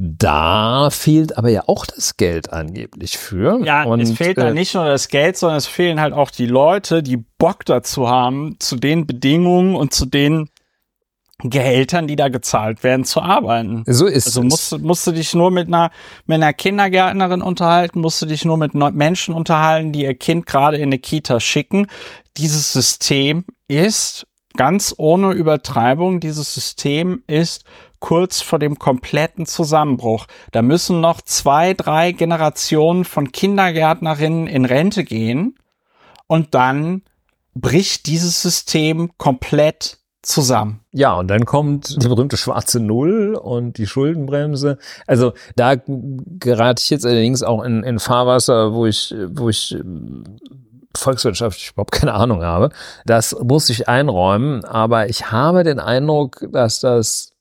Da 0.00 0.90
fehlt 0.90 1.36
aber 1.36 1.48
ja 1.48 1.64
auch 1.66 1.84
das 1.84 2.16
Geld 2.16 2.52
angeblich 2.52 3.18
für. 3.18 3.64
Ja, 3.64 3.82
Und, 3.82 4.00
es 4.00 4.12
fehlt 4.12 4.38
äh, 4.38 4.42
da 4.42 4.50
nicht 4.52 4.74
nur 4.74 4.84
das 4.84 5.08
Geld, 5.08 5.36
sondern 5.36 5.58
es 5.58 5.66
fehlen 5.66 6.00
halt 6.00 6.14
auch 6.14 6.30
die 6.30 6.46
Leute, 6.46 7.02
die 7.02 7.16
Bock 7.16 7.64
dazu 7.64 8.08
haben, 8.08 8.54
zu 8.60 8.76
den 8.76 9.08
Bedingungen 9.08 9.74
und 9.74 9.92
zu 9.92 10.06
den 10.06 10.50
Gehältern, 11.42 12.06
die 12.06 12.14
da 12.14 12.28
gezahlt 12.28 12.84
werden, 12.84 13.04
zu 13.04 13.20
arbeiten. 13.20 13.82
So 13.86 14.06
ist 14.06 14.26
Also 14.26 14.42
es. 14.42 14.46
musst, 14.46 14.78
musst 14.78 15.06
du 15.08 15.10
dich 15.10 15.34
nur 15.34 15.50
mit 15.50 15.66
einer, 15.66 15.90
mit 16.26 16.36
einer 16.36 16.52
Kindergärtnerin 16.52 17.42
unterhalten, 17.42 18.00
musst 18.00 18.22
du 18.22 18.26
dich 18.26 18.44
nur 18.44 18.56
mit 18.56 18.74
Menschen 18.74 19.34
unterhalten, 19.34 19.90
die 19.90 20.02
ihr 20.02 20.14
Kind 20.14 20.46
gerade 20.46 20.76
in 20.76 20.84
eine 20.90 21.00
Kita 21.00 21.40
schicken. 21.40 21.88
Dieses 22.36 22.72
System 22.72 23.44
ist 23.66 24.28
ganz 24.56 24.94
ohne 24.96 25.32
Übertreibung, 25.32 26.20
dieses 26.20 26.54
System 26.54 27.22
ist 27.26 27.64
kurz 28.00 28.40
vor 28.40 28.58
dem 28.58 28.78
kompletten 28.78 29.46
Zusammenbruch. 29.46 30.26
Da 30.52 30.62
müssen 30.62 31.00
noch 31.00 31.20
zwei, 31.20 31.74
drei 31.74 32.12
Generationen 32.12 33.04
von 33.04 33.32
Kindergärtnerinnen 33.32 34.46
in 34.46 34.64
Rente 34.64 35.04
gehen 35.04 35.56
und 36.26 36.54
dann 36.54 37.02
bricht 37.54 38.06
dieses 38.06 38.40
System 38.40 39.10
komplett 39.18 39.98
zusammen. 40.22 40.80
Ja, 40.92 41.14
und 41.14 41.28
dann 41.28 41.44
kommt 41.44 42.02
die 42.02 42.08
berühmte 42.08 42.36
schwarze 42.36 42.80
Null 42.80 43.34
und 43.34 43.78
die 43.78 43.86
Schuldenbremse. 43.86 44.78
Also 45.06 45.32
da 45.56 45.74
gerate 45.76 46.82
ich 46.82 46.90
jetzt 46.90 47.06
allerdings 47.06 47.42
auch 47.42 47.62
in, 47.62 47.82
in 47.82 47.98
Fahrwasser, 47.98 48.74
wo 48.74 48.86
ich, 48.86 49.14
wo 49.30 49.48
ich 49.48 49.76
volkswirtschaftlich 50.96 51.70
überhaupt 51.70 51.92
keine 51.92 52.14
Ahnung 52.14 52.42
habe. 52.42 52.70
Das 53.06 53.36
muss 53.42 53.70
ich 53.70 53.88
einräumen, 53.88 54.64
aber 54.64 55.08
ich 55.08 55.30
habe 55.30 55.64
den 55.64 55.78
Eindruck, 55.78 56.46
dass 56.52 56.80
das 56.80 57.32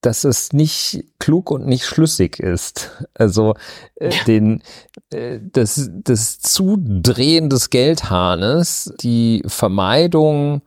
dass 0.00 0.24
es 0.24 0.52
nicht 0.52 1.04
klug 1.18 1.50
und 1.50 1.66
nicht 1.66 1.84
schlüssig 1.84 2.38
ist. 2.38 2.90
Also 3.14 3.54
äh, 3.96 4.12
den 4.26 4.62
äh, 5.10 5.40
das 5.42 5.90
das 5.92 6.38
Zudrehen 6.40 7.50
des 7.50 7.70
Geldhahnes, 7.70 8.94
die 9.00 9.42
Vermeidung 9.46 10.62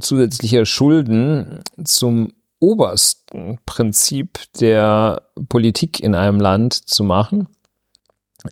zusätzlicher 0.00 0.64
Schulden 0.66 1.60
zum 1.84 2.32
obersten 2.60 3.58
Prinzip 3.66 4.40
der 4.60 5.22
Politik 5.48 6.00
in 6.00 6.14
einem 6.14 6.40
Land 6.40 6.74
zu 6.74 7.04
machen. 7.04 7.48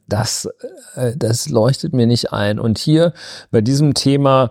Das, 0.09 0.49
äh, 0.95 1.17
das 1.17 1.49
leuchtet 1.49 1.93
mir 1.93 2.07
nicht 2.07 2.33
ein. 2.33 2.59
Und 2.59 2.79
hier 2.79 3.13
bei 3.51 3.61
diesem 3.61 3.95
Thema 3.95 4.51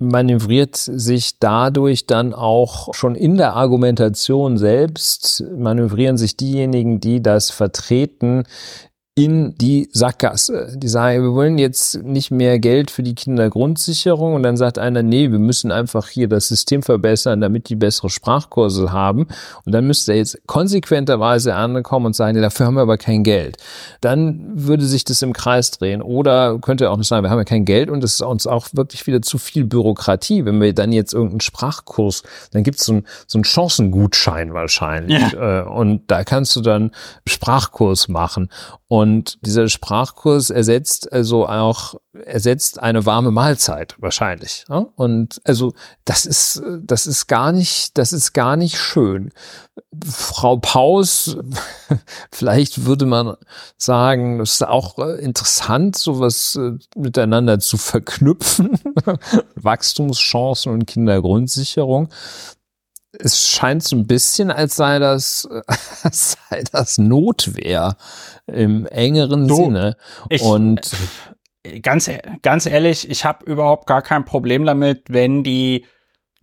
manövriert 0.00 0.76
sich 0.76 1.38
dadurch 1.38 2.06
dann 2.06 2.32
auch 2.32 2.92
schon 2.94 3.14
in 3.14 3.36
der 3.36 3.54
Argumentation 3.54 4.56
selbst, 4.56 5.44
manövrieren 5.56 6.16
sich 6.16 6.36
diejenigen, 6.36 7.00
die 7.00 7.22
das 7.22 7.50
vertreten, 7.50 8.44
in 9.20 9.54
die 9.56 9.90
Sackgasse. 9.92 10.72
Die 10.76 10.88
sagen, 10.88 11.22
wir 11.22 11.34
wollen 11.34 11.58
jetzt 11.58 12.02
nicht 12.02 12.30
mehr 12.30 12.58
Geld 12.58 12.90
für 12.90 13.02
die 13.02 13.14
Kindergrundsicherung 13.14 14.32
und 14.32 14.42
dann 14.42 14.56
sagt 14.56 14.78
einer, 14.78 15.02
nee, 15.02 15.30
wir 15.30 15.38
müssen 15.38 15.70
einfach 15.70 16.08
hier 16.08 16.26
das 16.26 16.48
System 16.48 16.82
verbessern, 16.82 17.42
damit 17.42 17.68
die 17.68 17.76
bessere 17.76 18.08
Sprachkurse 18.08 18.92
haben 18.92 19.26
und 19.66 19.72
dann 19.72 19.86
müsste 19.86 20.12
er 20.12 20.18
jetzt 20.18 20.38
konsequenterweise 20.46 21.54
ankommen 21.54 22.06
und 22.06 22.16
sagen, 22.16 22.40
dafür 22.40 22.64
haben 22.64 22.76
wir 22.76 22.80
aber 22.80 22.96
kein 22.96 23.22
Geld. 23.22 23.58
Dann 24.00 24.52
würde 24.54 24.86
sich 24.86 25.04
das 25.04 25.20
im 25.20 25.34
Kreis 25.34 25.70
drehen 25.70 26.00
oder 26.00 26.58
könnte 26.58 26.84
er 26.84 26.90
auch 26.90 26.96
nicht 26.96 27.08
sagen, 27.08 27.22
wir 27.22 27.30
haben 27.30 27.38
ja 27.38 27.44
kein 27.44 27.66
Geld 27.66 27.90
und 27.90 28.02
es 28.02 28.14
ist 28.14 28.22
uns 28.22 28.46
auch 28.46 28.68
wirklich 28.72 29.06
wieder 29.06 29.20
zu 29.20 29.36
viel 29.36 29.64
Bürokratie. 29.64 30.46
Wenn 30.46 30.58
wir 30.62 30.72
dann 30.72 30.92
jetzt 30.92 31.12
irgendeinen 31.12 31.42
Sprachkurs, 31.42 32.22
dann 32.52 32.62
gibt 32.62 32.78
es 32.78 32.86
so, 32.86 32.94
ein, 32.94 33.06
so 33.26 33.36
einen 33.36 33.44
Chancengutschein 33.44 34.54
wahrscheinlich 34.54 35.32
ja. 35.32 35.60
Äh, 35.60 35.64
und 35.64 36.10
da 36.10 36.24
kannst 36.24 36.56
du 36.56 36.62
dann 36.62 36.92
Sprachkurs 37.26 38.08
machen 38.08 38.48
und 38.88 39.09
dieser 39.42 39.68
Sprachkurs 39.68 40.50
ersetzt 40.50 41.12
also 41.12 41.48
auch, 41.48 41.94
ersetzt 42.12 42.80
eine 42.82 43.06
warme 43.06 43.30
Mahlzeit 43.30 43.96
wahrscheinlich. 43.98 44.64
Ja? 44.68 44.86
Und 44.96 45.40
also 45.44 45.74
das 46.04 46.26
ist, 46.26 46.62
das 46.82 47.06
ist 47.06 47.26
gar 47.26 47.52
nicht, 47.52 47.98
das 47.98 48.12
ist 48.12 48.32
gar 48.32 48.56
nicht 48.56 48.76
schön. 48.76 49.32
Frau 50.04 50.56
Paus, 50.56 51.36
vielleicht 52.32 52.86
würde 52.86 53.06
man 53.06 53.36
sagen, 53.76 54.38
das 54.38 54.52
ist 54.52 54.66
auch 54.66 54.98
interessant, 54.98 55.96
sowas 55.96 56.56
äh, 56.56 56.72
miteinander 56.96 57.58
zu 57.58 57.76
verknüpfen. 57.76 58.78
Wachstumschancen 59.54 60.72
und 60.72 60.86
Kindergrundsicherung 60.86 62.08
es 63.18 63.48
scheint 63.48 63.82
so 63.82 63.96
ein 63.96 64.06
bisschen, 64.06 64.50
als 64.50 64.76
sei 64.76 64.98
das, 64.98 65.48
als 66.02 66.36
sei 66.48 66.62
das 66.72 66.98
Notwehr 66.98 67.96
im 68.46 68.86
engeren 68.86 69.48
du, 69.48 69.56
Sinne. 69.56 69.96
Ich, 70.28 70.42
Und 70.42 70.90
ganz, 71.82 72.10
ganz 72.42 72.66
ehrlich, 72.66 73.08
ich 73.08 73.24
habe 73.24 73.44
überhaupt 73.44 73.86
gar 73.86 74.02
kein 74.02 74.24
Problem 74.24 74.64
damit, 74.64 75.04
wenn 75.08 75.42
die 75.42 75.86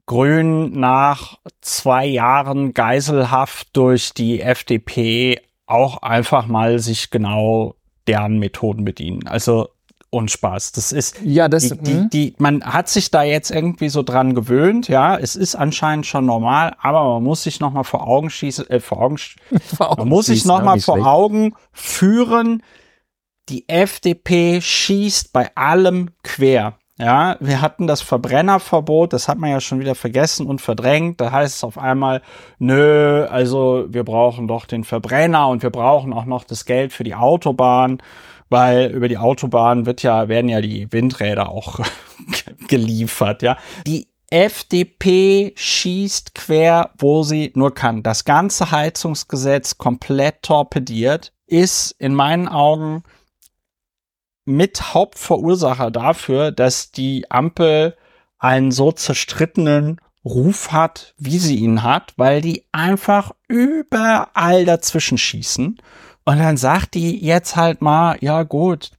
Grünen 0.06 0.72
nach 0.80 1.38
zwei 1.62 2.06
Jahren 2.06 2.74
Geiselhaft 2.74 3.76
durch 3.76 4.14
die 4.14 4.42
FDP 4.42 5.42
auch 5.66 6.02
einfach 6.02 6.48
mal 6.48 6.80
sich 6.80 7.10
genau 7.10 7.76
deren 8.08 8.40
Methoden 8.40 8.86
bedienen. 8.86 9.28
Also 9.28 9.68
und 10.10 10.32
Spaß. 10.32 10.72
Das 10.72 10.92
ist 10.92 11.22
ja 11.24 11.50
das 11.50 11.70
die, 11.70 11.78
die, 11.78 11.94
mhm. 11.94 12.10
die, 12.10 12.36
man 12.38 12.64
hat 12.64 12.88
sich 12.90 13.12
da 13.12 13.24
jetzt 13.24 13.52
irgendwie 13.52 13.90
so 13.90 14.04
dran 14.04 14.36
gewöhnt, 14.36 14.88
ja. 14.88 15.18
Es 15.18 15.36
ist 15.36 15.56
anscheinend 15.56 16.06
schon 16.06 16.26
normal, 16.26 16.76
aber 16.80 17.04
man 17.16 17.24
muss 17.24 17.44
sich 17.44 17.60
noch 17.60 17.74
mal 17.74 17.84
vor 17.84 18.08
Augen 18.08 18.30
schießen, 18.30 18.70
äh, 18.70 18.80
vor 18.80 19.00
Augen, 19.00 19.18
vor 19.76 19.92
Augen 19.92 20.02
man 20.02 20.10
muss 20.10 20.28
sich 20.28 20.46
noch 20.46 20.64
mal 20.64 20.80
vor 20.80 20.96
schlecht. 20.96 21.08
Augen 21.08 21.54
führen. 21.72 22.64
Die 23.50 23.68
FDP 23.70 24.60
schießt 24.62 25.32
bei 25.32 25.56
allem 25.56 26.10
quer. 26.24 26.78
Ja, 27.00 27.38
wir 27.40 27.62
hatten 27.62 27.86
das 27.86 28.02
Verbrennerverbot, 28.02 29.14
das 29.14 29.28
hat 29.28 29.38
man 29.38 29.52
ja 29.52 29.62
schon 29.62 29.80
wieder 29.80 29.94
vergessen 29.94 30.48
und 30.48 30.62
verdrängt. 30.62 31.22
Da 31.22 31.32
heißt 31.32 31.58
es 31.58 31.64
auf 31.64 31.78
einmal, 31.78 32.24
nö, 32.58 33.26
also 33.26 33.86
wir 33.90 34.04
brauchen 34.04 34.48
doch 34.48 34.66
den 34.66 34.84
Verbrenner 34.84 35.48
und 35.48 35.62
wir 35.62 35.70
brauchen 35.70 36.12
auch 36.12 36.26
noch 36.26 36.44
das 36.44 36.66
Geld 36.66 36.94
für 36.94 37.04
die 37.04 37.14
Autobahn 37.14 38.02
weil 38.50 38.92
über 38.92 39.08
die 39.08 39.18
Autobahn 39.18 39.86
wird 39.86 40.04
ja, 40.04 40.28
werden 40.28 40.50
ja 40.50 40.62
die 40.62 40.92
Windräder 40.92 41.50
auch 41.50 41.80
geliefert, 42.68 43.42
ja. 43.42 43.58
Die 43.86 44.08
FDP 44.30 45.54
schießt 45.56 46.36
quer, 46.36 46.92
wo 46.98 47.24
sie 47.24 47.52
nur 47.56 47.74
kann. 47.74 48.04
Das 48.04 48.26
ganze 48.26 48.72
Heizungsgesetz 48.72 49.78
komplett 49.78 50.44
torpediert, 50.44 51.32
ist 51.46 51.96
in 51.98 52.14
meinen 52.14 52.50
Augen 52.50 53.04
mit 54.44 54.94
Hauptverursacher 54.94 55.92
dafür, 55.92 56.52
dass 56.52 56.92
die 56.92 57.30
Ampel 57.32 57.96
einen 58.38 58.72
so 58.72 58.92
zerstrittenen 58.92 60.00
Ruf 60.24 60.72
hat, 60.72 61.14
wie 61.18 61.40
sie 61.40 61.56
ihn 61.56 61.84
hat, 61.84 62.14
weil 62.18 62.42
die 62.42 62.66
einfach 62.72 63.32
überall 63.48 64.66
dazwischen 64.66 65.18
schießen 65.18 65.82
und 66.28 66.40
dann 66.40 66.58
sagt 66.58 66.96
die 66.96 67.24
jetzt 67.26 67.56
halt 67.56 67.82
mal, 67.82 68.18
ja 68.20 68.44
gut, 68.44 68.92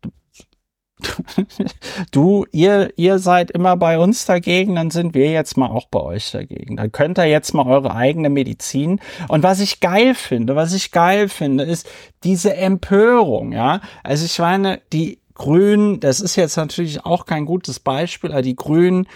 du, 2.10 2.46
ihr, 2.52 2.90
ihr 2.96 3.18
seid 3.18 3.50
immer 3.50 3.76
bei 3.76 3.98
uns 3.98 4.24
dagegen, 4.24 4.76
dann 4.76 4.90
sind 4.90 5.12
wir 5.12 5.30
jetzt 5.30 5.58
mal 5.58 5.68
auch 5.68 5.88
bei 5.88 6.00
euch 6.00 6.30
dagegen. 6.30 6.78
Dann 6.78 6.90
könnt 6.90 7.18
ihr 7.18 7.26
jetzt 7.26 7.52
mal 7.52 7.66
eure 7.66 7.94
eigene 7.94 8.30
Medizin. 8.30 8.98
Und 9.28 9.42
was 9.42 9.60
ich 9.60 9.80
geil 9.80 10.14
finde, 10.14 10.56
was 10.56 10.72
ich 10.72 10.90
geil 10.90 11.28
finde, 11.28 11.64
ist 11.64 11.86
diese 12.24 12.56
Empörung, 12.56 13.52
ja. 13.52 13.82
Also 14.02 14.24
ich 14.24 14.38
meine, 14.38 14.80
die 14.94 15.20
Grünen, 15.34 16.00
das 16.00 16.22
ist 16.22 16.34
jetzt 16.34 16.56
natürlich 16.56 17.04
auch 17.04 17.26
kein 17.26 17.44
gutes 17.44 17.78
Beispiel, 17.78 18.32
aber 18.32 18.40
die 18.40 18.56
Grünen 18.56 19.06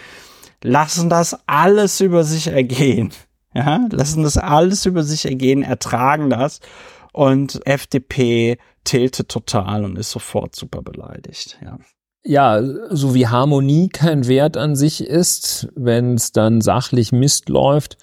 lassen 0.61 1.09
das 1.09 1.35
alles 1.47 1.99
über 1.99 2.23
sich 2.23 2.45
ergehen. 2.45 3.11
Ja, 3.55 3.87
lassen 3.89 4.21
das 4.21 4.37
alles 4.37 4.85
über 4.85 5.01
sich 5.01 5.25
ergehen, 5.25 5.63
ertragen 5.63 6.29
das 6.29 6.59
und 7.13 7.65
FDP 7.65 8.57
tiltet 8.83 9.29
total 9.29 9.85
und 9.85 9.97
ist 9.97 10.11
sofort 10.11 10.55
super 10.55 10.81
beleidigt, 10.81 11.57
ja. 11.63 11.79
Ja, 12.25 12.61
so 12.89 13.13
wie 13.13 13.27
Harmonie 13.27 13.89
kein 13.89 14.27
Wert 14.27 14.55
an 14.55 14.77
sich 14.77 15.05
ist, 15.05 15.67
wenn 15.75 16.15
es 16.15 16.31
dann 16.31 16.61
sachlich 16.61 17.11
Mist 17.11 17.49
läuft, 17.49 17.97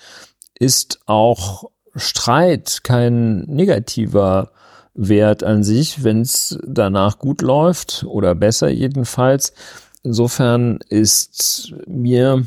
ist 0.59 1.01
auch 1.07 1.71
Streit 1.95 2.81
kein 2.83 3.41
negativer 3.47 4.53
Wert 4.95 5.43
an 5.43 5.65
sich, 5.65 6.05
wenn 6.05 6.21
es 6.21 6.59
danach 6.67 7.19
gut 7.19 7.41
läuft 7.41 8.05
oder 8.07 8.35
besser 8.35 8.69
jedenfalls. 8.69 9.55
Insofern 10.03 10.81
ist 10.89 11.73
mir 11.87 12.47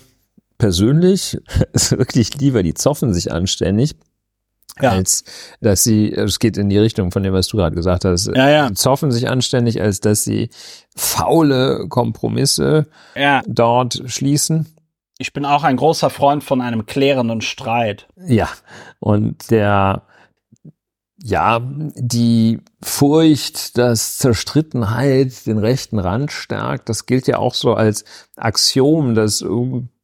persönlich 0.59 1.39
wirklich 1.89 2.39
lieber, 2.39 2.61
die 2.61 2.75
zoffen 2.75 3.15
sich 3.15 3.31
anständig, 3.31 3.95
ja. 4.81 4.91
als 4.91 5.23
dass 5.61 5.83
sie, 5.83 6.11
es 6.11 6.39
geht 6.39 6.57
in 6.57 6.69
die 6.69 6.77
Richtung 6.77 7.11
von 7.11 7.23
dem, 7.23 7.33
was 7.33 7.47
du 7.47 7.57
gerade 7.57 7.75
gesagt 7.75 8.05
hast, 8.05 8.27
ja, 8.27 8.49
ja. 8.49 8.73
zoffen 8.73 9.11
sich 9.11 9.29
anständig, 9.29 9.81
als 9.81 9.99
dass 9.99 10.23
sie 10.23 10.49
faule 10.95 11.87
Kompromisse 11.89 12.87
ja. 13.15 13.41
dort 13.47 14.01
schließen. 14.05 14.67
Ich 15.19 15.31
bin 15.31 15.45
auch 15.45 15.63
ein 15.63 15.77
großer 15.77 16.09
Freund 16.09 16.43
von 16.43 16.59
einem 16.59 16.85
klärenden 16.85 17.41
Streit. 17.41 18.07
Ja, 18.27 18.49
und 18.99 19.51
der, 19.51 20.03
ja, 21.21 21.61
die 21.95 22.59
Furcht, 22.81 23.77
dass 23.77 24.17
Zerstrittenheit 24.17 25.45
den 25.45 25.59
rechten 25.59 25.99
Rand 25.99 26.31
stärkt. 26.31 26.89
Das 26.89 27.05
gilt 27.05 27.27
ja 27.27 27.37
auch 27.37 27.53
so 27.53 27.75
als 27.75 28.05
Axiom, 28.35 29.13
dass 29.13 29.41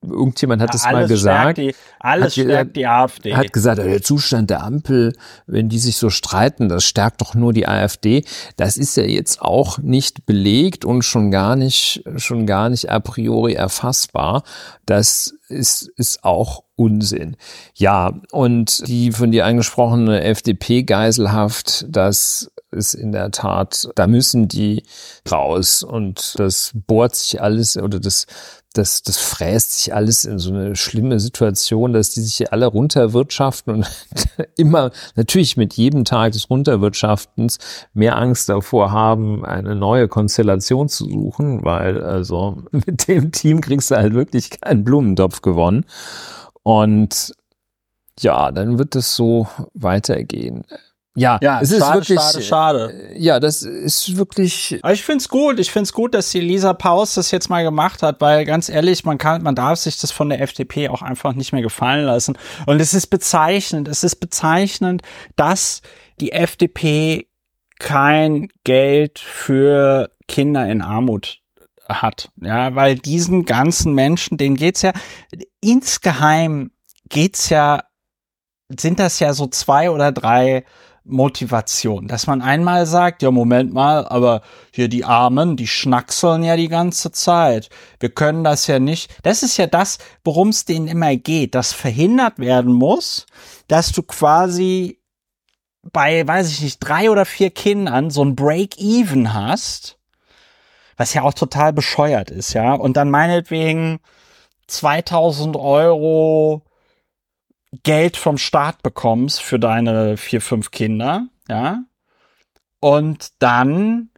irgendjemand 0.02 0.62
hat 0.62 0.70
ja, 0.70 0.74
das 0.74 0.84
mal 0.84 1.08
gesagt. 1.08 1.58
Die, 1.58 1.76
alles 2.00 2.38
hat, 2.38 2.44
stärkt 2.44 2.76
die 2.76 2.88
AfD. 2.88 3.36
Hat 3.36 3.52
gesagt, 3.52 3.80
der 3.80 4.02
Zustand 4.02 4.50
der 4.50 4.64
Ampel, 4.64 5.14
wenn 5.46 5.70
die 5.70 5.80
sich 5.80 5.98
so 5.98 6.10
streiten, 6.10 6.70
das 6.70 6.86
stärkt 6.86 7.22
doch 7.22 7.36
nur 7.36 7.54
die 7.54 7.68
AfD. 7.68 8.24
Das 8.56 8.78
ist 8.78 8.96
ja 8.98 9.04
jetzt 9.04 9.42
auch 9.42 9.78
nicht 9.80 10.26
belegt 10.26 10.86
und 10.86 11.04
schon 11.04 11.32
gar 11.32 11.56
nicht, 11.56 12.04
schon 12.18 12.46
gar 12.46 12.70
nicht 12.70 12.90
a 12.90 13.00
priori 13.00 13.54
erfassbar. 13.54 14.44
Das 14.86 15.34
ist, 15.50 15.90
ist 15.98 16.24
auch 16.24 16.64
Unsinn. 16.76 17.36
Ja, 17.76 18.14
und 18.32 18.88
die 18.88 19.12
von 19.12 19.32
dir 19.32 19.46
angesprochene 19.46 20.22
FDP-Geiselhaft, 20.24 21.86
das 21.90 22.50
ist 22.72 22.94
in 22.94 23.12
der 23.12 23.32
Tat, 23.32 23.90
da 23.96 24.08
müssen 24.08 24.48
die 24.48 24.84
raus 25.30 25.84
und 25.84 26.36
das 26.38 26.72
bohrt 26.74 27.16
sich 27.16 27.42
alles 27.42 27.78
oder 27.78 28.00
das 28.00 28.28
das, 28.74 29.02
das 29.02 29.18
fräst 29.18 29.80
sich 29.80 29.96
alles 29.96 30.26
in 30.26 30.38
so 30.38 30.54
eine 30.54 30.76
schlimme 30.76 31.20
Situation, 31.20 31.92
dass 31.92 32.12
die 32.12 32.22
sich 32.22 32.36
hier 32.36 32.54
alle 32.54 32.68
runterwirtschaften 32.68 33.74
und 33.74 33.88
immer 34.58 34.92
natürlich 35.16 35.58
mit 35.58 35.74
jedem 35.74 36.06
Tag 36.06 36.34
des 36.34 36.50
Runterwirtschaftens 36.50 37.58
mehr 37.94 38.18
Angst 38.18 38.48
davor 38.48 38.92
haben, 38.92 39.44
eine 39.44 39.76
neue 39.76 40.08
Konstellation 40.08 40.88
zu 40.88 41.10
suchen, 41.10 41.66
weil 41.66 42.04
also 42.04 42.62
mit 42.72 43.08
dem 43.08 43.32
Team 43.32 43.62
kriegst 43.62 43.90
du 43.90 43.96
halt 43.96 44.14
wirklich 44.14 44.62
keinen 44.62 44.84
Blumentopf 44.84 45.42
gewonnen. 45.42 45.86
Und 46.62 47.34
ja, 48.20 48.52
dann 48.52 48.78
wird 48.78 48.96
es 48.96 49.16
so 49.16 49.48
weitergehen. 49.74 50.66
Ja, 51.16 51.40
ja 51.42 51.60
es 51.62 51.70
schade, 51.70 52.00
ist 52.00 52.10
wirklich 52.10 52.20
schade, 52.20 52.42
schade. 52.44 53.10
Äh, 53.14 53.20
ja, 53.20 53.40
das 53.40 53.64
ist 53.64 54.16
wirklich. 54.16 54.80
Aber 54.82 54.94
ich 54.94 55.04
find's 55.04 55.28
gut. 55.28 55.60
Ich 55.60 55.72
find's 55.72 55.92
gut, 55.92 56.14
dass 56.14 56.30
die 56.30 56.40
Lisa 56.40 56.74
Paus 56.74 57.16
das 57.16 57.32
jetzt 57.32 57.50
mal 57.50 57.64
gemacht 57.64 58.04
hat, 58.04 58.22
weil 58.22 58.46
ganz 58.46 58.70
ehrlich, 58.70 59.04
man 59.06 59.18
kann, 59.18 59.42
man 59.42 59.56
darf 59.56 59.80
sich 59.80 60.00
das 60.00 60.12
von 60.12 60.30
der 60.30 60.42
FDP 60.42 60.90
auch 60.90 61.02
einfach 61.02 61.34
nicht 61.34 61.52
mehr 61.52 61.62
gefallen 61.62 62.06
lassen. 62.06 62.38
Und 62.66 62.80
es 62.80 62.94
ist 62.94 63.08
bezeichnend. 63.08 63.88
Es 63.88 64.04
ist 64.04 64.18
bezeichnend, 64.18 65.02
dass 65.36 65.82
die 66.20 66.32
FDP 66.32 67.28
kein 67.80 68.50
Geld 68.64 69.20
für 69.20 70.12
Kinder 70.28 70.68
in 70.70 70.82
Armut 70.82 71.40
hat. 71.88 72.30
Ja, 72.36 72.76
weil 72.76 72.96
diesen 72.96 73.46
ganzen 73.46 73.94
Menschen, 73.94 74.38
denen 74.38 74.56
geht's 74.56 74.84
ja 74.84 74.94
insgeheim 75.60 76.72
geht's 77.10 77.50
ja, 77.50 77.84
sind 78.70 79.00
das 79.00 79.20
ja 79.20 79.34
so 79.34 79.48
zwei 79.48 79.90
oder 79.90 80.12
drei 80.12 80.64
Motivation, 81.10 82.08
dass 82.08 82.28
man 82.28 82.42
einmal 82.42 82.86
sagt, 82.86 83.22
ja, 83.22 83.32
Moment 83.32 83.74
mal, 83.74 84.08
aber 84.08 84.42
hier 84.72 84.88
die 84.88 85.06
Armen, 85.06 85.58
die 85.58 85.68
schnackseln 85.68 86.44
ja 86.44 86.56
die 86.56 86.68
ganze 86.68 87.12
Zeit. 87.12 87.70
Wir 88.00 88.10
können 88.10 88.44
das 88.44 88.68
ja 88.68 88.80
nicht. 88.80 89.12
Das 89.24 89.44
ist 89.44 89.58
ja 89.58 89.68
das, 89.68 89.98
worum 90.24 90.50
es 90.50 90.66
denen 90.66 90.88
immer 90.88 91.16
geht, 91.16 91.56
dass 91.56 91.74
verhindert 91.74 92.40
werden 92.40 92.74
muss, 92.74 93.26
dass 93.68 93.92
du 93.92 94.04
quasi 94.04 95.00
bei, 95.92 96.28
weiß 96.28 96.50
ich 96.50 96.62
nicht, 96.62 96.80
drei 96.80 97.10
oder 97.10 97.26
vier 97.26 97.50
Kindern 97.50 98.10
so 98.10 98.24
ein 98.24 98.36
Break-Even 98.36 99.34
hast, 99.34 99.98
was 100.98 101.14
ja 101.14 101.24
auch 101.24 101.34
total 101.34 101.74
bescheuert 101.74 102.30
ist, 102.30 102.54
ja, 102.54 102.74
und 102.74 102.98
dann 102.98 103.10
meinetwegen 103.10 104.00
2000 104.68 105.56
Euro 105.56 106.64
Geld 107.84 108.18
vom 108.18 108.38
Staat 108.38 108.82
bekommst 108.82 109.42
für 109.42 109.60
deine 109.60 110.18
vier, 110.18 110.42
fünf 110.42 110.72
Kinder, 110.72 111.28
ja, 111.48 111.84
und 112.80 113.30
dann 113.40 114.10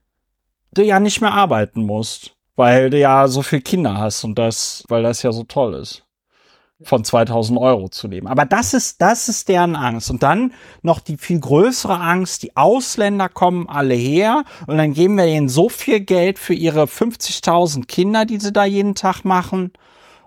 du 0.73 0.83
ja 0.83 0.99
nicht 0.99 1.21
mehr 1.21 1.33
arbeiten 1.33 1.83
musst, 1.83 2.35
weil 2.55 2.89
du 2.89 2.97
ja 2.97 3.27
so 3.27 3.41
viel 3.41 3.61
Kinder 3.61 3.97
hast 3.97 4.23
und 4.23 4.37
das, 4.37 4.83
weil 4.87 5.03
das 5.03 5.23
ja 5.23 5.31
so 5.31 5.43
toll 5.43 5.73
ist, 5.73 6.05
von 6.81 7.03
2000 7.03 7.59
Euro 7.59 7.89
zu 7.89 8.07
leben. 8.07 8.27
Aber 8.27 8.45
das 8.45 8.73
ist, 8.73 9.01
das 9.01 9.27
ist 9.29 9.49
deren 9.49 9.75
Angst. 9.75 10.09
Und 10.09 10.23
dann 10.23 10.53
noch 10.81 10.99
die 10.99 11.17
viel 11.17 11.39
größere 11.39 11.99
Angst, 11.99 12.43
die 12.43 12.55
Ausländer 12.55 13.29
kommen 13.29 13.67
alle 13.67 13.95
her 13.95 14.43
und 14.67 14.77
dann 14.77 14.93
geben 14.93 15.17
wir 15.17 15.25
ihnen 15.25 15.49
so 15.49 15.69
viel 15.69 16.01
Geld 16.01 16.39
für 16.39 16.53
ihre 16.53 16.83
50.000 16.83 17.87
Kinder, 17.87 18.25
die 18.25 18.39
sie 18.39 18.53
da 18.53 18.63
jeden 18.63 18.95
Tag 18.95 19.23
machen. 19.23 19.73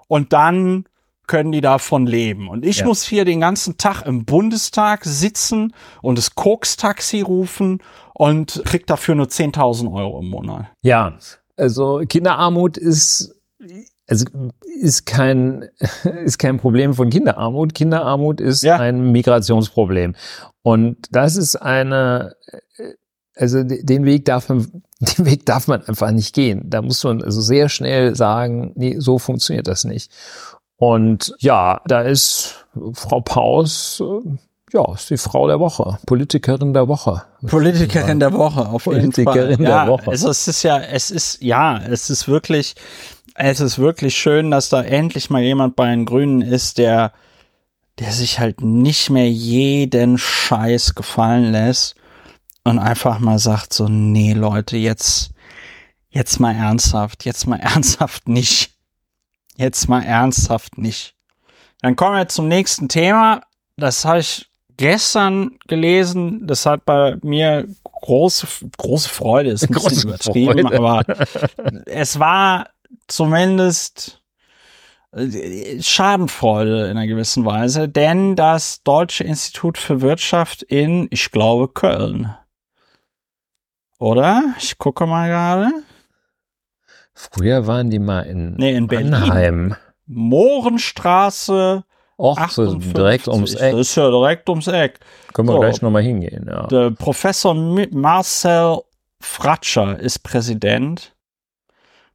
Und 0.09 0.33
dann 0.33 0.85
können 1.27 1.53
die 1.53 1.61
davon 1.61 2.07
leben. 2.07 2.49
Und 2.49 2.65
ich 2.65 2.79
ja. 2.79 2.87
muss 2.87 3.03
hier 3.03 3.25
den 3.25 3.41
ganzen 3.41 3.79
Tag 3.79 4.03
im 4.03 4.25
Bundestag 4.25 5.05
sitzen 5.05 5.75
und 6.03 6.19
das 6.19 6.35
Koks-Taxi 6.35 7.21
rufen 7.21 7.81
und 8.15 8.63
krieg 8.65 8.87
dafür 8.87 9.15
nur 9.15 9.27
10.000 9.27 9.93
Euro 9.93 10.21
im 10.21 10.29
Monat. 10.29 10.67
Ja, 10.83 11.19
also 11.57 12.03
Kinderarmut 12.09 12.77
ist, 12.77 13.35
also 14.09 14.27
ist 14.81 15.07
kein, 15.07 15.69
ist 16.25 16.39
kein 16.39 16.59
Problem 16.59 16.95
von 16.95 17.11
Kinderarmut. 17.11 17.75
Kinderarmut 17.75 18.41
ist 18.41 18.63
ja. 18.63 18.77
ein 18.77 19.13
Migrationsproblem. 19.13 20.15
Und 20.63 20.97
das 21.11 21.37
ist 21.37 21.57
eine, 21.57 22.35
also 23.37 23.63
den 23.65 24.05
Weg 24.05 24.25
darf 24.25 24.49
man, 24.49 24.83
den 25.01 25.27
Weg 25.27 25.47
darf 25.47 25.69
man 25.69 25.83
einfach 25.83 26.11
nicht 26.11 26.35
gehen. 26.35 26.63
Da 26.71 26.83
muss 26.83 27.03
man 27.05 27.23
also 27.23 27.41
sehr 27.41 27.69
schnell 27.69 28.15
sagen, 28.15 28.73
nee, 28.77 28.97
so 28.99 29.19
funktioniert 29.19 29.67
das 29.67 29.85
nicht. 29.85 30.11
Und 30.77 31.35
ja, 31.39 31.81
da 31.87 32.03
ist 32.03 32.67
Frau 32.95 33.21
Paus, 33.21 34.03
äh, 34.05 34.29
ja, 34.73 34.93
ist 34.93 35.09
die 35.11 35.17
Frau 35.17 35.47
der 35.47 35.61
Woche, 35.61 35.99
Politikerin 36.05 36.75
der 36.75 36.89
Woche. 36.89 37.23
Politikerin 37.47 38.19
der 38.19 38.33
Woche, 38.33 38.69
auf 38.69 38.85
Politikerin 38.85 39.51
jeden 39.51 39.67
Fall. 39.67 39.85
der 39.85 39.89
Woche. 39.89 40.11
Also 40.11 40.31
es 40.31 40.49
ist 40.49 40.65
ja, 40.65 40.81
es 40.81 41.11
ist, 41.13 41.41
ja, 41.43 41.79
es 41.79 42.11
ist 42.11 42.27
wirklich, 42.27 42.75
es 43.37 43.61
ist 43.61 43.79
wirklich 43.79 44.17
schön, 44.17 44.51
dass 44.51 44.69
da 44.69 44.83
endlich 44.83 45.31
mal 45.31 45.43
jemand 45.43 45.77
bei 45.77 45.91
den 45.91 46.05
Grünen 46.07 46.43
ist, 46.43 46.79
der, 46.79 47.13
der 48.01 48.11
sich 48.11 48.41
halt 48.41 48.63
nicht 48.63 49.11
mehr 49.11 49.31
jeden 49.31 50.19
Scheiß 50.19 50.97
gefallen 50.97 51.53
lässt 51.53 51.95
und 52.65 52.79
einfach 52.79 53.21
mal 53.21 53.39
sagt 53.39 53.73
so, 53.73 53.89
nee 53.89 54.33
Leute, 54.33 54.77
jetzt, 54.77 55.31
jetzt 56.11 56.41
mal 56.41 56.55
ernsthaft, 56.55 57.25
jetzt 57.25 57.47
mal 57.47 57.61
ernsthaft 57.61 58.29
nicht. 58.29 58.74
Jetzt 59.57 59.89
mal 59.89 60.03
ernsthaft 60.03 60.79
nicht. 60.79 61.15
Dann 61.81 61.97
kommen 61.97 62.17
wir 62.17 62.29
zum 62.29 62.49
nächsten 62.49 62.89
Thema. 62.89 63.43
Das 63.77 64.05
habe 64.05 64.21
ich 64.21 64.51
gestern 64.77 65.59
gelesen. 65.67 66.47
Das 66.47 66.67
hat 66.67 66.85
bei 66.85 67.17
mir 67.23 67.69
große, 68.05 68.47
große 68.77 69.09
Freude, 69.09 69.51
ist 69.51 69.65
ein 69.65 69.75
große 69.75 70.07
bisschen 70.07 70.09
übertrieben, 70.11 70.69
Freude. 70.69 70.77
aber 70.77 71.05
es 71.87 72.19
war 72.19 72.69
zumindest 73.07 74.23
äh, 75.13 75.81
Schadenfreude 75.81 76.85
in 76.85 76.97
einer 76.97 77.07
gewissen 77.07 77.45
Weise, 77.45 77.89
denn 77.89 78.37
das 78.37 78.83
Deutsche 78.83 79.25
Institut 79.25 79.79
für 79.79 80.01
Wirtschaft 80.01 80.63
in, 80.63 81.07
ich 81.11 81.31
glaube, 81.31 81.69
Köln. 81.69 82.35
Oder? 83.99 84.55
Ich 84.59 84.77
gucke 84.79 85.07
mal 85.07 85.29
gerade. 85.29 85.71
Früher 87.15 87.67
waren 87.67 87.91
die 87.91 87.99
mal 87.99 88.21
in, 88.21 88.55
nee, 88.55 88.75
in 88.75 88.89
Berlin. 88.89 89.77
Mohrenstraße. 90.07 91.85
Och, 92.17 92.49
so 92.51 92.75
direkt 92.77 93.27
ums 93.27 93.55
Eck. 93.55 93.73
Das 93.73 93.89
ist 93.89 93.97
ja 93.97 94.09
direkt 94.09 94.49
ums 94.49 94.69
Eck. 94.69 95.01
Können 95.33 95.49
wir 95.49 95.55
so, 95.55 95.61
gleich 95.61 95.83
nochmal 95.83 96.03
hingehen, 96.03 96.47
ja. 96.49 96.67
Der 96.69 96.91
Professor 96.91 97.55
Marcel 97.55 98.79
Fratscher 99.21 99.99
ist 99.99 100.21
Präsident. 100.21 101.15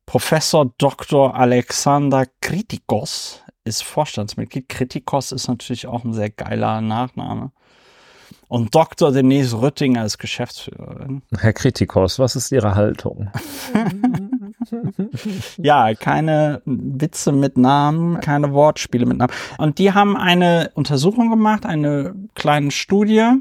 Professor 0.05 0.71
Dr. 0.77 1.35
Alexander 1.35 2.25
Kritikos 2.41 3.43
ist 3.65 3.83
Vorstandsmitglied. 3.83 4.69
Kritikos 4.69 5.31
ist 5.31 5.47
natürlich 5.47 5.85
auch 5.87 6.03
ein 6.03 6.13
sehr 6.13 6.29
geiler 6.29 6.81
Nachname. 6.81 7.51
Und 8.47 8.73
Dr. 8.73 9.11
Denise 9.11 9.61
Rüttinger 9.61 10.05
ist 10.05 10.17
Geschäftsführerin. 10.17 11.21
Herr 11.37 11.53
Kritikos, 11.53 12.17
was 12.19 12.35
ist 12.35 12.51
Ihre 12.51 12.75
Haltung? 12.75 13.29
ja, 15.57 15.93
keine 15.95 16.61
Witze 16.65 17.31
mit 17.31 17.57
Namen, 17.57 18.19
keine 18.19 18.53
Wortspiele 18.53 19.05
mit 19.05 19.17
Namen. 19.17 19.33
Und 19.57 19.79
die 19.79 19.93
haben 19.93 20.17
eine 20.17 20.71
Untersuchung 20.73 21.29
gemacht, 21.29 21.65
eine 21.65 22.15
kleine 22.35 22.71
Studie. 22.71 23.31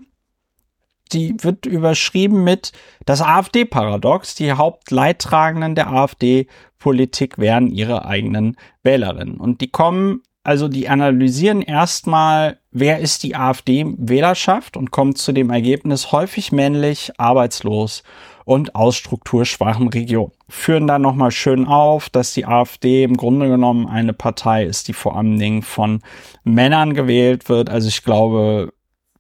Die 1.13 1.35
wird 1.43 1.67
überschrieben 1.67 2.45
mit 2.45 2.73
das 3.07 3.23
AfD-Paradox. 3.23 4.35
Die 4.35 4.53
Hauptleidtragenden 4.53 5.75
der 5.75 5.91
AfD-Politik 5.91 7.39
wären 7.39 7.69
ihre 7.69 8.05
eigenen 8.05 8.57
Wählerinnen. 8.83 9.39
Und 9.39 9.61
die 9.61 9.71
kommen 9.71 10.23
also 10.49 10.67
die 10.67 10.89
analysieren 10.89 11.61
erstmal, 11.61 12.59
wer 12.71 13.01
ist 13.01 13.23
die 13.23 13.37
AfD-Wählerschaft 13.37 14.79
und 14.79 14.91
kommen 14.91 15.15
zu 15.15 15.33
dem 15.33 15.51
Ergebnis 15.51 16.11
häufig 16.11 16.53
männlich, 16.53 17.13
arbeitslos 17.19 18.03
und 18.49 18.75
aus 18.75 18.97
strukturschwachen 18.97 19.89
Regionen. 19.89 20.33
Führen 20.49 20.87
dann 20.87 21.03
nochmal 21.03 21.31
schön 21.31 21.67
auf, 21.67 22.09
dass 22.09 22.33
die 22.33 22.47
AfD 22.47 23.05
im 23.05 23.19
Grunde 23.19 23.47
genommen 23.47 23.87
eine 23.87 24.15
Partei 24.15 24.65
ist, 24.65 24.89
die 24.89 24.95
vor 24.95 25.19
allen 25.19 25.39
Dingen 25.39 25.61
von 25.61 26.01
Männern 26.45 26.95
gewählt 26.95 27.51
wird. 27.51 27.69
Also 27.69 27.89
ich 27.89 28.05
glaube, 28.05 28.73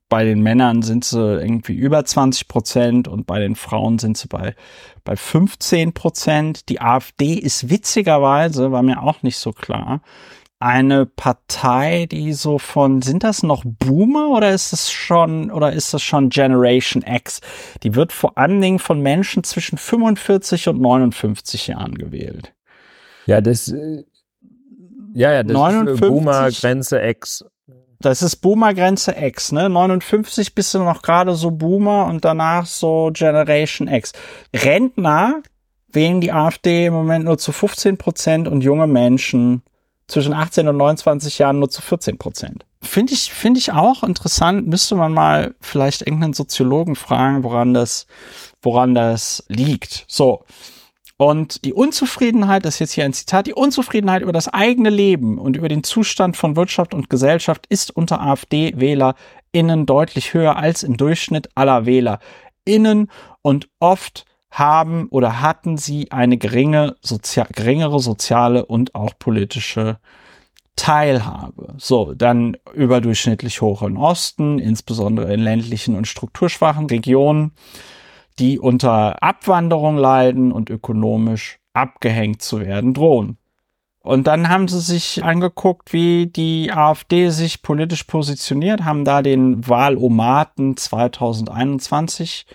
bei 0.08 0.24
den 0.24 0.42
Männern 0.42 0.80
sind 0.80 1.04
sie 1.04 1.20
irgendwie 1.20 1.74
über 1.74 2.06
20 2.06 2.48
Prozent 2.48 3.06
und 3.06 3.26
bei 3.26 3.38
den 3.38 3.54
Frauen 3.54 3.98
sind 3.98 4.16
sie 4.16 4.28
bei, 4.28 4.54
bei 5.04 5.14
15 5.14 5.92
Prozent. 5.92 6.70
Die 6.70 6.80
AfD 6.80 7.34
ist 7.34 7.68
witzigerweise, 7.68 8.72
war 8.72 8.82
mir 8.82 9.02
auch 9.02 9.22
nicht 9.22 9.36
so 9.36 9.52
klar, 9.52 10.00
eine 10.60 11.06
Partei, 11.06 12.06
die 12.06 12.32
so 12.32 12.58
von, 12.58 13.00
sind 13.02 13.22
das 13.22 13.42
noch 13.42 13.62
Boomer 13.64 14.30
oder 14.30 14.50
ist 14.50 14.72
es 14.72 14.90
schon, 14.90 15.50
oder 15.50 15.72
ist 15.72 15.94
das 15.94 16.02
schon 16.02 16.30
Generation 16.30 17.04
X? 17.06 17.40
Die 17.82 17.94
wird 17.94 18.12
vor 18.12 18.36
allen 18.36 18.60
Dingen 18.60 18.78
von 18.80 19.00
Menschen 19.00 19.44
zwischen 19.44 19.78
45 19.78 20.68
und 20.68 20.80
59 20.80 21.68
Jahren 21.68 21.94
gewählt. 21.94 22.54
Ja, 23.26 23.40
das, 23.40 23.68
äh, 23.68 24.04
ja, 25.14 25.32
ja, 25.32 25.42
das 25.42 25.52
59, 25.52 25.94
ist 25.94 26.08
Boomer 26.08 26.50
Grenze 26.50 27.00
X. 27.02 27.44
Das 28.00 28.22
ist 28.22 28.36
Boomer-Grenze 28.36 29.16
X, 29.18 29.50
ne? 29.50 29.68
59 29.68 30.54
bist 30.54 30.72
du 30.72 30.78
noch 30.78 31.02
gerade 31.02 31.34
so 31.34 31.50
Boomer 31.50 32.06
und 32.06 32.24
danach 32.24 32.64
so 32.64 33.10
Generation 33.12 33.88
X. 33.88 34.12
Rentner 34.54 35.42
wählen 35.90 36.20
die 36.20 36.30
AfD 36.30 36.86
im 36.86 36.92
Moment 36.92 37.24
nur 37.24 37.38
zu 37.38 37.50
15 37.50 37.98
Prozent 37.98 38.46
und 38.46 38.60
junge 38.60 38.86
Menschen 38.86 39.62
zwischen 40.08 40.32
18 40.32 40.66
und 40.66 40.76
29 40.76 41.38
Jahren 41.38 41.58
nur 41.58 41.70
zu 41.70 41.82
14 41.82 42.18
Prozent. 42.18 42.64
Finde 42.82 43.12
ich, 43.12 43.32
finde 43.32 43.60
ich 43.60 43.72
auch 43.72 44.02
interessant. 44.02 44.66
Müsste 44.66 44.94
man 44.94 45.12
mal 45.12 45.54
vielleicht 45.60 46.02
irgendeinen 46.02 46.32
Soziologen 46.32 46.96
fragen, 46.96 47.44
woran 47.44 47.74
das, 47.74 48.06
woran 48.62 48.94
das 48.94 49.44
liegt. 49.48 50.04
So. 50.08 50.44
Und 51.16 51.64
die 51.64 51.72
Unzufriedenheit, 51.72 52.64
das 52.64 52.74
ist 52.74 52.78
jetzt 52.78 52.92
hier 52.92 53.04
ein 53.04 53.12
Zitat, 53.12 53.48
die 53.48 53.54
Unzufriedenheit 53.54 54.22
über 54.22 54.32
das 54.32 54.46
eigene 54.48 54.88
Leben 54.88 55.38
und 55.38 55.56
über 55.56 55.68
den 55.68 55.82
Zustand 55.82 56.36
von 56.36 56.54
Wirtschaft 56.54 56.94
und 56.94 57.10
Gesellschaft 57.10 57.66
ist 57.68 57.94
unter 57.94 58.20
AfD-WählerInnen 58.20 59.84
deutlich 59.84 60.32
höher 60.32 60.56
als 60.56 60.84
im 60.84 60.96
Durchschnitt 60.96 61.48
aller 61.56 61.86
WählerInnen 61.86 63.10
und 63.42 63.68
oft 63.80 64.26
haben 64.50 65.08
oder 65.08 65.40
hatten 65.40 65.76
sie 65.76 66.10
eine 66.10 66.38
geringe 66.38 66.96
Sozi 67.00 67.42
geringere 67.52 68.00
soziale 68.00 68.64
und 68.64 68.94
auch 68.94 69.12
politische 69.18 69.98
Teilhabe. 70.76 71.74
So, 71.76 72.14
dann 72.14 72.56
überdurchschnittlich 72.72 73.60
hoch 73.60 73.82
im 73.82 73.96
Osten, 73.96 74.58
insbesondere 74.58 75.32
in 75.34 75.40
ländlichen 75.40 75.96
und 75.96 76.06
strukturschwachen 76.06 76.86
Regionen 76.86 77.52
die 78.38 78.58
unter 78.58 79.22
Abwanderung 79.22 79.96
leiden 79.96 80.52
und 80.52 80.70
ökonomisch 80.70 81.58
abgehängt 81.72 82.42
zu 82.42 82.60
werden 82.60 82.94
drohen. 82.94 83.38
Und 84.00 84.26
dann 84.26 84.48
haben 84.48 84.68
sie 84.68 84.80
sich 84.80 85.22
angeguckt, 85.24 85.92
wie 85.92 86.26
die 86.26 86.72
AfD 86.72 87.30
sich 87.30 87.62
politisch 87.62 88.04
positioniert, 88.04 88.84
haben 88.84 89.04
da 89.04 89.22
den 89.22 89.68
Wahlomaten 89.68 90.76
2021 90.76 92.46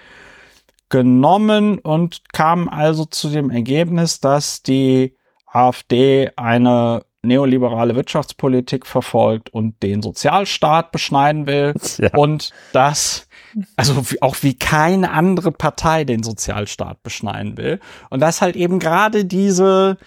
genommen 0.94 1.80
und 1.80 2.22
kamen 2.34 2.70
also 2.70 3.06
zu 3.06 3.30
dem 3.30 3.50
Ergebnis, 3.50 4.20
dass 4.20 4.62
die 4.62 5.18
AfD 5.48 6.30
eine 6.36 7.04
neoliberale 7.24 7.96
Wirtschaftspolitik 7.96 8.86
verfolgt 8.86 9.52
und 9.52 9.82
den 9.82 10.04
Sozialstaat 10.04 10.92
beschneiden 10.92 11.48
will 11.48 11.74
ja. 11.98 12.12
und 12.14 12.52
dass 12.74 13.28
also 13.76 14.04
auch 14.22 14.36
wie 14.42 14.54
keine 14.54 15.10
andere 15.10 15.52
Partei 15.52 16.04
den 16.04 16.22
Sozialstaat 16.22 17.02
beschneiden 17.02 17.58
will. 17.58 17.80
Und 18.12 18.20
dass 18.20 18.44
halt 18.44 18.56
eben 18.56 18.78
gerade 18.78 19.26
diese 19.26 19.98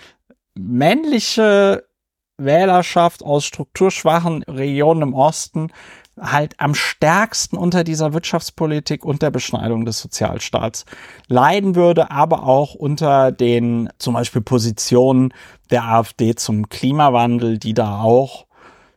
männliche 0.55 1.83
Wählerschaft 2.39 3.25
aus 3.25 3.45
strukturschwachen 3.45 4.45
Regionen 4.45 5.03
im 5.03 5.15
Osten 5.15 5.73
halt 6.19 6.59
am 6.59 6.75
stärksten 6.75 7.57
unter 7.57 7.85
dieser 7.85 8.13
Wirtschaftspolitik 8.13 9.05
und 9.05 9.23
der 9.23 9.31
Beschneidung 9.31 9.85
des 9.85 10.01
Sozialstaats 10.01 10.85
leiden 11.29 11.75
würde, 11.75 12.11
aber 12.11 12.45
auch 12.45 12.75
unter 12.75 13.33
den 13.33 13.91
zum 13.99 14.15
Beispiel 14.15 14.43
Positionen 14.43 15.33
der 15.71 15.85
AfD 15.85 16.35
zum 16.35 16.69
Klimawandel, 16.69 17.59
die 17.59 17.75
da 17.75 18.01
auch 18.01 18.47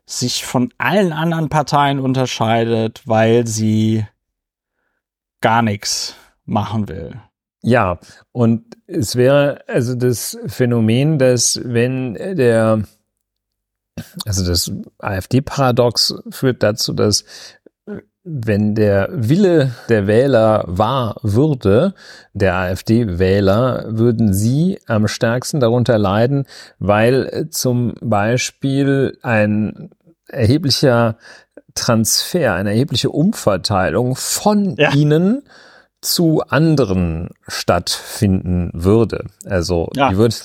sich 0.05 0.45
von 0.45 0.74
allen 0.78 1.13
anderen 1.13 1.49
Parteien 1.49 1.99
unterscheidet, 1.99 3.03
weil 3.05 3.45
sie 3.45 4.05
gar 5.41 5.61
nichts 5.61 6.15
machen 6.45 6.88
will. 6.88 7.22
Ja, 7.61 7.99
und 8.32 8.63
es 8.88 9.15
wäre 9.15 9.63
also 9.67 9.95
das 9.95 10.38
Phänomen, 10.47 11.20
dass 11.20 11.59
wenn 11.63 12.13
der, 12.13 12.84
also 14.26 14.45
das 14.45 14.72
AfD-Paradox 15.00 16.16
führt 16.30 16.64
dazu, 16.64 16.93
dass 16.93 17.24
wenn 18.24 18.76
der 18.76 19.10
Wille 19.12 19.72
der 19.88 20.06
Wähler 20.06 20.64
wahr 20.68 21.16
würde, 21.24 21.93
der 22.34 22.56
AfD-Wähler, 22.56 23.86
würden 23.88 24.34
sie 24.34 24.80
am 24.88 25.08
stärksten 25.08 25.60
darunter 25.60 25.97
leiden, 25.97 26.45
weil 26.78 27.47
zum 27.50 27.93
Beispiel 28.02 29.18
ein 29.24 29.89
erheblicher 30.28 31.18
Transfer, 31.74 32.54
eine 32.54 32.72
erhebliche 32.72 33.10
Umverteilung 33.10 34.16
von 34.16 34.76
ja. 34.76 34.93
ihnen 34.93 35.43
zu 36.02 36.41
anderen 36.47 37.30
stattfinden 37.47 38.72
würde. 38.74 39.26
Also 39.45 39.89
ja. 39.95 40.10
die, 40.10 40.18
würde, 40.18 40.36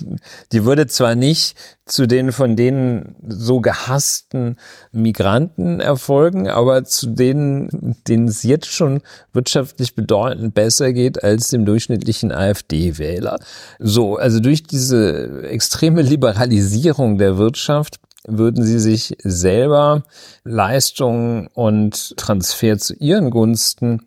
die 0.50 0.64
würde 0.64 0.86
zwar 0.88 1.14
nicht 1.14 1.56
zu 1.86 2.06
den 2.06 2.32
von 2.32 2.56
denen 2.56 3.14
so 3.28 3.60
gehassten 3.60 4.56
Migranten 4.90 5.78
erfolgen, 5.78 6.48
aber 6.48 6.84
zu 6.84 7.08
denen, 7.10 7.96
denen 8.08 8.26
es 8.26 8.42
jetzt 8.42 8.66
schon 8.66 9.00
wirtschaftlich 9.32 9.94
bedeutend 9.94 10.54
besser 10.54 10.92
geht 10.92 11.22
als 11.22 11.48
dem 11.48 11.64
durchschnittlichen 11.64 12.32
AfD-Wähler. 12.32 13.38
So, 13.78 14.16
also 14.16 14.40
durch 14.40 14.64
diese 14.64 15.44
extreme 15.44 16.02
Liberalisierung 16.02 17.18
der 17.18 17.38
Wirtschaft 17.38 18.00
würden 18.26 18.64
sie 18.64 18.78
sich 18.78 19.16
selber 19.22 20.04
Leistungen 20.42 21.48
und 21.52 22.16
Transfer 22.16 22.78
zu 22.78 22.94
ihren 22.94 23.30
Gunsten, 23.30 24.00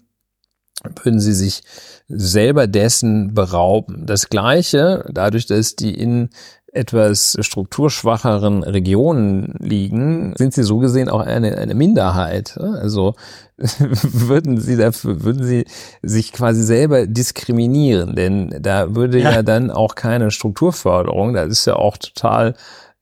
würden 1.03 1.19
sie 1.19 1.33
sich 1.33 1.63
selber 2.07 2.67
dessen 2.67 3.33
berauben. 3.33 4.05
Das 4.05 4.29
Gleiche, 4.29 5.05
dadurch, 5.11 5.45
dass 5.45 5.75
die 5.75 5.93
in 5.93 6.29
etwas 6.71 7.35
strukturschwacheren 7.39 8.63
Regionen 8.63 9.55
liegen, 9.59 10.33
sind 10.37 10.53
sie 10.53 10.63
so 10.63 10.77
gesehen 10.77 11.09
auch 11.09 11.21
eine, 11.21 11.57
eine 11.57 11.73
Minderheit. 11.73 12.57
Also 12.57 13.15
würden 13.57 14.59
sie 14.59 14.77
dafür, 14.77 15.23
würden 15.23 15.43
sie 15.43 15.65
sich 16.03 16.31
quasi 16.31 16.61
selber 16.63 17.07
diskriminieren, 17.07 18.15
denn 18.15 18.55
da 18.61 18.95
würde 18.95 19.19
ja, 19.19 19.31
ja 19.31 19.43
dann 19.43 19.71
auch 19.71 19.95
keine 19.95 20.29
Strukturförderung, 20.29 21.33
das 21.33 21.49
ist 21.49 21.65
ja 21.65 21.75
auch 21.75 21.97
total 21.97 22.53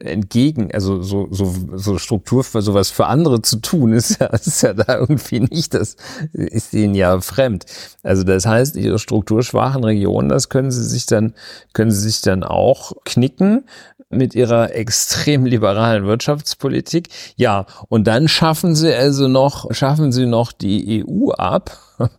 entgegen, 0.05 0.71
also 0.71 1.01
so, 1.01 1.27
so, 1.31 1.53
so 1.73 1.97
Struktur 1.97 2.43
für 2.43 2.61
sowas 2.61 2.89
für 2.89 3.07
andere 3.07 3.41
zu 3.41 3.57
tun, 3.57 3.93
ist 3.93 4.19
ja, 4.19 4.27
ist 4.27 4.61
ja 4.61 4.73
da 4.73 4.99
irgendwie 4.99 5.41
nicht, 5.41 5.73
das 5.73 5.95
ist 6.33 6.73
ihnen 6.73 6.95
ja 6.95 7.19
fremd. 7.21 7.65
Also 8.03 8.23
das 8.23 8.45
heißt, 8.45 8.75
ihre 8.75 8.99
strukturschwachen 8.99 9.83
Regionen, 9.83 10.29
das 10.29 10.49
können 10.49 10.71
sie 10.71 10.83
sich 10.83 11.05
dann, 11.05 11.33
können 11.73 11.91
sie 11.91 12.01
sich 12.01 12.21
dann 12.21 12.43
auch 12.43 12.93
knicken 13.05 13.65
mit 14.09 14.35
ihrer 14.35 14.73
extrem 14.75 15.45
liberalen 15.45 16.05
Wirtschaftspolitik. 16.05 17.09
Ja, 17.35 17.65
und 17.89 18.05
dann 18.07 18.27
schaffen 18.27 18.75
sie 18.75 18.93
also 18.93 19.27
noch, 19.27 19.73
schaffen 19.73 20.11
sie 20.11 20.25
noch 20.25 20.51
die 20.51 21.03
EU 21.03 21.31
ab 21.31 21.77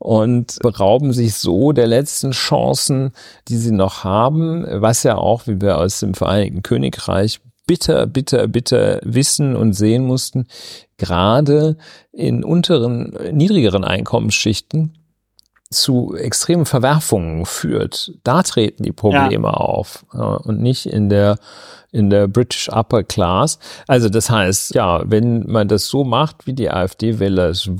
und 0.00 0.58
berauben 0.60 1.12
sich 1.12 1.34
so 1.34 1.72
der 1.72 1.86
letzten 1.86 2.32
Chancen, 2.32 3.12
die 3.48 3.56
sie 3.56 3.72
noch 3.72 4.04
haben, 4.04 4.66
was 4.68 5.02
ja 5.02 5.16
auch, 5.16 5.46
wie 5.46 5.60
wir 5.60 5.78
aus 5.78 6.00
dem 6.00 6.14
Vereinigten 6.14 6.62
Königreich 6.62 7.40
bitter, 7.66 8.06
bitter, 8.06 8.46
bitter 8.46 9.00
wissen 9.02 9.56
und 9.56 9.72
sehen 9.72 10.04
mussten, 10.04 10.46
gerade 10.98 11.76
in 12.12 12.44
unteren, 12.44 13.16
niedrigeren 13.32 13.84
Einkommensschichten 13.84 15.05
zu 15.70 16.14
extremen 16.14 16.66
Verwerfungen 16.66 17.44
führt. 17.46 18.12
Da 18.24 18.42
treten 18.42 18.82
die 18.82 18.92
Probleme 18.92 19.48
ja. 19.48 19.54
auf 19.54 20.04
und 20.12 20.60
nicht 20.60 20.86
in 20.86 21.08
der 21.08 21.38
in 21.92 22.10
der 22.10 22.28
British 22.28 22.68
Upper 22.68 23.04
Class. 23.04 23.58
Also 23.86 24.08
das 24.10 24.28
heißt, 24.28 24.74
ja, 24.74 25.02
wenn 25.10 25.46
man 25.46 25.66
das 25.68 25.86
so 25.86 26.04
macht, 26.04 26.46
wie 26.46 26.52
die 26.52 26.70
AfD-Wähler 26.70 27.48
es, 27.48 27.70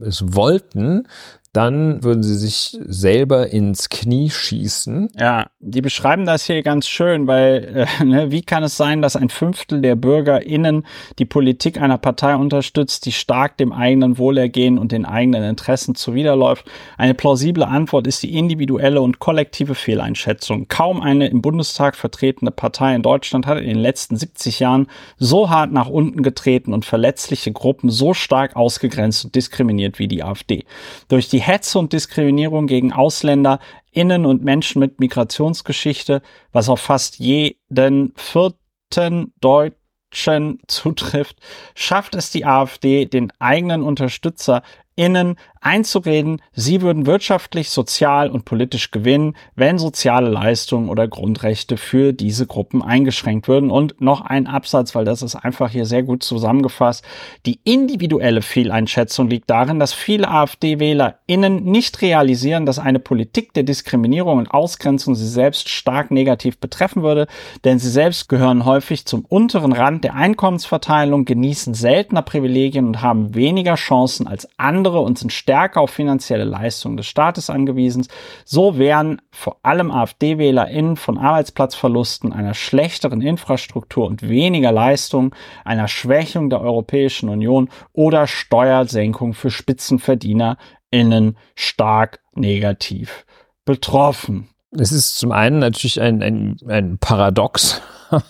es 0.00 0.34
wollten, 0.34 1.06
dann 1.54 2.02
würden 2.02 2.24
sie 2.24 2.34
sich 2.34 2.76
selber 2.84 3.50
ins 3.50 3.88
Knie 3.88 4.28
schießen. 4.28 5.10
Ja, 5.16 5.46
die 5.60 5.82
beschreiben 5.82 6.26
das 6.26 6.46
hier 6.46 6.62
ganz 6.64 6.88
schön, 6.88 7.28
weil 7.28 7.86
äh, 8.00 8.04
ne, 8.04 8.32
wie 8.32 8.42
kann 8.42 8.64
es 8.64 8.76
sein, 8.76 9.00
dass 9.00 9.14
ein 9.14 9.28
Fünftel 9.28 9.80
der 9.80 9.94
BürgerInnen 9.94 10.84
die 11.20 11.24
Politik 11.24 11.80
einer 11.80 11.96
Partei 11.96 12.34
unterstützt, 12.34 13.06
die 13.06 13.12
stark 13.12 13.56
dem 13.56 13.72
eigenen 13.72 14.18
Wohlergehen 14.18 14.78
und 14.78 14.90
den 14.90 15.06
eigenen 15.06 15.44
Interessen 15.44 15.94
zuwiderläuft? 15.94 16.66
Eine 16.98 17.14
plausible 17.14 17.66
Antwort 17.66 18.08
ist 18.08 18.24
die 18.24 18.36
individuelle 18.36 19.00
und 19.00 19.20
kollektive 19.20 19.76
Fehleinschätzung. 19.76 20.66
Kaum 20.66 21.00
eine 21.00 21.28
im 21.28 21.40
Bundestag 21.40 21.94
vertretene 21.94 22.50
Partei 22.50 22.96
in 22.96 23.02
Deutschland 23.02 23.46
hat 23.46 23.58
in 23.58 23.68
den 23.68 23.78
letzten 23.78 24.16
70 24.16 24.58
Jahren 24.58 24.88
so 25.18 25.50
hart 25.50 25.70
nach 25.70 25.88
unten 25.88 26.24
getreten 26.24 26.74
und 26.74 26.84
verletzliche 26.84 27.52
Gruppen 27.52 27.90
so 27.90 28.12
stark 28.12 28.56
ausgegrenzt 28.56 29.24
und 29.24 29.36
diskriminiert 29.36 30.00
wie 30.00 30.08
die 30.08 30.24
AfD. 30.24 30.64
Durch 31.06 31.28
die 31.28 31.43
Hetze 31.46 31.78
und 31.78 31.92
Diskriminierung 31.92 32.66
gegen 32.66 32.92
Ausländer, 32.92 33.60
Innen 33.90 34.26
und 34.26 34.42
Menschen 34.42 34.80
mit 34.80 34.98
Migrationsgeschichte, 34.98 36.22
was 36.52 36.68
auf 36.68 36.80
fast 36.80 37.18
jeden 37.18 38.12
vierten 38.16 39.32
Deutschen 39.40 40.58
zutrifft, 40.68 41.38
schafft 41.74 42.14
es 42.14 42.30
die 42.30 42.44
AfD, 42.44 43.06
den 43.06 43.32
eigenen 43.38 43.82
UnterstützerInnen 43.82 45.36
einzureden, 45.64 46.42
sie 46.52 46.82
würden 46.82 47.06
wirtschaftlich, 47.06 47.70
sozial 47.70 48.30
und 48.30 48.44
politisch 48.44 48.90
gewinnen, 48.90 49.34
wenn 49.56 49.78
soziale 49.78 50.28
Leistungen 50.28 50.88
oder 50.88 51.08
Grundrechte 51.08 51.76
für 51.76 52.12
diese 52.12 52.46
Gruppen 52.46 52.82
eingeschränkt 52.82 53.48
würden. 53.48 53.70
Und 53.70 54.00
noch 54.00 54.20
ein 54.20 54.46
Absatz, 54.46 54.94
weil 54.94 55.04
das 55.04 55.22
ist 55.22 55.36
einfach 55.36 55.70
hier 55.70 55.86
sehr 55.86 56.02
gut 56.02 56.22
zusammengefasst. 56.22 57.04
Die 57.46 57.60
individuelle 57.64 58.42
Fehleinschätzung 58.42 59.28
liegt 59.28 59.48
darin, 59.48 59.78
dass 59.78 59.94
viele 59.94 60.28
AfD-WählerInnen 60.28 61.64
nicht 61.64 62.02
realisieren, 62.02 62.66
dass 62.66 62.78
eine 62.78 62.98
Politik 62.98 63.54
der 63.54 63.62
Diskriminierung 63.62 64.38
und 64.38 64.50
Ausgrenzung 64.50 65.14
sie 65.14 65.28
selbst 65.28 65.68
stark 65.70 66.10
negativ 66.10 66.58
betreffen 66.58 67.02
würde, 67.02 67.26
denn 67.64 67.78
sie 67.78 67.90
selbst 67.90 68.28
gehören 68.28 68.66
häufig 68.66 69.06
zum 69.06 69.24
unteren 69.24 69.72
Rand 69.72 70.04
der 70.04 70.14
Einkommensverteilung, 70.14 71.24
genießen 71.24 71.72
seltener 71.74 72.22
Privilegien 72.22 72.86
und 72.86 73.02
haben 73.02 73.34
weniger 73.34 73.76
Chancen 73.76 74.26
als 74.26 74.48
andere 74.58 75.00
und 75.00 75.18
sind 75.18 75.32
stärker 75.32 75.53
stärker 75.54 75.82
auf 75.82 75.90
finanzielle 75.90 76.42
Leistungen 76.42 76.96
des 76.96 77.06
Staates 77.06 77.48
angewiesen. 77.48 78.08
So 78.44 78.76
wären 78.76 79.22
vor 79.30 79.58
allem 79.62 79.92
AfD-WählerInnen 79.92 80.96
von 80.96 81.16
Arbeitsplatzverlusten, 81.16 82.32
einer 82.32 82.54
schlechteren 82.54 83.20
Infrastruktur 83.20 84.04
und 84.04 84.28
weniger 84.28 84.72
Leistung, 84.72 85.32
einer 85.64 85.86
Schwächung 85.86 86.50
der 86.50 86.60
Europäischen 86.60 87.28
Union 87.28 87.68
oder 87.92 88.26
Steuersenkung 88.26 89.32
für 89.32 89.50
SpitzenverdienerInnen 89.50 91.36
stark 91.54 92.18
negativ 92.34 93.24
betroffen. 93.64 94.48
Es 94.72 94.90
ist 94.90 95.18
zum 95.18 95.30
einen 95.30 95.60
natürlich 95.60 96.00
ein, 96.00 96.20
ein, 96.20 96.56
ein 96.66 96.98
Paradox. 96.98 97.80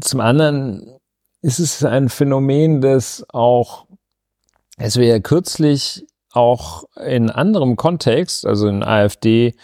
zum 0.00 0.20
anderen 0.20 0.98
ist 1.42 1.58
es 1.58 1.84
ein 1.84 2.08
Phänomen, 2.08 2.80
das 2.80 3.22
auch, 3.34 3.84
es 4.78 4.94
ja 4.94 5.20
kürzlich 5.20 6.07
auch 6.32 6.84
in 7.04 7.30
anderem 7.30 7.76
Kontext, 7.76 8.46
also 8.46 8.68
in 8.68 8.82
AfD 8.82 9.54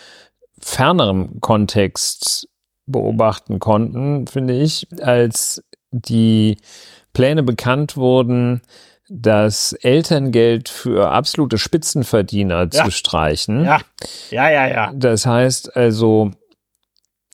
fernerem 0.59 1.41
Kontext 1.41 2.49
beobachten 2.87 3.59
konnten, 3.59 4.27
finde 4.27 4.55
ich, 4.55 4.87
als 5.03 5.63
die 5.91 6.59
Pläne 7.13 7.43
bekannt 7.43 7.97
wurden, 7.97 8.63
das 9.09 9.73
Elterngeld 9.75 10.69
für 10.69 11.11
absolute 11.11 11.59
Spitzenverdiener 11.59 12.69
ja. 12.73 12.85
zu 12.85 12.91
streichen. 12.91 13.65
Ja, 13.65 13.81
ja, 14.31 14.51
ja, 14.51 14.67
ja. 14.67 14.93
Das 14.95 15.27
heißt 15.27 15.77
also, 15.77 16.31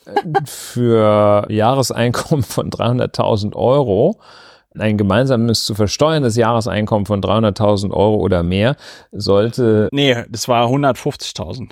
für 0.45 1.47
Jahreseinkommen 1.49 2.43
von 2.43 2.70
300.000 2.70 3.55
Euro 3.55 4.20
ein 4.79 4.97
gemeinsames 4.97 5.64
zu 5.64 5.75
versteuerndes 5.75 6.37
Jahreseinkommen 6.37 7.07
von 7.07 7.21
300.000 7.21 7.91
Euro 7.91 8.16
oder 8.16 8.43
mehr 8.43 8.77
sollte. 9.12 9.89
Nee, 9.93 10.25
das 10.29 10.49
war 10.49 10.68
150.000. 10.68 11.71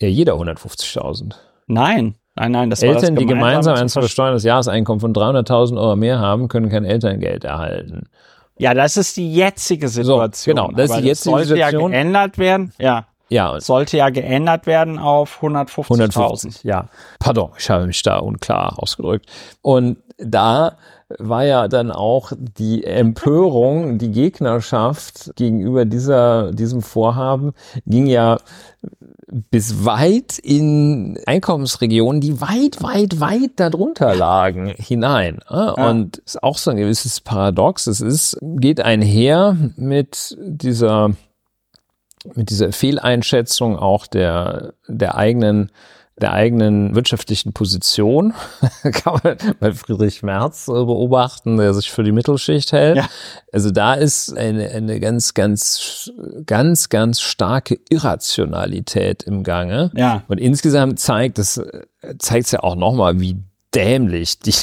Ja, 0.00 0.08
jeder 0.08 0.34
150.000. 0.34 1.34
Nein, 1.66 2.14
nein, 2.36 2.52
nein, 2.52 2.70
das 2.70 2.82
Eltern, 2.82 3.02
war 3.02 3.10
das 3.10 3.18
die 3.18 3.26
gemeinsam 3.26 3.76
ein 3.76 3.88
zu 3.88 4.00
versteuerndes 4.00 4.44
Jahreseinkommen 4.44 5.00
von 5.00 5.12
300.000 5.14 5.78
Euro 5.80 5.96
mehr 5.96 6.18
haben, 6.18 6.48
können 6.48 6.68
kein 6.68 6.84
Elterngeld 6.84 7.44
erhalten. 7.44 8.08
Ja, 8.58 8.72
das 8.72 8.96
ist 8.96 9.16
die 9.16 9.34
jetzige 9.34 9.88
Situation. 9.88 10.56
So, 10.56 10.62
genau, 10.66 10.76
das 10.76 10.90
ist 10.90 11.00
die 11.00 11.06
jetzige 11.08 11.30
sollte 11.30 11.48
Situation. 11.48 11.92
ja 11.92 11.98
geändert 11.98 12.38
werden. 12.38 12.72
Ja. 12.78 13.06
Ja. 13.28 13.58
Sollte 13.60 13.96
ja 13.96 14.08
geändert 14.10 14.66
werden 14.66 14.98
auf 14.98 15.42
150.000. 15.42 16.16
150, 16.16 16.62
ja. 16.62 16.88
Pardon, 17.18 17.50
ich 17.58 17.68
habe 17.68 17.86
mich 17.86 18.02
da 18.02 18.18
unklar 18.18 18.80
ausgedrückt. 18.80 19.26
Und 19.62 19.98
da 20.18 20.78
war 21.18 21.44
ja 21.44 21.68
dann 21.68 21.90
auch 21.92 22.32
die 22.36 22.84
Empörung, 22.84 23.98
die 23.98 24.10
Gegnerschaft 24.10 25.32
gegenüber 25.36 25.84
dieser, 25.84 26.52
diesem 26.52 26.82
Vorhaben 26.82 27.52
ging 27.86 28.06
ja 28.06 28.38
bis 29.50 29.84
weit 29.84 30.38
in 30.38 31.18
Einkommensregionen, 31.26 32.20
die 32.20 32.40
weit, 32.40 32.82
weit, 32.82 33.20
weit 33.20 33.52
darunter 33.56 34.14
lagen, 34.14 34.68
hinein. 34.76 35.40
Ja. 35.50 35.72
Und 35.72 36.18
ist 36.18 36.42
auch 36.42 36.58
so 36.58 36.70
ein 36.70 36.76
gewisses 36.76 37.20
Paradox. 37.20 37.86
Es 37.86 38.00
ist, 38.00 38.38
geht 38.40 38.80
einher 38.80 39.56
mit 39.76 40.36
dieser, 40.40 41.10
mit 42.34 42.50
dieser 42.50 42.72
Fehleinschätzung 42.72 43.76
auch 43.76 44.06
der, 44.06 44.74
der 44.88 45.16
eigenen 45.16 45.70
der 46.20 46.32
eigenen 46.32 46.94
wirtschaftlichen 46.94 47.52
Position. 47.52 48.32
Kann 48.82 49.20
man 49.22 49.36
bei 49.60 49.72
Friedrich 49.72 50.22
Merz 50.22 50.66
beobachten, 50.66 51.58
der 51.58 51.74
sich 51.74 51.90
für 51.90 52.04
die 52.04 52.12
Mittelschicht 52.12 52.72
hält. 52.72 52.96
Ja. 52.96 53.08
Also 53.52 53.70
da 53.70 53.94
ist 53.94 54.36
eine, 54.36 54.70
eine 54.70 54.98
ganz, 55.00 55.34
ganz, 55.34 56.10
ganz, 56.46 56.88
ganz 56.88 57.20
starke 57.20 57.78
Irrationalität 57.90 59.24
im 59.24 59.42
Gange. 59.42 59.90
Ja. 59.94 60.22
Und 60.28 60.38
insgesamt 60.38 61.00
zeigt 61.00 61.38
das, 61.38 61.60
zeigt 62.18 62.46
es 62.46 62.52
ja 62.52 62.60
auch 62.60 62.76
nochmal, 62.76 63.20
wie 63.20 63.42
dämlich 63.74 64.38
die 64.38 64.54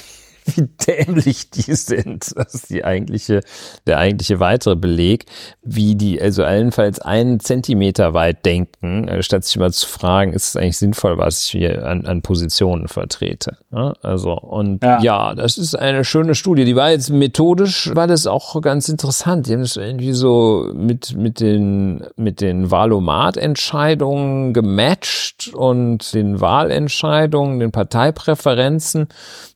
wie 0.55 0.67
dämlich 0.87 1.49
die 1.49 1.73
sind. 1.75 2.33
Das 2.35 2.53
ist 2.53 2.69
die 2.69 2.83
eigentliche, 2.83 3.41
der 3.87 3.97
eigentliche 3.97 4.39
weitere 4.39 4.75
Beleg, 4.75 5.25
wie 5.61 5.95
die 5.95 6.21
also 6.21 6.43
allenfalls 6.43 6.99
einen 6.99 7.39
Zentimeter 7.39 8.13
weit 8.13 8.45
denken, 8.45 9.07
äh, 9.07 9.23
statt 9.23 9.45
sich 9.45 9.57
mal 9.57 9.71
zu 9.71 9.87
fragen, 9.87 10.33
ist 10.33 10.49
es 10.49 10.55
eigentlich 10.55 10.77
sinnvoll, 10.77 11.17
was 11.17 11.45
ich 11.45 11.51
hier 11.51 11.85
an, 11.85 12.05
an 12.05 12.21
Positionen 12.21 12.87
vertrete. 12.87 13.57
Also, 13.71 14.33
und 14.33 14.83
ja. 14.83 15.01
ja. 15.01 15.35
das 15.35 15.57
ist 15.57 15.75
eine 15.75 16.03
schöne 16.03 16.35
Studie. 16.35 16.65
Die 16.65 16.75
war 16.75 16.91
jetzt 16.91 17.09
methodisch, 17.09 17.93
war 17.95 18.07
das 18.07 18.27
auch 18.27 18.61
ganz 18.61 18.89
interessant. 18.89 19.47
Die 19.47 19.53
haben 19.53 19.61
das 19.61 19.77
irgendwie 19.77 20.13
so 20.13 20.69
mit, 20.73 21.15
mit 21.15 21.39
den, 21.39 22.05
mit 22.15 22.41
den 22.41 22.69
Wahlomat-Entscheidungen 22.69 24.53
gematcht 24.53 25.51
und 25.53 26.13
den 26.13 26.41
Wahlentscheidungen, 26.41 27.59
den 27.59 27.71
Parteipräferenzen. 27.71 29.07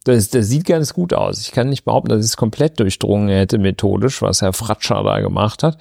Das, 0.03 0.29
das 0.29 0.47
sieht 0.47 0.65
ganz 0.65 0.76
gut 0.93 1.13
aus. 1.13 1.41
Ich 1.41 1.51
kann 1.51 1.69
nicht 1.69 1.85
behaupten, 1.85 2.09
dass 2.09 2.19
ich 2.19 2.31
es 2.31 2.37
komplett 2.37 2.79
durchdrungen 2.79 3.29
hätte 3.29 3.57
methodisch, 3.57 4.21
was 4.21 4.41
Herr 4.41 4.53
Fratscher 4.53 5.03
da 5.03 5.19
gemacht 5.19 5.63
hat. 5.63 5.77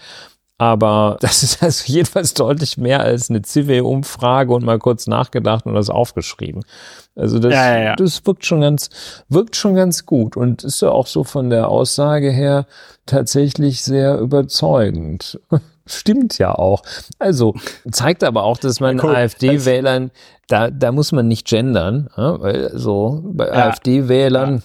Aber 0.58 1.18
das 1.20 1.42
ist 1.42 1.62
also 1.62 1.84
jedenfalls 1.86 2.34
deutlich 2.34 2.78
mehr 2.78 3.00
als 3.00 3.30
eine 3.30 3.42
Zive-Umfrage 3.42 4.52
und 4.54 4.64
mal 4.64 4.78
kurz 4.78 5.06
nachgedacht 5.06 5.66
und 5.66 5.74
das 5.74 5.90
aufgeschrieben. 5.90 6.64
Also 7.14 7.38
das, 7.38 7.52
ja, 7.52 7.76
ja, 7.76 7.84
ja. 7.84 7.96
das 7.96 8.24
wirkt 8.26 8.44
schon 8.44 8.60
ganz, 8.60 8.90
wirkt 9.28 9.56
schon 9.56 9.74
ganz 9.74 10.06
gut 10.06 10.36
und 10.36 10.64
ist 10.64 10.82
ja 10.82 10.90
auch 10.90 11.06
so 11.06 11.24
von 11.24 11.50
der 11.50 11.68
Aussage 11.68 12.30
her 12.30 12.66
tatsächlich 13.04 13.82
sehr 13.82 14.18
überzeugend. 14.18 15.40
Stimmt 15.88 16.38
ja 16.38 16.52
auch. 16.52 16.82
Also 17.20 17.54
zeigt 17.92 18.24
aber 18.24 18.42
auch, 18.42 18.58
dass 18.58 18.80
man 18.80 19.00
cool. 19.00 19.14
AfD-Wählern, 19.14 20.10
da, 20.48 20.68
da 20.68 20.90
muss 20.90 21.12
man 21.12 21.28
nicht 21.28 21.46
gendern, 21.46 22.10
weil 22.16 22.72
so 22.74 23.22
bei 23.24 23.52
AfD-Wählern 23.52 24.64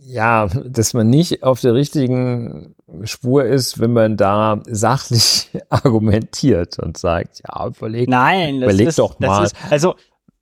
ja. 0.00 0.46
dass 0.46 0.94
man 0.94 1.08
nicht 1.08 1.42
auf 1.42 1.60
der 1.60 1.74
richtigen 1.74 2.74
Spur 3.04 3.44
ist, 3.44 3.80
wenn 3.80 3.92
man 3.92 4.16
da 4.16 4.62
sachlich 4.66 5.50
argumentiert 5.68 6.78
und 6.78 6.96
sagt, 6.96 7.42
ja, 7.46 7.66
überleg, 7.66 8.08
nein, 8.08 8.62
überleg 8.62 8.88
ist, 8.88 8.98
doch 8.98 9.18
mal. 9.18 9.44
Ist, 9.44 9.56
also, 9.70 9.94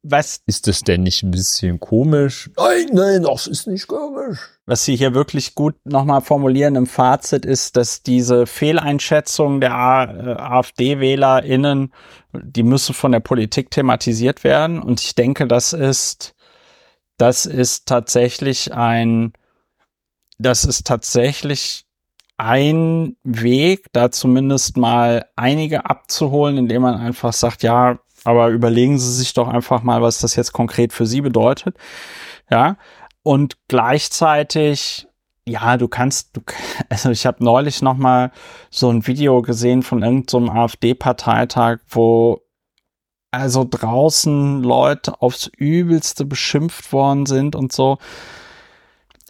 was. 0.02 0.40
Ist 0.46 0.68
das 0.68 0.82
denn 0.82 1.02
nicht 1.02 1.22
ein 1.22 1.32
bisschen 1.32 1.80
komisch? 1.80 2.50
Nein, 2.56 2.86
nein, 2.92 3.22
das 3.24 3.48
ist 3.48 3.66
nicht 3.66 3.88
komisch. 3.88 4.38
Was 4.64 4.84
Sie 4.84 4.94
hier 4.94 5.14
wirklich 5.14 5.54
gut 5.54 5.74
nochmal 5.84 6.20
formulieren 6.20 6.76
im 6.76 6.86
Fazit 6.86 7.44
ist, 7.44 7.76
dass 7.76 8.02
diese 8.02 8.46
Fehleinschätzung 8.46 9.60
der 9.60 9.74
AfD-WählerInnen, 9.74 11.92
die 12.32 12.62
müssen 12.62 12.94
von 12.94 13.12
der 13.12 13.20
Politik 13.20 13.70
thematisiert 13.70 14.44
werden. 14.44 14.80
Und 14.80 15.00
ich 15.00 15.16
denke, 15.16 15.48
das 15.48 15.72
ist 15.72 16.35
das 17.16 17.46
ist 17.46 17.86
tatsächlich 17.86 18.74
ein, 18.74 19.32
das 20.38 20.64
ist 20.64 20.86
tatsächlich 20.86 21.86
ein 22.36 23.16
Weg, 23.24 23.86
da 23.92 24.10
zumindest 24.10 24.76
mal 24.76 25.26
einige 25.36 25.86
abzuholen, 25.88 26.58
indem 26.58 26.82
man 26.82 26.96
einfach 26.96 27.32
sagt, 27.32 27.62
ja, 27.62 27.98
aber 28.24 28.48
überlegen 28.48 28.98
Sie 28.98 29.12
sich 29.12 29.32
doch 29.34 29.48
einfach 29.48 29.82
mal, 29.82 30.02
was 30.02 30.20
das 30.20 30.36
jetzt 30.36 30.52
konkret 30.52 30.92
für 30.92 31.06
Sie 31.06 31.20
bedeutet. 31.20 31.76
Ja. 32.50 32.76
Und 33.22 33.56
gleichzeitig, 33.68 35.06
ja, 35.46 35.76
du 35.76 35.88
kannst, 35.88 36.36
du, 36.36 36.42
also 36.88 37.10
ich 37.10 37.24
habe 37.24 37.42
neulich 37.42 37.82
noch 37.82 37.96
mal 37.96 38.32
so 38.70 38.90
ein 38.90 39.06
Video 39.06 39.42
gesehen 39.42 39.82
von 39.82 40.02
irgendeinem 40.02 40.46
so 40.48 40.52
AfD-Parteitag, 40.52 41.78
wo 41.88 42.42
also 43.36 43.66
draußen 43.68 44.62
Leute 44.62 45.20
aufs 45.20 45.50
Übelste 45.56 46.24
beschimpft 46.24 46.92
worden 46.92 47.26
sind 47.26 47.54
und 47.54 47.72
so. 47.72 47.98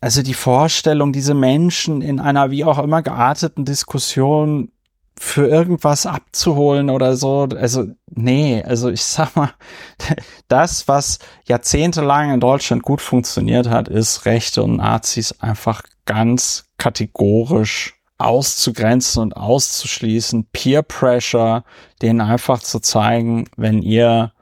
Also 0.00 0.22
die 0.22 0.34
Vorstellung, 0.34 1.12
diese 1.12 1.34
Menschen 1.34 2.02
in 2.02 2.20
einer 2.20 2.50
wie 2.50 2.64
auch 2.64 2.78
immer 2.78 3.02
gearteten 3.02 3.64
Diskussion 3.64 4.70
für 5.18 5.48
irgendwas 5.48 6.04
abzuholen 6.04 6.90
oder 6.90 7.16
so. 7.16 7.48
Also, 7.56 7.86
nee, 8.10 8.62
also 8.62 8.90
ich 8.90 9.02
sag 9.02 9.34
mal, 9.34 9.50
das, 10.48 10.88
was 10.88 11.18
jahrzehntelang 11.46 12.32
in 12.32 12.40
Deutschland 12.40 12.82
gut 12.82 13.00
funktioniert 13.00 13.68
hat, 13.68 13.88
ist 13.88 14.26
Rechte 14.26 14.62
und 14.62 14.76
Nazis 14.76 15.32
einfach 15.40 15.82
ganz 16.04 16.66
kategorisch 16.78 17.95
auszugrenzen 18.18 19.22
und 19.22 19.36
auszuschließen. 19.36 20.46
Peer 20.52 20.82
Pressure, 20.82 21.64
denen 22.02 22.20
einfach 22.20 22.60
zu 22.60 22.80
zeigen, 22.80 23.46
wenn 23.56 23.82
ihr 23.82 24.32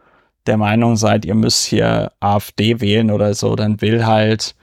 der 0.47 0.57
Meinung 0.57 0.97
seid, 0.97 1.25
ihr 1.25 1.35
müsst 1.35 1.65
hier 1.65 2.13
AfD 2.21 2.81
wählen 2.81 3.11
oder 3.11 3.35
so, 3.35 3.57
dann 3.57 3.81
will 3.81 4.07
halt 4.07 4.55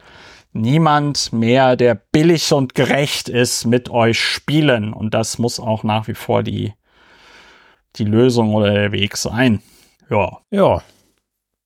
niemand 0.54 1.34
mehr, 1.34 1.76
der 1.76 1.96
billig 1.96 2.52
und 2.54 2.76
gerecht 2.76 3.30
ist, 3.30 3.66
mit 3.66 3.90
euch 3.90 4.20
spielen. 4.20 4.94
Und 4.94 5.14
das 5.14 5.40
muss 5.40 5.60
auch 5.60 5.84
nach 5.84 6.08
wie 6.08 6.14
vor 6.14 6.44
die, 6.44 6.74
die 7.96 8.06
Lösung 8.06 8.54
oder 8.54 8.72
der 8.74 8.92
Weg 8.92 9.18
sein. 9.18 9.62
Ja. 10.10 10.40
Ja. 10.52 10.82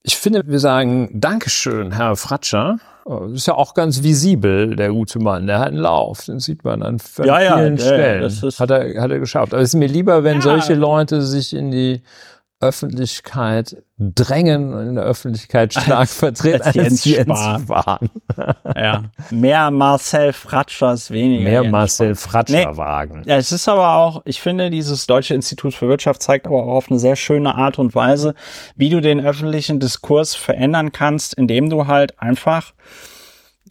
Ich 0.08 0.18
finde, 0.18 0.44
wir 0.46 0.60
sagen 0.60 1.10
Dankeschön, 1.14 1.92
Herr 1.92 2.16
Fratscher. 2.16 2.78
Das 3.06 3.32
ist 3.32 3.48
ja 3.48 3.56
auch 3.56 3.74
ganz 3.74 4.04
visibel, 4.04 4.76
der 4.76 4.90
gute 4.90 5.18
Mann. 5.18 5.48
Der 5.48 5.58
hat 5.58 5.70
einen 5.70 5.78
Lauf, 5.78 6.26
den 6.26 6.40
sieht 6.40 6.64
man 6.64 6.84
an 6.84 7.00
vielen 7.00 7.28
ja, 7.28 7.42
ja, 7.42 7.78
Stellen. 7.78 8.16
Ja, 8.18 8.22
das 8.22 8.44
ist 8.44 8.60
hat, 8.60 8.70
er, 8.70 9.02
hat 9.02 9.10
er 9.10 9.18
geschafft. 9.18 9.56
Aber 9.56 9.64
es 9.64 9.70
ist 9.70 9.80
mir 9.80 9.88
lieber, 9.88 10.24
wenn 10.24 10.42
solche 10.42 10.76
Leute 10.76 11.24
sich 11.24 11.56
in 11.56 11.72
die 11.72 12.04
Öffentlichkeit 12.66 13.78
drängen 13.98 14.74
und 14.74 14.88
in 14.90 14.96
der 14.96 15.06
Öffentlichkeit 15.06 15.74
stark 15.74 16.10
vertreten 16.10 16.62
als, 16.62 16.78
als 16.78 17.06
Jens, 17.06 17.06
Jens 17.06 17.40
Spahn. 17.64 18.10
ja. 18.76 19.04
Mehr 19.32 19.72
Marcel 19.72 20.34
Fratschers, 20.34 21.12
weniger. 21.12 21.44
Mehr 21.44 21.62
Jens 21.62 21.72
Marcel 21.72 22.16
Fratscher 22.16 22.72
Nee. 22.72 22.78
wagen. 22.78 23.24
Ja, 23.26 23.38
es 23.38 23.52
ist 23.52 23.68
aber 23.70 23.96
auch, 23.96 24.22
ich 24.26 24.42
finde, 24.42 24.70
dieses 24.70 25.08
Deutsche 25.08 25.34
Institut 25.34 25.74
für 25.74 25.88
Wirtschaft 25.88 26.22
zeigt 26.22 26.46
aber 26.48 26.64
auch 26.64 26.76
auf 26.76 26.90
eine 26.90 27.00
sehr 27.00 27.16
schöne 27.16 27.56
Art 27.56 27.80
und 27.80 27.96
Weise, 27.96 28.36
wie 28.76 28.90
du 28.90 29.00
den 29.02 29.26
öffentlichen 29.26 29.80
Diskurs 29.80 30.36
verändern 30.36 30.92
kannst, 30.92 31.34
indem 31.34 31.70
du 31.70 31.88
halt 31.88 32.20
einfach 32.20 32.74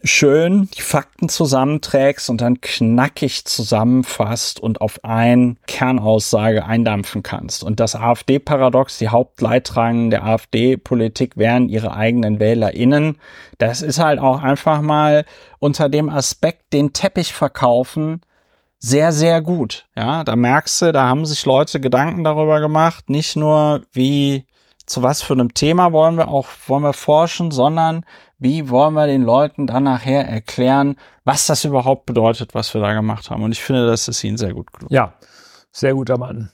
schön 0.05 0.69
die 0.77 0.83
Fakten 0.83 1.29
zusammenträgst 1.29 2.29
und 2.29 2.43
dann 2.43 2.61
knackig 2.61 3.47
zusammenfasst 3.47 4.61
und 4.61 4.81
auf 4.81 5.03
ein 5.03 5.57
Kernaussage 5.67 6.65
eindampfen 6.67 7.23
kannst. 7.23 7.65
Und 7.65 7.81
das 7.81 7.97
AfD-Paradox, 7.97 8.99
die 8.99 9.09
Hauptleidtragenden 9.09 10.11
der 10.11 10.25
AfD-Politik 10.25 11.37
wären 11.37 11.69
ihre 11.71 11.95
eigenen 11.95 12.39
WählerInnen. 12.39 13.19
Das 13.59 13.81
ist 13.81 13.99
halt 13.99 14.21
auch 14.21 14.43
einfach 14.43 14.83
mal 14.83 15.25
unter 15.59 15.89
dem 15.89 16.11
Aspekt 16.11 16.73
den 16.75 16.93
Teppich 16.93 17.33
verkaufen, 17.33 18.21
sehr, 18.79 19.13
sehr 19.13 19.41
gut. 19.41 19.87
Ja, 19.97 20.25
da 20.25 20.37
merkst 20.37 20.83
du, 20.83 20.93
da 20.93 21.09
haben 21.09 21.25
sich 21.25 21.47
Leute 21.47 21.81
Gedanken 21.81 22.23
darüber 22.23 22.61
gemacht, 22.61 23.09
nicht 23.09 23.35
nur 23.35 23.81
wie, 23.93 24.45
zu 24.85 25.03
was 25.03 25.23
für 25.23 25.33
einem 25.33 25.55
Thema 25.55 25.93
wollen 25.93 26.19
wir 26.19 26.29
auch, 26.29 26.49
wollen 26.67 26.83
wir 26.83 26.93
forschen, 26.93 27.51
sondern 27.51 28.05
wie 28.45 28.69
wollen 28.69 28.93
wir 28.93 29.07
den 29.07 29.23
Leuten 29.23 29.67
dann 29.67 29.85
nachher 29.85 30.29
erklären, 30.29 30.97
was 31.25 31.47
das 31.47 31.65
überhaupt 31.65 32.05
bedeutet, 32.05 32.55
was 32.55 32.75
wir 32.75 32.83
da 32.83 32.93
gemacht 32.93 33.31
haben. 33.31 33.43
Und 33.43 33.53
ich 33.53 33.63
finde, 33.63 33.87
das 33.87 34.07
ist 34.07 34.23
ihnen 34.23 34.37
sehr 34.37 34.53
gut 34.53 34.71
gelungen. 34.71 34.95
Ja, 34.95 35.15
sehr 35.73 35.95
guter 35.95 36.19
Mann. 36.19 36.51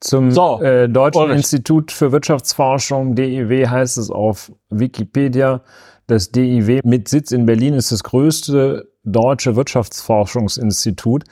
Zum 0.00 0.32
So, 0.32 0.60
äh, 0.60 0.88
Deutschen 0.88 1.22
Ulrich. 1.22 1.36
Institut 1.36 1.92
für 1.92 2.10
Wirtschaftsforschung, 2.10 3.14
DIW, 3.14 3.68
heißt 3.68 3.96
es 3.96 4.10
auf 4.10 4.50
Wikipedia. 4.70 5.62
Das 6.08 6.32
DIW 6.32 6.80
mit 6.82 7.06
Sitz 7.08 7.30
in 7.30 7.46
Berlin 7.46 7.74
ist 7.74 7.92
das 7.92 8.02
größte 8.02 8.90
deutsche 9.04 9.54
Wirtschaftsforschungsinstitut. 9.54 11.24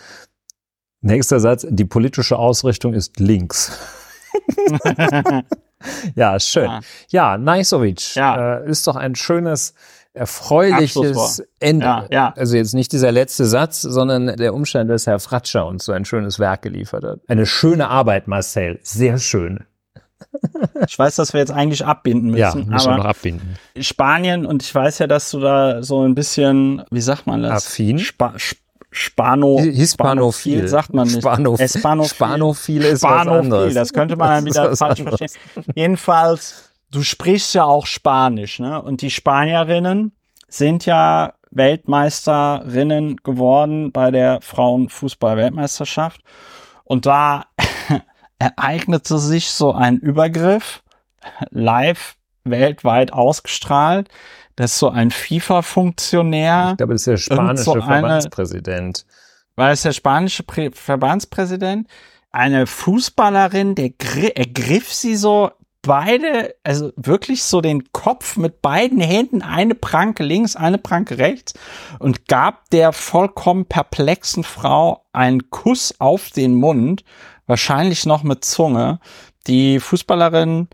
Nächster 1.01 1.41
Satz, 1.41 1.67
die 1.69 1.85
politische 1.85 2.39
Ausrichtung 2.39 2.95
ist 2.95 3.19
links. 3.19 3.77
ja, 6.15 6.39
schön. 6.41 6.65
Ja. 6.65 6.81
Ja, 7.09 7.39
Najsovic, 7.39 8.15
Ja. 8.15 8.59
Äh, 8.59 8.71
ist 8.71 8.87
doch 8.87 8.97
ein 8.97 9.15
schönes, 9.15 9.75
erfreuliches. 10.15 11.43
Ende. 11.61 11.85
Ja, 11.87 12.07
ja. 12.11 12.35
Also 12.37 12.57
jetzt 12.57 12.75
nicht 12.75 12.93
dieser 12.93 13.13
letzte 13.13 13.47
Satz, 13.47 13.83
sondern 13.83 14.37
der 14.37 14.55
Umstand, 14.55 14.91
dass 14.91 15.07
Herr 15.07 15.21
Fratscher 15.21 15.67
uns 15.67 15.85
so 15.85 15.93
ein 15.93 16.05
schönes 16.05 16.39
Werk 16.39 16.63
geliefert 16.63 17.05
hat. 17.05 17.21
Eine 17.29 17.47
schöne 17.47 17.89
Arbeit, 17.89 18.29
Marcel. 18.29 18.81
Sehr 18.83 19.19
schön. 19.19 19.65
Ich 20.87 20.99
weiß, 20.99 21.17
dass 21.17 21.33
wir 21.33 21.41
jetzt 21.41 21.53
eigentlich 21.53 21.85
abbinden 21.85 22.37
Ja, 22.37 22.55
müssen, 22.55 22.69
müssen 22.69 22.91
wir 22.91 22.97
noch 22.99 23.05
abbinden. 23.05 23.57
Spanien, 23.79 24.47
und 24.47 24.63
ich 24.63 24.75
weiß 24.75 24.99
ja, 24.99 25.07
dass 25.07 25.31
du 25.31 25.41
da 25.41 25.83
so 25.83 26.03
ein 26.05 26.15
bisschen, 26.15 26.83
wie 26.91 27.01
sagt 27.01 27.27
man 27.27 27.43
das? 27.43 27.67
Affin? 27.67 27.99
Spa 27.99 28.35
Sp 28.37 28.59
Spano, 28.91 29.59
Hispanophil. 29.61 30.67
sagt 30.69 30.95
man 30.95 31.09
nicht. 31.09 31.21
Spanophil. 31.21 31.65
Espanophil. 31.65 32.15
Spanophil 32.15 32.85
ist 32.85 33.03
was 33.03 33.11
Spanophil, 33.11 33.39
anderes. 33.39 33.75
das 33.75 33.93
könnte 33.93 34.17
man 34.17 34.29
dann 34.29 34.45
wieder 34.47 34.71
was 34.71 34.79
falsch 34.79 35.01
anderes. 35.01 35.19
verstehen. 35.19 35.65
Jedenfalls, 35.75 36.71
du 36.91 37.03
sprichst 37.03 37.55
ja 37.55 37.65
auch 37.65 37.87
Spanisch, 37.87 38.59
ne? 38.61 38.81
Und 38.81 39.03
die 39.03 39.11
Spanierinnen 39.11 40.13
sind 40.49 40.87
ja 40.87 41.35
Weltmeisterinnen 41.51 43.19
geworden 43.19 43.93
bei 43.93 44.11
der 44.11 44.41
Frauenfußball-Weltmeisterschaft. 44.41 46.23
Und 46.85 47.05
da 47.07 47.45
ereignete 48.39 49.19
sich 49.19 49.51
so 49.51 49.73
ein 49.73 49.99
Übergriff, 49.99 50.83
live 51.51 52.17
weltweit 52.45 53.13
ausgestrahlt, 53.13 54.09
dass 54.59 54.77
so 54.79 54.89
ein 54.91 55.11
FIFA-Funktionär 55.13 56.71
Ich 56.73 56.77
glaube, 56.79 56.95
das 56.95 57.03
ist 57.03 57.07
der 57.07 57.17
spanische 57.17 57.63
so 57.65 57.73
eine- 57.75 57.83
Verbandspräsident. 57.83 59.07
war 59.55 59.71
es 59.71 59.83
der 59.83 59.93
spanische 59.93 60.43
Prä 60.43 60.71
Verbandspräsident, 60.73 61.87
eine 62.33 62.67
Fußballerin, 62.67 63.75
der 63.77 63.91
gri- 63.91 64.35
ergriff 64.37 64.93
sie 64.93 65.15
so 65.17 65.51
beide, 65.83 66.57
also 66.65 66.93
wirklich 66.97 67.45
so 67.45 67.61
den 67.61 67.93
Kopf 67.93 68.37
mit 68.37 68.61
beiden 68.61 69.01
Händen, 69.01 69.43
eine 69.43 69.77
Pranke 69.77 70.25
links, 70.25 70.57
eine 70.57 70.79
Pranke 70.79 71.19
rechts 71.19 71.55
und 72.01 72.27
gab 72.27 72.69
der 72.71 72.93
vollkommen 72.93 73.65
perplexen 73.65 74.43
Frau 74.43 75.07
einen 75.13 75.51
Kuss 75.51 75.95
auf 76.01 76.31
den 76.31 76.57
Mund, 76.57 77.05
wahrscheinlich 77.47 78.07
noch 78.07 78.25
mit 78.25 78.45
Zunge. 78.45 78.99
Die 79.47 79.79
Fußballerin 79.79 80.69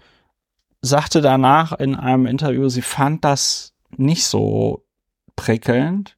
sagte 0.80 1.20
danach 1.20 1.72
in 1.72 1.94
einem 1.94 2.24
Interview, 2.26 2.68
sie 2.70 2.82
fand 2.82 3.24
das 3.24 3.73
nicht 3.98 4.24
so 4.26 4.84
prickelnd. 5.36 6.16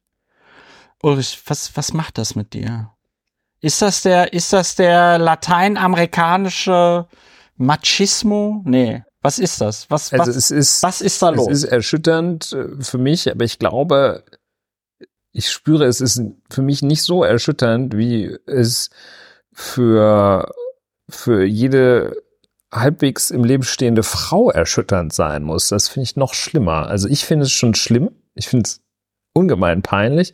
Ulrich, 1.01 1.41
was, 1.45 1.75
was 1.75 1.93
macht 1.93 2.17
das 2.17 2.35
mit 2.35 2.53
dir? 2.53 2.91
Ist 3.61 3.81
das 3.81 4.01
der, 4.03 4.33
ist 4.33 4.53
das 4.53 4.75
der 4.75 5.17
lateinamerikanische 5.17 7.07
Machismo? 7.55 8.61
Nee. 8.65 9.03
Was 9.21 9.39
ist 9.39 9.61
das? 9.61 9.89
Was, 9.89 10.13
Also 10.13 10.29
was, 10.29 10.35
es 10.35 10.51
ist, 10.51 10.83
was 10.83 11.01
ist 11.01 11.21
da 11.21 11.29
los? 11.29 11.47
es 11.49 11.63
ist 11.63 11.71
erschütternd 11.71 12.53
äh, 12.53 12.83
für 12.83 12.97
mich, 12.97 13.29
aber 13.29 13.45
ich 13.45 13.59
glaube, 13.59 14.23
ich 15.31 15.49
spüre, 15.51 15.85
es 15.85 16.01
ist 16.01 16.21
für 16.49 16.61
mich 16.61 16.81
nicht 16.81 17.03
so 17.03 17.23
erschütternd, 17.23 17.97
wie 17.97 18.37
es 18.45 18.89
für, 19.51 20.53
für 21.09 21.43
jede 21.43 22.15
halbwegs 22.71 23.29
im 23.31 23.43
Leben 23.43 23.63
stehende 23.63 24.03
Frau 24.03 24.49
erschütternd 24.51 25.13
sein 25.13 25.43
muss. 25.43 25.69
Das 25.69 25.87
finde 25.87 26.03
ich 26.03 26.15
noch 26.15 26.33
schlimmer. 26.33 26.87
Also 26.87 27.07
ich 27.07 27.25
finde 27.25 27.43
es 27.45 27.51
schon 27.51 27.75
schlimm. 27.75 28.11
Ich 28.35 28.47
finde 28.47 28.63
es 28.67 28.81
ungemein 29.33 29.81
peinlich. 29.83 30.33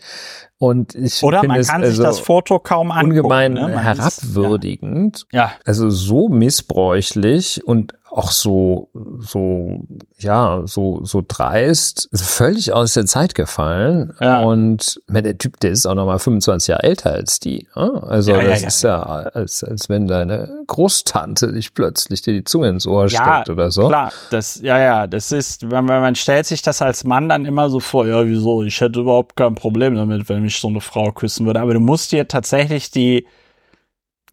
Und 0.58 0.96
ich 0.96 1.22
Oder 1.24 1.42
finde 1.42 1.54
man 1.54 1.60
es 1.62 1.68
kann 1.68 1.82
sich 1.82 1.90
also 1.92 2.04
das 2.04 2.20
Foto 2.20 2.58
kaum 2.60 2.92
angucken. 2.92 3.10
ungemein 3.18 3.54
ne? 3.54 3.62
Man 3.62 3.72
ist- 3.74 3.84
herabwürdigend. 3.84 5.26
Ja. 5.32 5.52
Also 5.66 5.90
so 5.90 6.30
missbräuchlich 6.30 7.64
und 7.66 7.94
auch 8.16 8.32
so, 8.32 8.90
so, 9.20 9.82
ja, 10.20 10.62
so, 10.66 11.04
so 11.04 11.24
dreist, 11.28 12.10
völlig 12.14 12.72
aus 12.72 12.94
der 12.94 13.08
Zeit 13.08 13.34
gefallen. 13.34 14.14
Ja. 14.22 14.42
Und 14.42 15.02
der 15.10 15.38
Typ, 15.38 15.60
der 15.60 15.72
ist 15.72 15.88
auch 15.88 15.96
nochmal 15.96 16.20
25 16.20 16.68
Jahre 16.68 16.84
älter 16.84 17.12
als 17.12 17.40
die. 17.40 17.68
Ne? 17.76 18.04
Also 18.04 18.34
ja, 18.34 18.44
das 18.44 18.62
ja, 18.62 18.68
ist 18.68 18.84
ja, 18.84 19.02
als, 19.02 19.64
als 19.64 19.90
wenn 19.90 20.08
deine 20.08 20.64
Großtante 20.68 21.54
dich 21.54 21.74
plötzlich 21.74 22.22
dir 22.22 22.34
die 22.34 22.44
Zunge 22.44 22.70
ins 22.70 22.86
Ohr 22.86 23.10
steckt 23.10 23.50
oder 23.50 23.72
so. 23.72 23.88
Klar, 23.88 24.12
das, 24.30 24.62
ja, 24.62 24.78
ja, 24.78 25.08
das 25.08 25.32
ist, 25.32 25.72
wenn 25.72 25.86
man, 25.86 26.02
man 26.02 26.16
stellt 26.16 26.46
sich 26.46 26.62
das 26.62 26.84
als 26.84 27.04
Mann 27.04 27.30
dann 27.30 27.46
immer 27.46 27.72
so 27.72 27.80
vor, 27.80 28.06
ja, 28.06 28.26
wieso, 28.28 28.62
ich 28.62 28.80
hätte 28.80 29.00
überhaupt 29.00 29.36
kein 29.36 29.56
Problem 29.56 29.96
damit, 29.96 30.30
wenn 30.30 30.44
mich 30.44 30.60
so 30.60 30.68
eine 30.68 30.82
Frau 30.82 31.12
küssen 31.12 31.48
würde. 31.48 31.62
Aber 31.62 31.74
du 31.74 31.80
musst 31.80 32.12
dir 32.12 32.28
tatsächlich 32.28 32.92
die, 32.92 33.26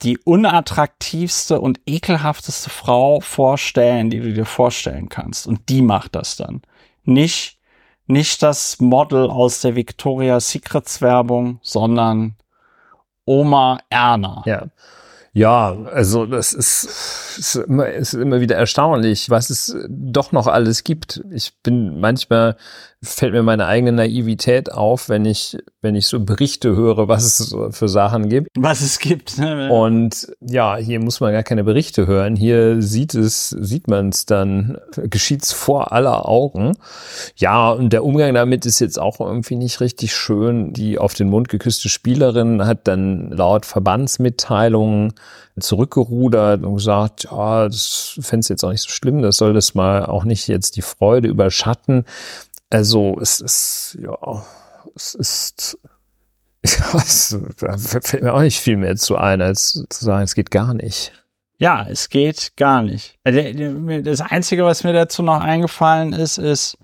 die 0.02 0.18
unattraktivste 0.18 1.60
und 1.60 1.80
ekelhafteste 1.86 2.70
Frau 2.70 3.20
vorstellen, 3.20 4.10
die 4.10 4.20
du 4.20 4.32
dir 4.32 4.46
vorstellen 4.46 5.08
kannst. 5.08 5.46
Und 5.46 5.68
die 5.68 5.82
macht 5.82 6.14
das 6.14 6.36
dann. 6.36 6.62
Nicht, 7.04 7.58
nicht 8.06 8.42
das 8.42 8.80
Model 8.80 9.28
aus 9.28 9.60
der 9.60 9.76
Victoria's 9.76 10.50
Secrets 10.50 11.02
Werbung, 11.02 11.60
sondern 11.62 12.34
Oma 13.24 13.78
Erna. 13.90 14.42
Ja. 14.46 14.66
Ja, 15.32 15.76
also 15.92 16.26
das 16.26 16.52
ist, 16.52 17.38
ist, 17.38 17.54
immer, 17.54 17.86
ist 17.86 18.14
immer 18.14 18.40
wieder 18.40 18.56
erstaunlich, 18.56 19.30
was 19.30 19.48
es 19.50 19.76
doch 19.88 20.32
noch 20.32 20.48
alles 20.48 20.82
gibt. 20.82 21.22
Ich 21.30 21.52
bin 21.62 22.00
manchmal 22.00 22.56
fällt 23.00 23.32
mir 23.32 23.44
meine 23.44 23.66
eigene 23.66 23.92
Naivität 23.92 24.72
auf, 24.72 25.08
wenn 25.08 25.24
ich, 25.24 25.56
wenn 25.82 25.94
ich 25.94 26.06
so 26.06 26.20
Berichte 26.20 26.76
höre, 26.76 27.08
was 27.08 27.40
es 27.40 27.56
für 27.70 27.88
Sachen 27.88 28.28
gibt. 28.28 28.48
Was 28.58 28.82
es 28.82 28.98
gibt. 28.98 29.38
Ne? 29.38 29.70
Und 29.72 30.30
ja, 30.40 30.76
hier 30.76 31.00
muss 31.00 31.20
man 31.20 31.32
gar 31.32 31.42
keine 31.42 31.64
Berichte 31.64 32.06
hören. 32.06 32.36
Hier 32.36 32.82
sieht 32.82 33.14
es, 33.14 33.50
sieht 33.50 33.88
man 33.88 34.10
es 34.10 34.26
dann, 34.26 34.78
geschieht's 34.96 35.52
vor 35.52 35.92
aller 35.92 36.28
Augen. 36.28 36.76
Ja, 37.36 37.70
und 37.70 37.92
der 37.92 38.04
Umgang 38.04 38.34
damit 38.34 38.66
ist 38.66 38.80
jetzt 38.80 38.98
auch 38.98 39.20
irgendwie 39.20 39.56
nicht 39.56 39.80
richtig 39.80 40.14
schön. 40.14 40.74
Die 40.74 40.98
auf 40.98 41.14
den 41.14 41.30
Mund 41.30 41.48
geküsste 41.48 41.88
Spielerin 41.88 42.66
hat 42.66 42.86
dann 42.86 43.30
laut 43.30 43.64
Verbandsmitteilungen 43.64 45.14
zurückgerudert 45.58 46.62
und 46.62 46.74
gesagt, 46.74 47.24
ja, 47.24 47.66
das 47.66 48.18
fände 48.20 48.40
es 48.40 48.48
jetzt 48.48 48.64
auch 48.64 48.70
nicht 48.70 48.82
so 48.82 48.90
schlimm, 48.90 49.22
das 49.22 49.36
soll 49.36 49.52
das 49.52 49.74
mal 49.74 50.06
auch 50.06 50.24
nicht 50.24 50.48
jetzt 50.48 50.76
die 50.76 50.82
Freude 50.82 51.28
überschatten. 51.28 52.04
Also 52.70 53.18
es 53.20 53.40
ist, 53.40 53.98
ja, 54.00 54.42
es 54.94 55.14
ist, 55.14 55.78
da 57.60 57.78
fällt 57.78 58.22
mir 58.22 58.34
auch 58.34 58.40
nicht 58.40 58.60
viel 58.60 58.76
mehr 58.76 58.96
zu 58.96 59.16
ein, 59.16 59.40
als 59.40 59.84
zu 59.88 60.04
sagen, 60.04 60.24
es 60.24 60.34
geht 60.34 60.50
gar 60.50 60.74
nicht. 60.74 61.12
Ja, 61.58 61.86
es 61.88 62.08
geht 62.08 62.56
gar 62.56 62.82
nicht. 62.82 63.18
Äh, 63.24 64.02
das 64.02 64.22
Einzige, 64.22 64.64
was 64.64 64.82
mir 64.82 64.94
dazu 64.94 65.22
noch 65.22 65.40
eingefallen 65.40 66.14
ist, 66.14 66.38
ist, 66.38 66.78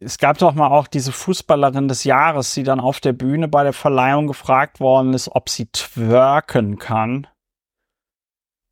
es 0.00 0.16
gab 0.18 0.38
doch 0.38 0.54
mal 0.54 0.68
auch 0.68 0.86
diese 0.86 1.12
Fußballerin 1.12 1.88
des 1.88 2.04
Jahres, 2.04 2.54
die 2.54 2.62
dann 2.62 2.80
auf 2.80 3.00
der 3.00 3.12
Bühne 3.12 3.48
bei 3.48 3.64
der 3.64 3.72
Verleihung 3.72 4.28
gefragt 4.28 4.80
worden 4.80 5.12
ist, 5.12 5.28
ob 5.28 5.48
sie 5.48 5.66
twerken 5.66 6.78
kann. 6.78 7.26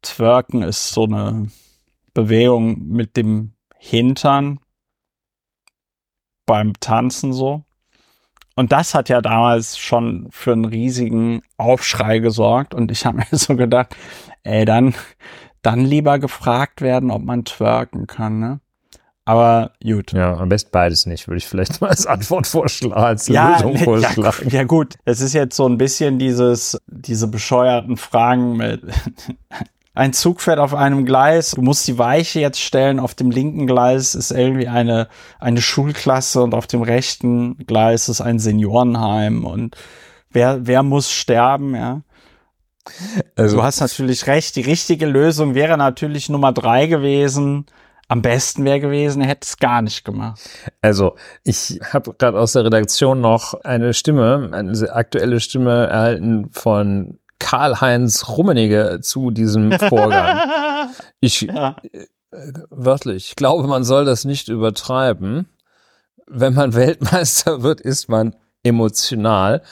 Twerken 0.02 0.62
ist 0.62 0.90
so 0.90 1.04
eine 1.04 1.50
Bewegung 2.14 2.86
mit 2.86 3.16
dem 3.16 3.52
Hintern 3.76 4.60
beim 6.46 6.72
Tanzen 6.80 7.34
so. 7.34 7.65
Und 8.56 8.72
das 8.72 8.94
hat 8.94 9.08
ja 9.10 9.20
damals 9.20 9.78
schon 9.78 10.28
für 10.30 10.52
einen 10.52 10.64
riesigen 10.64 11.42
Aufschrei 11.58 12.18
gesorgt. 12.18 12.74
Und 12.74 12.90
ich 12.90 13.06
habe 13.06 13.18
mir 13.30 13.38
so 13.38 13.54
gedacht, 13.54 13.94
ey, 14.42 14.64
dann, 14.64 14.94
dann 15.62 15.84
lieber 15.84 16.18
gefragt 16.18 16.80
werden, 16.80 17.10
ob 17.10 17.22
man 17.22 17.44
twerken 17.44 18.06
kann, 18.06 18.40
ne? 18.40 18.60
Aber 19.28 19.72
gut. 19.82 20.12
Ja, 20.12 20.36
am 20.36 20.48
besten 20.48 20.70
beides 20.70 21.04
nicht, 21.04 21.26
würde 21.26 21.38
ich 21.38 21.46
vielleicht 21.46 21.80
mal 21.80 21.90
als 21.90 22.06
Antwort 22.06 22.46
vorschlagen, 22.46 22.94
als 22.94 23.26
ja, 23.26 23.54
Lösung 23.54 23.76
vorschlagen. 23.76 24.48
Ja, 24.48 24.58
ja, 24.60 24.64
gut, 24.64 24.94
es 25.04 25.20
ist 25.20 25.32
jetzt 25.32 25.56
so 25.56 25.68
ein 25.68 25.78
bisschen 25.78 26.20
dieses, 26.20 26.80
diese 26.86 27.26
bescheuerten 27.26 27.96
Fragen 27.96 28.56
mit, 28.56 28.82
ein 29.96 30.12
Zug 30.12 30.42
fährt 30.42 30.58
auf 30.58 30.74
einem 30.74 31.06
Gleis, 31.06 31.52
du 31.52 31.62
musst 31.62 31.88
die 31.88 31.96
Weiche 31.96 32.38
jetzt 32.38 32.60
stellen, 32.60 33.00
auf 33.00 33.14
dem 33.14 33.30
linken 33.30 33.66
Gleis 33.66 34.14
ist 34.14 34.30
irgendwie 34.30 34.68
eine, 34.68 35.08
eine 35.40 35.62
Schulklasse 35.62 36.42
und 36.42 36.54
auf 36.54 36.66
dem 36.66 36.82
rechten 36.82 37.56
Gleis 37.66 38.10
ist 38.10 38.20
ein 38.20 38.38
Seniorenheim 38.38 39.46
und 39.46 39.74
wer, 40.30 40.66
wer 40.66 40.82
muss 40.82 41.10
sterben, 41.10 41.74
ja. 41.74 42.02
Also, 43.36 43.56
du 43.56 43.62
hast 43.62 43.80
natürlich 43.80 44.26
recht, 44.26 44.54
die 44.54 44.60
richtige 44.60 45.06
Lösung 45.06 45.54
wäre 45.54 45.78
natürlich 45.78 46.28
Nummer 46.28 46.52
drei 46.52 46.86
gewesen. 46.86 47.64
Am 48.06 48.22
besten 48.22 48.64
wäre 48.64 48.78
gewesen, 48.78 49.22
er 49.22 49.28
hätte 49.28 49.46
es 49.46 49.56
gar 49.56 49.82
nicht 49.82 50.04
gemacht. 50.04 50.40
Also, 50.82 51.16
ich 51.42 51.80
habe 51.92 52.14
gerade 52.14 52.38
aus 52.38 52.52
der 52.52 52.64
Redaktion 52.66 53.20
noch 53.20 53.54
eine 53.64 53.94
Stimme, 53.94 54.50
eine 54.52 54.92
aktuelle 54.92 55.40
Stimme 55.40 55.86
erhalten 55.88 56.50
von 56.52 57.18
Karl-Heinz 57.38 58.28
Rummenigge 58.28 59.00
zu 59.02 59.30
diesem 59.30 59.72
Vorgang. 59.72 60.40
Ich, 61.20 61.40
ja. 61.40 61.76
äh, 61.92 62.06
wörtlich, 62.70 63.30
ich 63.30 63.36
glaube, 63.36 63.66
man 63.66 63.82
soll 63.82 64.04
das 64.04 64.24
nicht 64.24 64.48
übertreiben. 64.48 65.48
Wenn 66.26 66.54
man 66.54 66.74
Weltmeister 66.74 67.62
wird, 67.62 67.80
ist 67.80 68.08
man 68.08 68.36
emotional. 68.62 69.62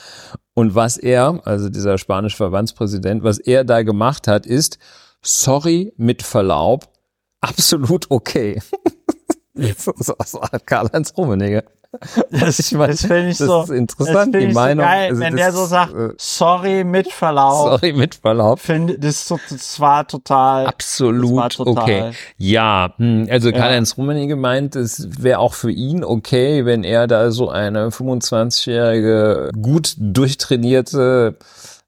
Und 0.55 0.75
was 0.75 0.97
er, 0.97 1.41
also 1.45 1.69
dieser 1.69 1.99
spanische 1.99 2.37
Verbandspräsident, 2.37 3.23
was 3.23 3.39
er 3.39 3.65
da 3.65 3.83
gemacht 3.83 4.27
hat, 4.27 4.47
ist, 4.47 4.79
sorry, 5.23 5.93
mit 5.97 6.23
Verlaub, 6.23 6.89
absolut 7.41 8.11
okay. 8.11 8.61
so, 9.77 9.93
so, 9.97 10.15
so 10.25 10.41
Karl-Heinz 10.67 11.15
Rummenigge. 11.17 11.65
Das, 12.31 12.59
ich 12.59 12.73
meine, 12.73 12.93
das 12.93 13.03
finde 13.03 13.29
ich 13.31 13.39
das 13.39 13.47
so 13.47 13.63
ist 13.63 13.71
interessant, 13.71 14.35
die 14.35 14.49
Meinung. 14.49 14.85
So 14.85 14.91
geil, 14.91 15.11
also 15.11 15.21
wenn 15.21 15.37
der 15.37 15.53
so 15.53 15.65
sagt, 15.67 15.95
äh, 15.95 16.11
sorry 16.19 16.85
mit 16.85 17.11
Verlaub. 17.13 17.69
Sorry 17.69 17.93
mit 17.93 18.17
Verlaub. 18.17 18.61
Finde, 18.61 18.99
das, 18.99 19.33
das 19.51 19.81
war 19.81 20.07
total. 20.07 20.67
Absolut 20.67 21.37
war 21.37 21.51
total, 21.51 21.83
okay. 21.83 22.11
Ja, 22.37 22.93
hm, 22.97 23.29
also 23.31 23.51
ja. 23.51 23.59
Karl-Heinz 23.59 23.97
Rummenigge 23.97 24.35
gemeint, 24.35 24.77
es 24.77 25.09
wäre 25.23 25.39
auch 25.39 25.55
für 25.55 25.71
ihn 25.71 26.05
okay, 26.05 26.67
wenn 26.67 26.85
er 26.85 27.07
da 27.07 27.31
so 27.31 27.49
eine 27.49 27.89
25-jährige, 27.89 29.51
gut 29.61 29.95
durchtrainierte 29.99 31.37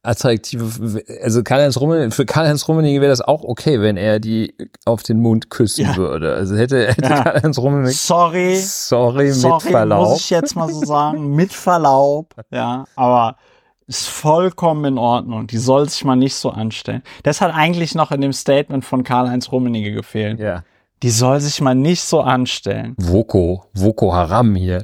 attraktive, 0.06 1.02
also 1.22 1.42
Karl-Heinz 1.42 1.80
Rummenigge, 1.80 2.10
für 2.10 2.26
Karl-Heinz 2.26 2.68
Rummenigge 2.68 3.00
wäre 3.00 3.10
das 3.10 3.20
auch 3.20 3.42
okay, 3.42 3.80
wenn 3.80 3.96
er 3.96 4.20
die 4.20 4.54
auf 4.84 5.02
den 5.02 5.20
Mund 5.20 5.50
küssen 5.50 5.84
ja. 5.84 5.96
würde. 5.96 6.34
Also 6.34 6.56
hätte, 6.56 6.88
hätte 6.88 7.02
ja. 7.02 7.22
Karl-Heinz 7.22 7.58
Rummenigge. 7.58 7.92
Sorry. 7.92 8.56
Sorry, 8.56 9.32
sorry, 9.32 9.54
mit 9.54 9.72
Verlaub. 9.72 10.08
Muss 10.08 10.20
ich 10.20 10.30
jetzt 10.30 10.56
mal 10.56 10.68
so 10.68 10.84
sagen, 10.84 11.34
mit 11.34 11.52
Verlaub. 11.52 12.34
Ja, 12.50 12.84
aber 12.94 13.36
ist 13.86 14.08
vollkommen 14.08 14.84
in 14.84 14.98
Ordnung. 14.98 15.46
Die 15.46 15.58
soll 15.58 15.88
sich 15.88 16.04
mal 16.04 16.16
nicht 16.16 16.34
so 16.34 16.50
anstellen. 16.50 17.02
Das 17.22 17.40
hat 17.40 17.54
eigentlich 17.54 17.94
noch 17.94 18.10
in 18.10 18.20
dem 18.20 18.32
Statement 18.32 18.84
von 18.84 19.04
Karl-Heinz 19.04 19.52
Rummenigge 19.52 19.92
gefehlt. 19.92 20.40
Ja. 20.40 20.64
Die 21.02 21.10
soll 21.10 21.40
sich 21.40 21.60
mal 21.60 21.74
nicht 21.74 22.02
so 22.02 22.20
anstellen. 22.20 22.94
Voko, 22.98 23.64
Voko 23.74 24.12
Haram 24.12 24.54
hier. 24.54 24.82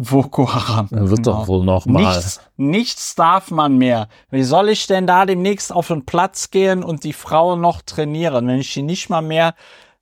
Boko 0.00 0.52
Haram. 0.52 0.88
Dann 0.90 1.10
wird 1.10 1.24
genau. 1.24 1.40
doch 1.40 1.48
wohl 1.48 1.64
noch 1.64 1.84
mal. 1.84 2.00
Nichts, 2.00 2.40
nichts 2.56 3.14
darf 3.14 3.50
man 3.50 3.76
mehr. 3.76 4.08
Wie 4.30 4.44
soll 4.44 4.70
ich 4.70 4.86
denn 4.86 5.06
da 5.06 5.26
demnächst 5.26 5.72
auf 5.72 5.88
den 5.88 6.06
Platz 6.06 6.50
gehen 6.50 6.82
und 6.82 7.04
die 7.04 7.12
Frauen 7.12 7.60
noch 7.60 7.82
trainieren, 7.82 8.46
wenn 8.46 8.58
ich 8.58 8.72
sie 8.72 8.82
nicht 8.82 9.10
mal 9.10 9.20
mehr 9.20 9.54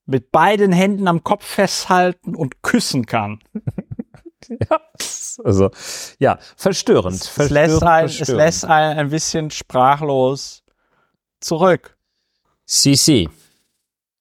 mit 0.07 0.31
beiden 0.31 0.73
Händen 0.73 1.09
am 1.09 1.25
Kopf 1.25 1.45
festhalten 1.45 2.37
und 2.37 2.63
küssen 2.63 3.07
kann? 3.07 3.41
ja, 4.49 4.81
also 5.43 5.71
ja, 6.21 6.39
verstörend. 6.57 7.17
Es, 7.17 7.27
verstörend, 7.27 7.71
lässt, 7.71 7.83
ein, 7.83 8.09
verstörend. 8.09 8.29
es 8.29 8.35
lässt 8.37 8.65
einen 8.67 8.99
ein 9.01 9.11
bisschen 9.11 9.51
sprachlos 9.51 10.63
zurück. 11.41 11.99
CC. 12.67 13.29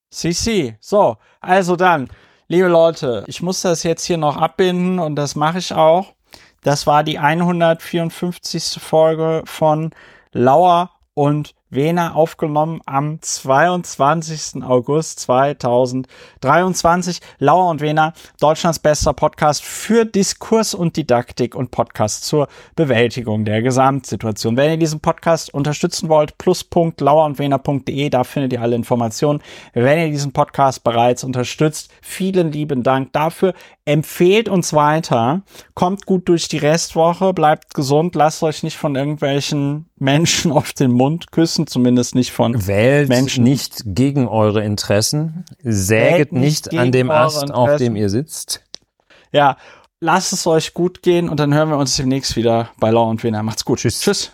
CC. 0.10 0.76
So, 0.80 1.18
also 1.40 1.76
dann 1.76 2.10
Liebe 2.49 2.69
Leute, 2.69 3.26
ich 3.28 3.41
muss 3.41 3.60
das 3.60 3.84
jetzt 3.84 4.06
hier 4.06 4.15
noch 4.15 4.38
abbinden 4.38 4.99
und 4.99 5.18
das 5.18 5.36
mache 5.36 5.57
ich 5.57 5.74
auch. 5.74 6.14
Das 6.61 6.88
war 6.88 7.03
die 7.03 7.19
154. 7.19 8.78
Folge 8.80 9.44
von 9.45 9.91
Lauer 10.32 10.91
und 11.14 11.56
Wena 11.69 12.14
aufgenommen 12.14 12.80
am 12.85 13.22
22. 13.22 14.64
August 14.64 15.19
2023. 15.19 17.19
Lauer 17.39 17.69
und 17.69 17.81
Wena, 17.81 18.14
Deutschlands 18.39 18.80
bester 18.80 19.11
Podcast 19.11 19.64
für 19.64 20.06
Diskurs 20.06 20.73
und 20.73 20.95
Didaktik 20.95 21.56
und 21.56 21.72
Podcast 21.72 22.23
zur 22.23 22.48
Bewältigung 22.76 23.44
der 23.44 23.61
Gesamtsituation. 23.61 24.56
Wenn 24.56 24.72
ihr 24.72 24.77
diesen 24.77 25.02
Podcast 25.02 25.53
unterstützen 25.53 26.07
wollt, 26.07 26.38
plus.lauerundwena.de, 26.38 28.10
da 28.10 28.23
findet 28.23 28.53
ihr 28.53 28.61
alle 28.61 28.77
Informationen. 28.77 29.41
Wenn 29.73 29.99
ihr 29.99 30.11
diesen 30.11 30.31
Podcast 30.31 30.85
bereits 30.85 31.26
unterstützt, 31.26 31.91
vielen 32.02 32.53
lieben 32.53 32.84
Dank 32.84 33.11
dafür. 33.11 33.53
Empfehlt 33.84 34.48
uns 34.48 34.73
weiter, 34.73 35.41
kommt 35.73 36.06
gut 36.06 36.30
durch 36.30 36.48
die 36.48 36.57
Restwoche, 36.57 37.34
bleibt 37.34 37.73
gesund, 37.73 38.15
lasst 38.15 38.44
euch 38.44 38.64
nicht 38.64 38.77
von 38.77 38.95
irgendwelchen 38.95 39.89
Menschen 39.99 40.52
auf 40.52 40.74
den 40.74 40.91
Mund 40.91 41.32
küssen, 41.32 41.68
zumindest 41.68 42.15
nicht 42.15 42.32
von 42.32 42.68
Wählt 42.68 43.10
Menschen. 43.10 43.44
nicht 43.44 43.82
gegen 43.86 44.28
eure 44.28 44.64
Interessen. 44.64 45.45
Säget 45.64 46.32
nicht 46.32 46.72
nicht 46.72 46.80
an 46.80 46.91
dem 46.91 47.10
Ast, 47.10 47.52
auf 47.52 47.69
Interessen. 47.69 47.84
dem 47.84 47.95
ihr 47.95 48.10
sitzt. 48.10 48.64
Ja, 49.32 49.57
lasst 49.99 50.34
es 50.34 50.45
euch 50.48 50.74
gut 50.74 51.02
gehen 51.02 51.30
und 51.30 51.40
dann 51.40 51.53
hören 51.53 51.69
wir 51.69 51.78
uns 51.78 51.95
demnächst 51.98 52.36
wieder 52.36 52.69
bei 52.80 52.91
Law 52.91 53.10
und 53.10 53.24
Winner. 53.24 53.44
Macht's 53.44 53.65
gut. 53.65 53.80
Tschüss. 53.80 54.02
Tschüss. 54.02 54.32